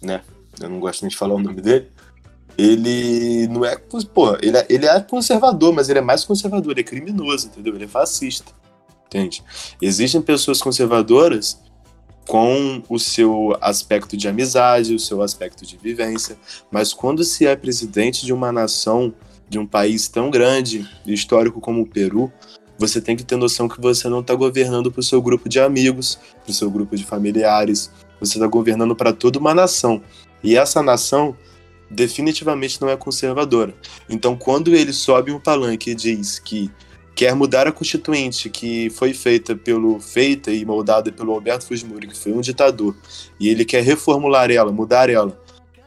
[0.00, 0.22] né?
[0.60, 1.88] Eu não gosto nem de falar o nome dele.
[2.56, 3.76] Ele não é.
[3.76, 7.74] Pô, ele é, ele é conservador, mas ele é mais conservador, ele é criminoso, entendeu?
[7.74, 8.52] Ele é fascista.
[9.06, 9.42] Entende?
[9.80, 11.60] Existem pessoas conservadoras
[12.26, 16.36] com o seu aspecto de amizade, o seu aspecto de vivência,
[16.70, 19.12] mas quando se é presidente de uma nação,
[19.48, 22.32] de um país tão grande e histórico como o Peru,
[22.78, 25.60] você tem que ter noção que você não está governando para o seu grupo de
[25.60, 30.02] amigos, para o seu grupo de familiares, você está governando para toda uma nação.
[30.42, 31.36] E essa nação
[31.92, 33.74] definitivamente não é conservadora.
[34.08, 36.70] Então, quando ele sobe um palanque e diz que
[37.14, 42.16] quer mudar a constituinte que foi feita pelo feita e moldada pelo Alberto Fujimori, que
[42.16, 42.96] foi um ditador,
[43.38, 45.38] e ele quer reformular ela, mudar ela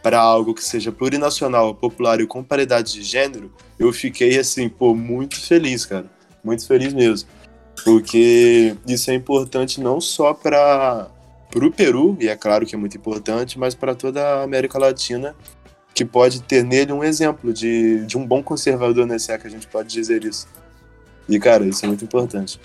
[0.04, 4.94] para algo que seja plurinacional, popular e com paridade de gênero, eu fiquei assim, pô,
[4.94, 6.06] muito feliz, cara.
[6.44, 7.28] Muito feliz mesmo.
[7.84, 11.10] Porque isso é importante não só para
[11.56, 15.36] o Peru, e é claro que é muito importante, mas para toda a América Latina,
[15.96, 19.08] que pode ter nele um exemplo de, de um bom conservador?
[19.18, 20.46] Se é que a gente pode dizer isso.
[21.28, 22.60] E, cara, isso é muito importante.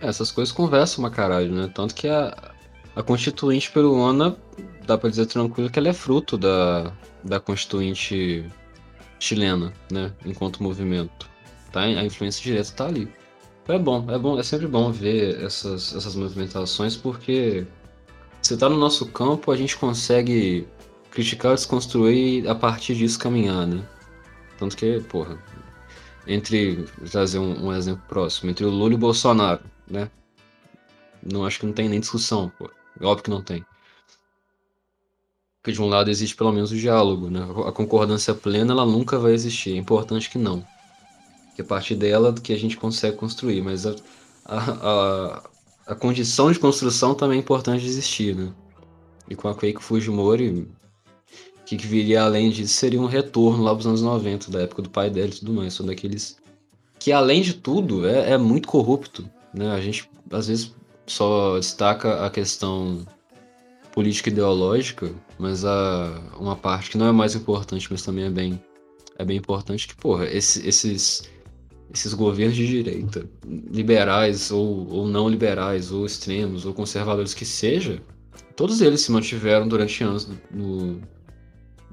[0.00, 1.68] Essas coisas conversam uma caralho, né?
[1.74, 2.52] Tanto que a,
[2.94, 4.36] a Constituinte peruana,
[4.86, 6.92] dá pra dizer tranquilo que ela é fruto da,
[7.24, 8.48] da Constituinte
[9.18, 10.12] chilena, né?
[10.24, 11.28] Enquanto movimento.
[11.72, 11.80] Tá?
[11.80, 13.12] A influência direta tá ali.
[13.68, 17.66] É bom, é bom, é sempre bom ver essas, essas movimentações porque
[18.40, 20.68] se tá no nosso campo, a gente consegue
[21.10, 23.82] criticar, desconstruir a partir disso caminhar, né?
[24.56, 25.36] Tanto que, porra,
[26.28, 30.08] entre, trazer um, um, exemplo próximo, entre o Lula e o Bolsonaro, né?
[31.20, 32.70] Não acho que não tem nem discussão, pô.
[33.00, 33.64] Óbvio que não tem.
[35.60, 37.40] Porque de um lado existe pelo menos o diálogo, né?
[37.66, 39.74] A concordância plena, ela nunca vai existir.
[39.74, 40.64] É importante que não.
[41.56, 43.96] Que a partir dela que a gente consegue construir, mas a,
[44.44, 45.42] a, a,
[45.86, 48.52] a condição de construção também é importante existir, né?
[49.28, 50.68] E com a Keiko Fujimori,
[51.64, 54.90] que, que viria além disso seria um retorno lá dos anos 90, da época do
[54.90, 55.72] pai dela e tudo mais.
[55.72, 56.36] São daqueles
[56.98, 59.28] que, além de tudo, é, é muito corrupto.
[59.52, 59.70] Né?
[59.70, 60.74] A gente, às vezes,
[61.06, 63.06] só destaca a questão
[63.92, 68.62] política ideológica, mas a, uma parte que não é mais importante, mas também é bem,
[69.18, 71.28] é bem importante, que, porra, esse, esses,
[71.92, 78.02] esses governos de direita, liberais ou, ou não liberais, ou extremos, ou conservadores que seja,
[78.54, 81.00] todos eles se mantiveram durante anos no,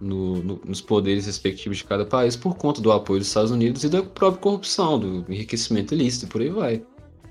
[0.02, 3.84] no, no, nos poderes respectivos de cada país por conta do apoio dos Estados Unidos
[3.84, 6.86] e da própria corrupção, do enriquecimento ilícito e por aí vai.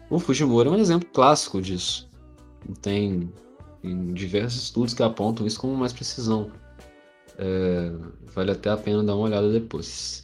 [0.08, 2.08] O Fujimori é um exemplo clássico disso.
[2.80, 3.32] Tem,
[3.80, 6.50] tem diversos estudos que apontam isso com mais precisão.
[7.38, 7.92] É,
[8.34, 10.22] vale até a pena dar uma olhada depois.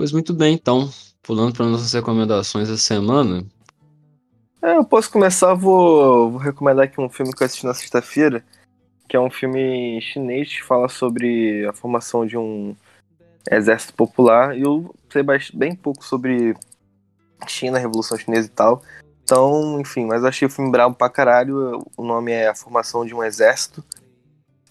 [0.00, 0.88] Pois muito bem, então,
[1.22, 3.44] pulando para nossas recomendações da semana.
[4.62, 8.42] É, eu posso começar, vou, vou recomendar aqui um filme que eu assisti na sexta-feira,
[9.06, 12.74] que é um filme chinês que fala sobre a formação de um
[13.50, 14.56] exército popular.
[14.56, 15.22] E eu sei
[15.52, 16.56] bem pouco sobre
[17.46, 18.82] China, Revolução Chinesa e tal.
[19.22, 21.86] Então, enfim, mas achei o filme brabo pra caralho.
[21.94, 23.84] O nome é A Formação de um Exército.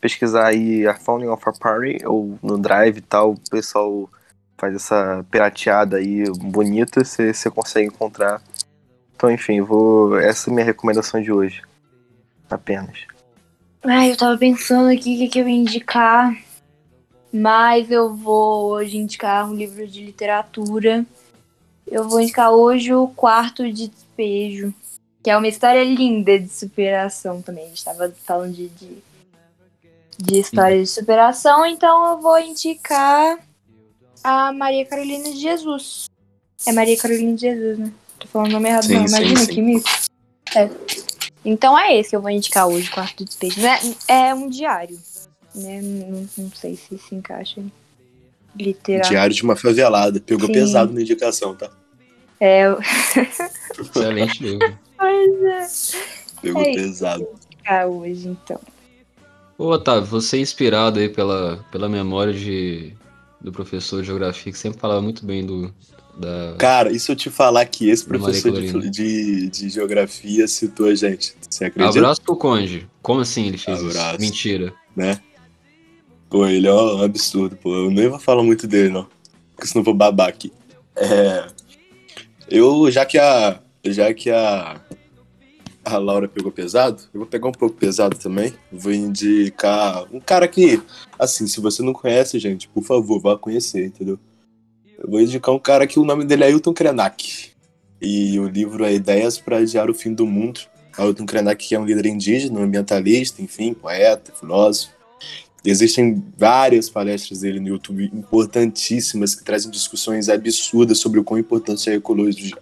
[0.01, 4.10] Pesquisar aí a Founding of a Party, ou no Drive e tal, o pessoal
[4.60, 8.41] faz essa pirateada aí bonita, você, você consegue encontrar.
[9.15, 10.19] Então, enfim, vou.
[10.19, 11.61] Essa é a minha recomendação de hoje.
[12.49, 13.06] Apenas.
[13.84, 16.36] Ai, eu tava pensando aqui o que, que eu ia indicar.
[17.31, 21.06] Mas eu vou hoje indicar um livro de literatura.
[21.88, 24.73] Eu vou indicar hoje o Quarto de Despejo.
[25.22, 27.65] Que é uma história linda de superação também.
[27.65, 28.98] A gente tava falando de, de,
[30.18, 33.38] de história de superação, então eu vou indicar
[34.23, 36.09] a Maria Carolina de Jesus.
[36.65, 37.91] É Maria Carolina de Jesus, né?
[38.19, 39.05] Tô falando o nome errado, Sim, não.
[39.05, 39.47] Imagina sim.
[39.47, 39.89] que mico.
[40.55, 40.69] É.
[41.45, 43.61] Então é esse que eu vou indicar hoje, Quarto de Despejo.
[43.61, 43.79] Né?
[44.07, 44.99] É um diário.
[45.55, 45.81] Né?
[45.81, 47.71] Não, não sei se se encaixa em
[48.55, 49.09] literário.
[49.09, 50.19] Diário de uma favelada.
[50.19, 50.53] Pegou Sim.
[50.53, 51.69] pesado na indicação, tá?
[52.39, 52.63] É,
[53.79, 54.77] Excelente livro.
[54.97, 55.67] Pois é.
[56.41, 57.27] Pegou É pesado.
[57.65, 58.59] Ah, hoje, então.
[59.57, 62.93] Ô, Otávio, você é inspirado aí pela, pela memória de,
[63.41, 65.74] do professor de geografia, que sempre falava muito bem do,
[66.18, 66.56] da...
[66.57, 70.95] Cara, e se eu te falar que esse professor de, de, de geografia citou a
[70.95, 71.34] gente?
[71.49, 71.98] Você acredita?
[71.98, 72.88] Abraço pro Conde.
[73.02, 74.11] Como assim ele fez Abraço.
[74.11, 74.20] isso?
[74.20, 74.74] Mentira.
[74.95, 75.20] Né?
[76.30, 77.74] Pô, ele é um absurdo, pô.
[77.74, 79.07] Eu nem vou falar muito dele, não.
[79.56, 80.52] Porque senão vou babar aqui.
[80.95, 81.48] É.
[82.49, 83.60] Eu, já que a.
[83.86, 84.80] Já que a.
[85.84, 88.53] A Laura pegou pesado, eu vou pegar um pouco pesado também.
[88.72, 90.81] Vou indicar um cara que,
[91.18, 94.19] assim, se você não conhece, gente, por favor, vá conhecer, entendeu?
[94.97, 97.51] Eu vou indicar um cara que o nome dele é Ailton Krenak.
[98.01, 100.60] E o livro é Ideias para Adiar o Fim do Mundo.
[100.97, 104.93] Ailton Krenak é um líder indígena, ambientalista, enfim, poeta, filósofo.
[105.64, 111.89] Existem várias palestras dele no YouTube importantíssimas que trazem discussões absurdas sobre o quão importante
[111.89, 112.57] é a ecologia,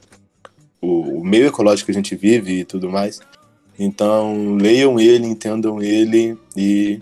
[0.88, 3.19] o, o meio ecológico que a gente vive e tudo mais.
[3.80, 7.01] Então, leiam ele, entendam ele e,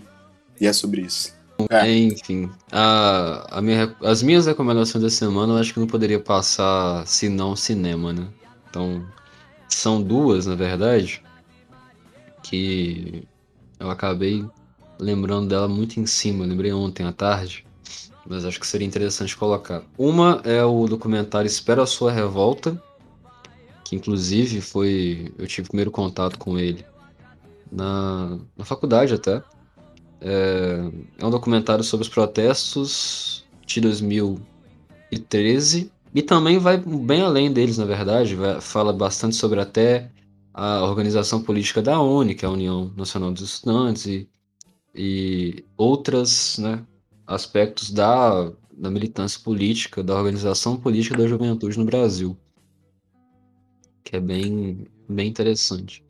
[0.60, 1.34] e é sobre isso.
[1.70, 1.90] É.
[1.90, 7.06] Enfim, a, a minha- as minhas recomendações da semana eu acho que não poderia passar
[7.06, 8.26] se não cinema, né?
[8.68, 9.02] Então,
[9.68, 11.22] são duas, na verdade,
[12.42, 13.22] que
[13.80, 14.44] eu acabei
[14.98, 16.44] lembrando dela muito em cima.
[16.44, 17.64] Eu lembrei ontem à tarde,
[18.26, 19.82] mas acho que seria interessante colocar.
[19.96, 22.80] Uma é o documentário Espera a Sua Revolta,
[23.88, 25.32] que inclusive foi.
[25.38, 26.84] Eu tive primeiro contato com ele
[27.70, 29.42] na, na faculdade até.
[30.20, 37.78] É, é um documentário sobre os protestos de 2013 e também vai bem além deles,
[37.78, 38.34] na verdade.
[38.34, 40.10] Vai- fala bastante sobre até
[40.52, 44.28] a organização política da ONU, que é a União Nacional dos Estudantes, e,
[44.94, 46.82] e outros né,
[47.26, 52.34] aspectos da, da militância política, da organização política da juventude no Brasil,
[54.06, 56.04] que é bem, bem interessante.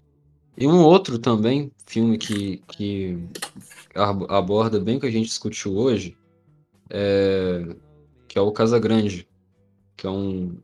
[0.55, 3.19] E um outro também, filme que, que
[3.95, 6.15] ab- aborda bem o que a gente discutiu hoje,
[6.91, 7.75] é,
[8.29, 9.27] que é o Casa Grande,
[9.97, 10.59] que é um,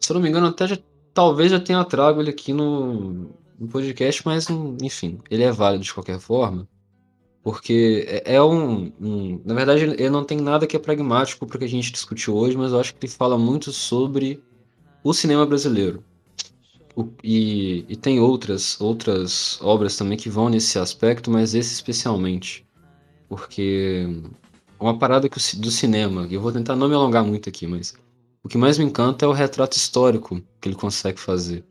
[0.00, 0.76] se eu não me engano, até já,
[1.12, 4.48] talvez já tenha trago ele aqui no, no podcast, mas
[4.82, 6.68] enfim, ele é válido de qualquer forma,
[7.40, 11.58] porque é, é um, um- na verdade ele não tem nada que é pragmático para
[11.60, 14.42] que a gente discutiu hoje, mas eu acho que ele fala muito sobre
[15.04, 16.04] o cinema brasileiro.
[17.22, 22.64] E, e tem outras outras obras também que vão nesse aspecto, mas esse especialmente.
[23.28, 24.06] Porque
[24.78, 27.94] uma parada que o do cinema, eu vou tentar não me alongar muito aqui, mas
[28.42, 31.64] o que mais me encanta é o retrato histórico que ele consegue fazer.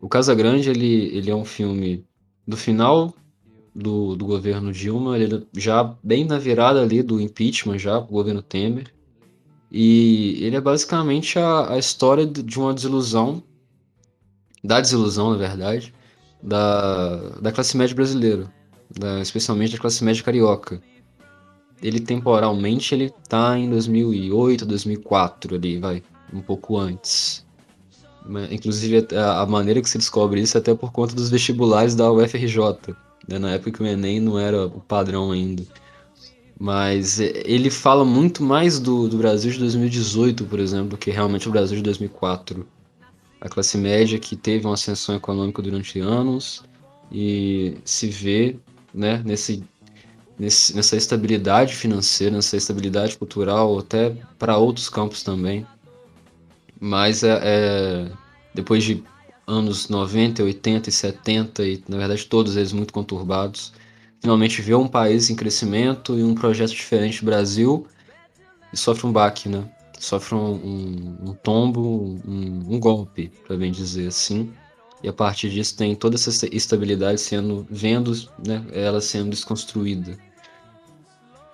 [0.00, 2.04] O Casa Grande, ele, ele é um filme
[2.46, 3.14] do final
[3.74, 8.42] do, do governo Dilma, ele já bem na virada ali do impeachment, já, o governo
[8.42, 8.92] Temer.
[9.70, 13.42] E ele é basicamente a, a história de uma desilusão
[14.62, 15.92] da desilusão, na verdade,
[16.42, 18.52] da, da classe média brasileira,
[18.90, 20.80] da- especialmente da classe média carioca.
[21.82, 27.44] Ele temporalmente ele tá em 2008, 2004 ali, vai, um pouco antes.
[28.50, 32.94] Inclusive a, maneira que se descobre isso é até por conta dos vestibulares da UFRJ,
[33.26, 35.62] né, na época que o Enem não era o padrão ainda.
[36.58, 41.48] Mas ele fala muito mais do, do Brasil de 2018, por exemplo, do que realmente
[41.48, 42.66] o Brasil de 2004
[43.40, 46.62] a classe média que teve uma ascensão econômica durante anos
[47.10, 48.56] e se vê
[48.92, 49.64] né, nesse,
[50.38, 55.66] nesse, nessa estabilidade financeira, nessa estabilidade cultural, até para outros campos também.
[56.78, 58.12] Mas é, é-
[58.54, 59.02] depois de
[59.46, 63.72] anos 90, 80 e 70, e na verdade todos eles muito conturbados,
[64.20, 67.86] finalmente vê um país em crescimento e um projeto diferente do Brasil
[68.72, 69.64] e sofre um baque, né?
[70.00, 74.52] Sofre um, um- um tombo, um, um golpe, para bem dizer assim.
[75.02, 78.12] E a partir disso tem toda essa esta- estabilidade sendo, vendo,
[78.46, 80.18] né, ela sendo desconstruída.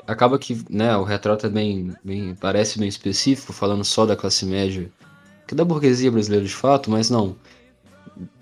[0.06, 4.46] Acaba que, né, o retrato é bem, bem, parece bem específico, falando só da classe
[4.46, 4.90] média,
[5.46, 7.36] que é da burguesia brasileira de fato, mas não.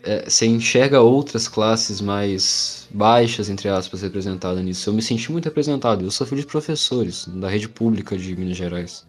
[0.02, 4.88] É, você enxerga outras classes mais baixas, entre aspas, representadas nisso.
[4.90, 6.04] Eu me senti muito representado.
[6.04, 9.06] Eu sou filho de professores da rede pública de Minas Gerais.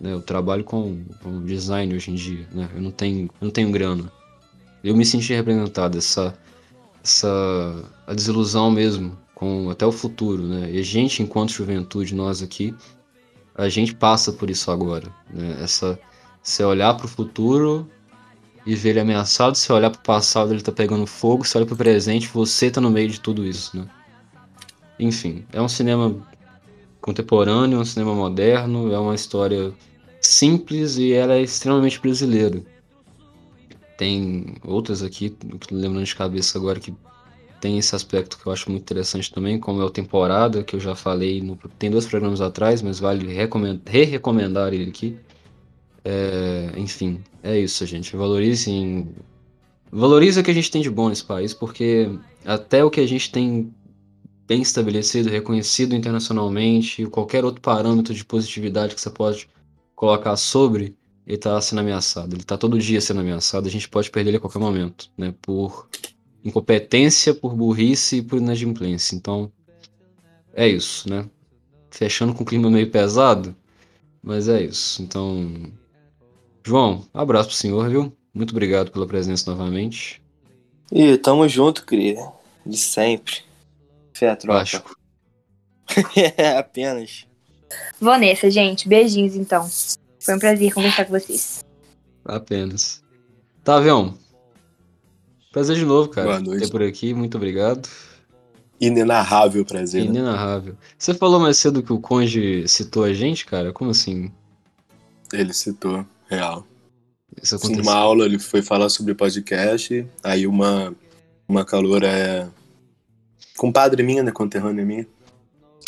[0.00, 0.12] Né?
[0.12, 2.46] Eu trabalho com, com design hoje em dia.
[2.52, 2.68] Né?
[2.74, 4.10] Eu não tenho, eu não tenho grana.
[4.82, 5.98] Eu me senti representado.
[5.98, 6.36] Essa,
[7.02, 10.70] essa a desilusão mesmo com até o futuro, né?
[10.70, 12.74] E a gente, enquanto juventude, nós aqui,
[13.54, 15.58] a gente passa por isso agora, né?
[15.60, 15.98] Essa
[16.42, 17.88] você olhar para o futuro
[18.66, 21.66] e ver ele ameaçado, você olhar para o passado, ele tá pegando fogo, você olha
[21.66, 23.86] para o presente, você tá no meio de tudo isso, né?
[24.98, 26.14] Enfim, é um cinema
[27.04, 29.74] contemporâneo, um cinema moderno, é uma história
[30.22, 32.62] simples e ela é extremamente brasileira.
[33.98, 35.36] tem outras aqui,
[35.70, 36.94] lembrando de cabeça agora, que
[37.60, 40.80] tem esse aspecto que eu acho muito interessante também, como é o Temporada, que eu
[40.80, 43.26] já falei, no, tem dois programas atrás, mas vale
[43.86, 45.18] re-recomendar ele aqui.
[46.02, 48.16] É, enfim, é isso, gente.
[48.16, 49.08] Valorizem.
[49.92, 52.10] Valorize o que a gente tem de bom nesse país, porque
[52.44, 53.72] até o que a gente tem
[54.46, 59.48] bem estabelecido, reconhecido internacionalmente, qualquer outro parâmetro de positividade que você pode
[59.94, 60.96] colocar sobre,
[61.26, 62.34] ele está sendo ameaçado.
[62.34, 63.66] Ele está todo dia sendo ameaçado.
[63.66, 65.34] A gente pode perder ele a qualquer momento, né?
[65.40, 65.88] Por
[66.44, 69.16] incompetência, por burrice e por inadimplência.
[69.16, 69.50] Então,
[70.52, 71.28] é isso, né?
[71.90, 73.56] Fechando com um clima meio pesado,
[74.22, 75.02] mas é isso.
[75.02, 75.72] Então,
[76.62, 78.12] João, abraço pro senhor, viu?
[78.34, 80.20] Muito obrigado pela presença novamente.
[80.92, 82.18] E tamo junto, cria.
[82.66, 83.36] De sempre.
[84.14, 84.38] Fé a.
[84.46, 84.96] Vasco.
[86.38, 87.26] é, apenas.
[88.00, 88.88] Vou nessa, gente.
[88.88, 89.68] Beijinhos, então.
[90.20, 91.64] Foi um prazer conversar com vocês.
[92.24, 93.02] Apenas.
[93.62, 94.16] Tá, Avião.
[95.52, 96.28] Prazer de novo, cara.
[96.28, 96.64] Boa noite.
[96.64, 97.88] Ter por aqui, muito obrigado.
[98.80, 100.04] Inenarrável prazer.
[100.04, 100.10] né?
[100.10, 100.76] Inenarrável.
[100.96, 103.72] Você falou mais cedo que o Conde citou a gente, cara?
[103.72, 104.32] Como assim?
[105.32, 106.66] Ele citou, real.
[107.40, 107.84] Isso Sim, aconteceu?
[107.84, 110.94] numa aula ele foi falar sobre podcast, aí uma,
[111.48, 112.48] uma caloura é
[113.56, 115.06] compadre minha, né, conterrânea minha.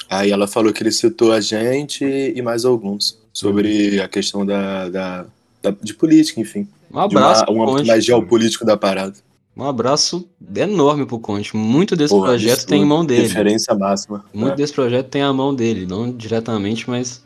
[0.08, 4.88] Aí ela falou que ele citou a gente e mais alguns sobre a questão da,
[4.88, 5.26] da,
[5.62, 6.68] da- de política, enfim.
[6.90, 9.14] Um De uma- abraço pro um âmbito mais geopolítico da parada.
[9.56, 11.50] Um abraço enorme pro Conde.
[11.56, 13.22] Muito desse Porra, projeto isso tem em mão dele.
[13.22, 14.24] Referência máxima.
[14.32, 14.56] Muito É.
[14.56, 17.24] desse projeto tem a mão dele, não diretamente, mas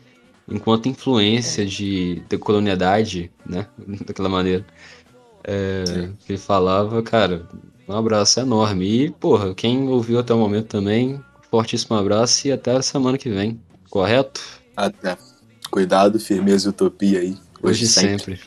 [0.49, 3.67] enquanto influência de decolonialidade, né?
[4.07, 4.65] Daquela maneira.
[5.43, 5.83] É,
[6.25, 7.45] que ele falava, cara,
[7.91, 9.05] um abraço enorme.
[9.05, 11.19] E, porra, quem ouviu até o momento também,
[11.49, 13.59] fortíssimo abraço e até a semana que vem.
[13.89, 14.41] Correto?
[14.75, 15.17] Até.
[15.69, 17.37] Cuidado, firmeza e utopia aí.
[17.63, 18.39] Hoje sempre.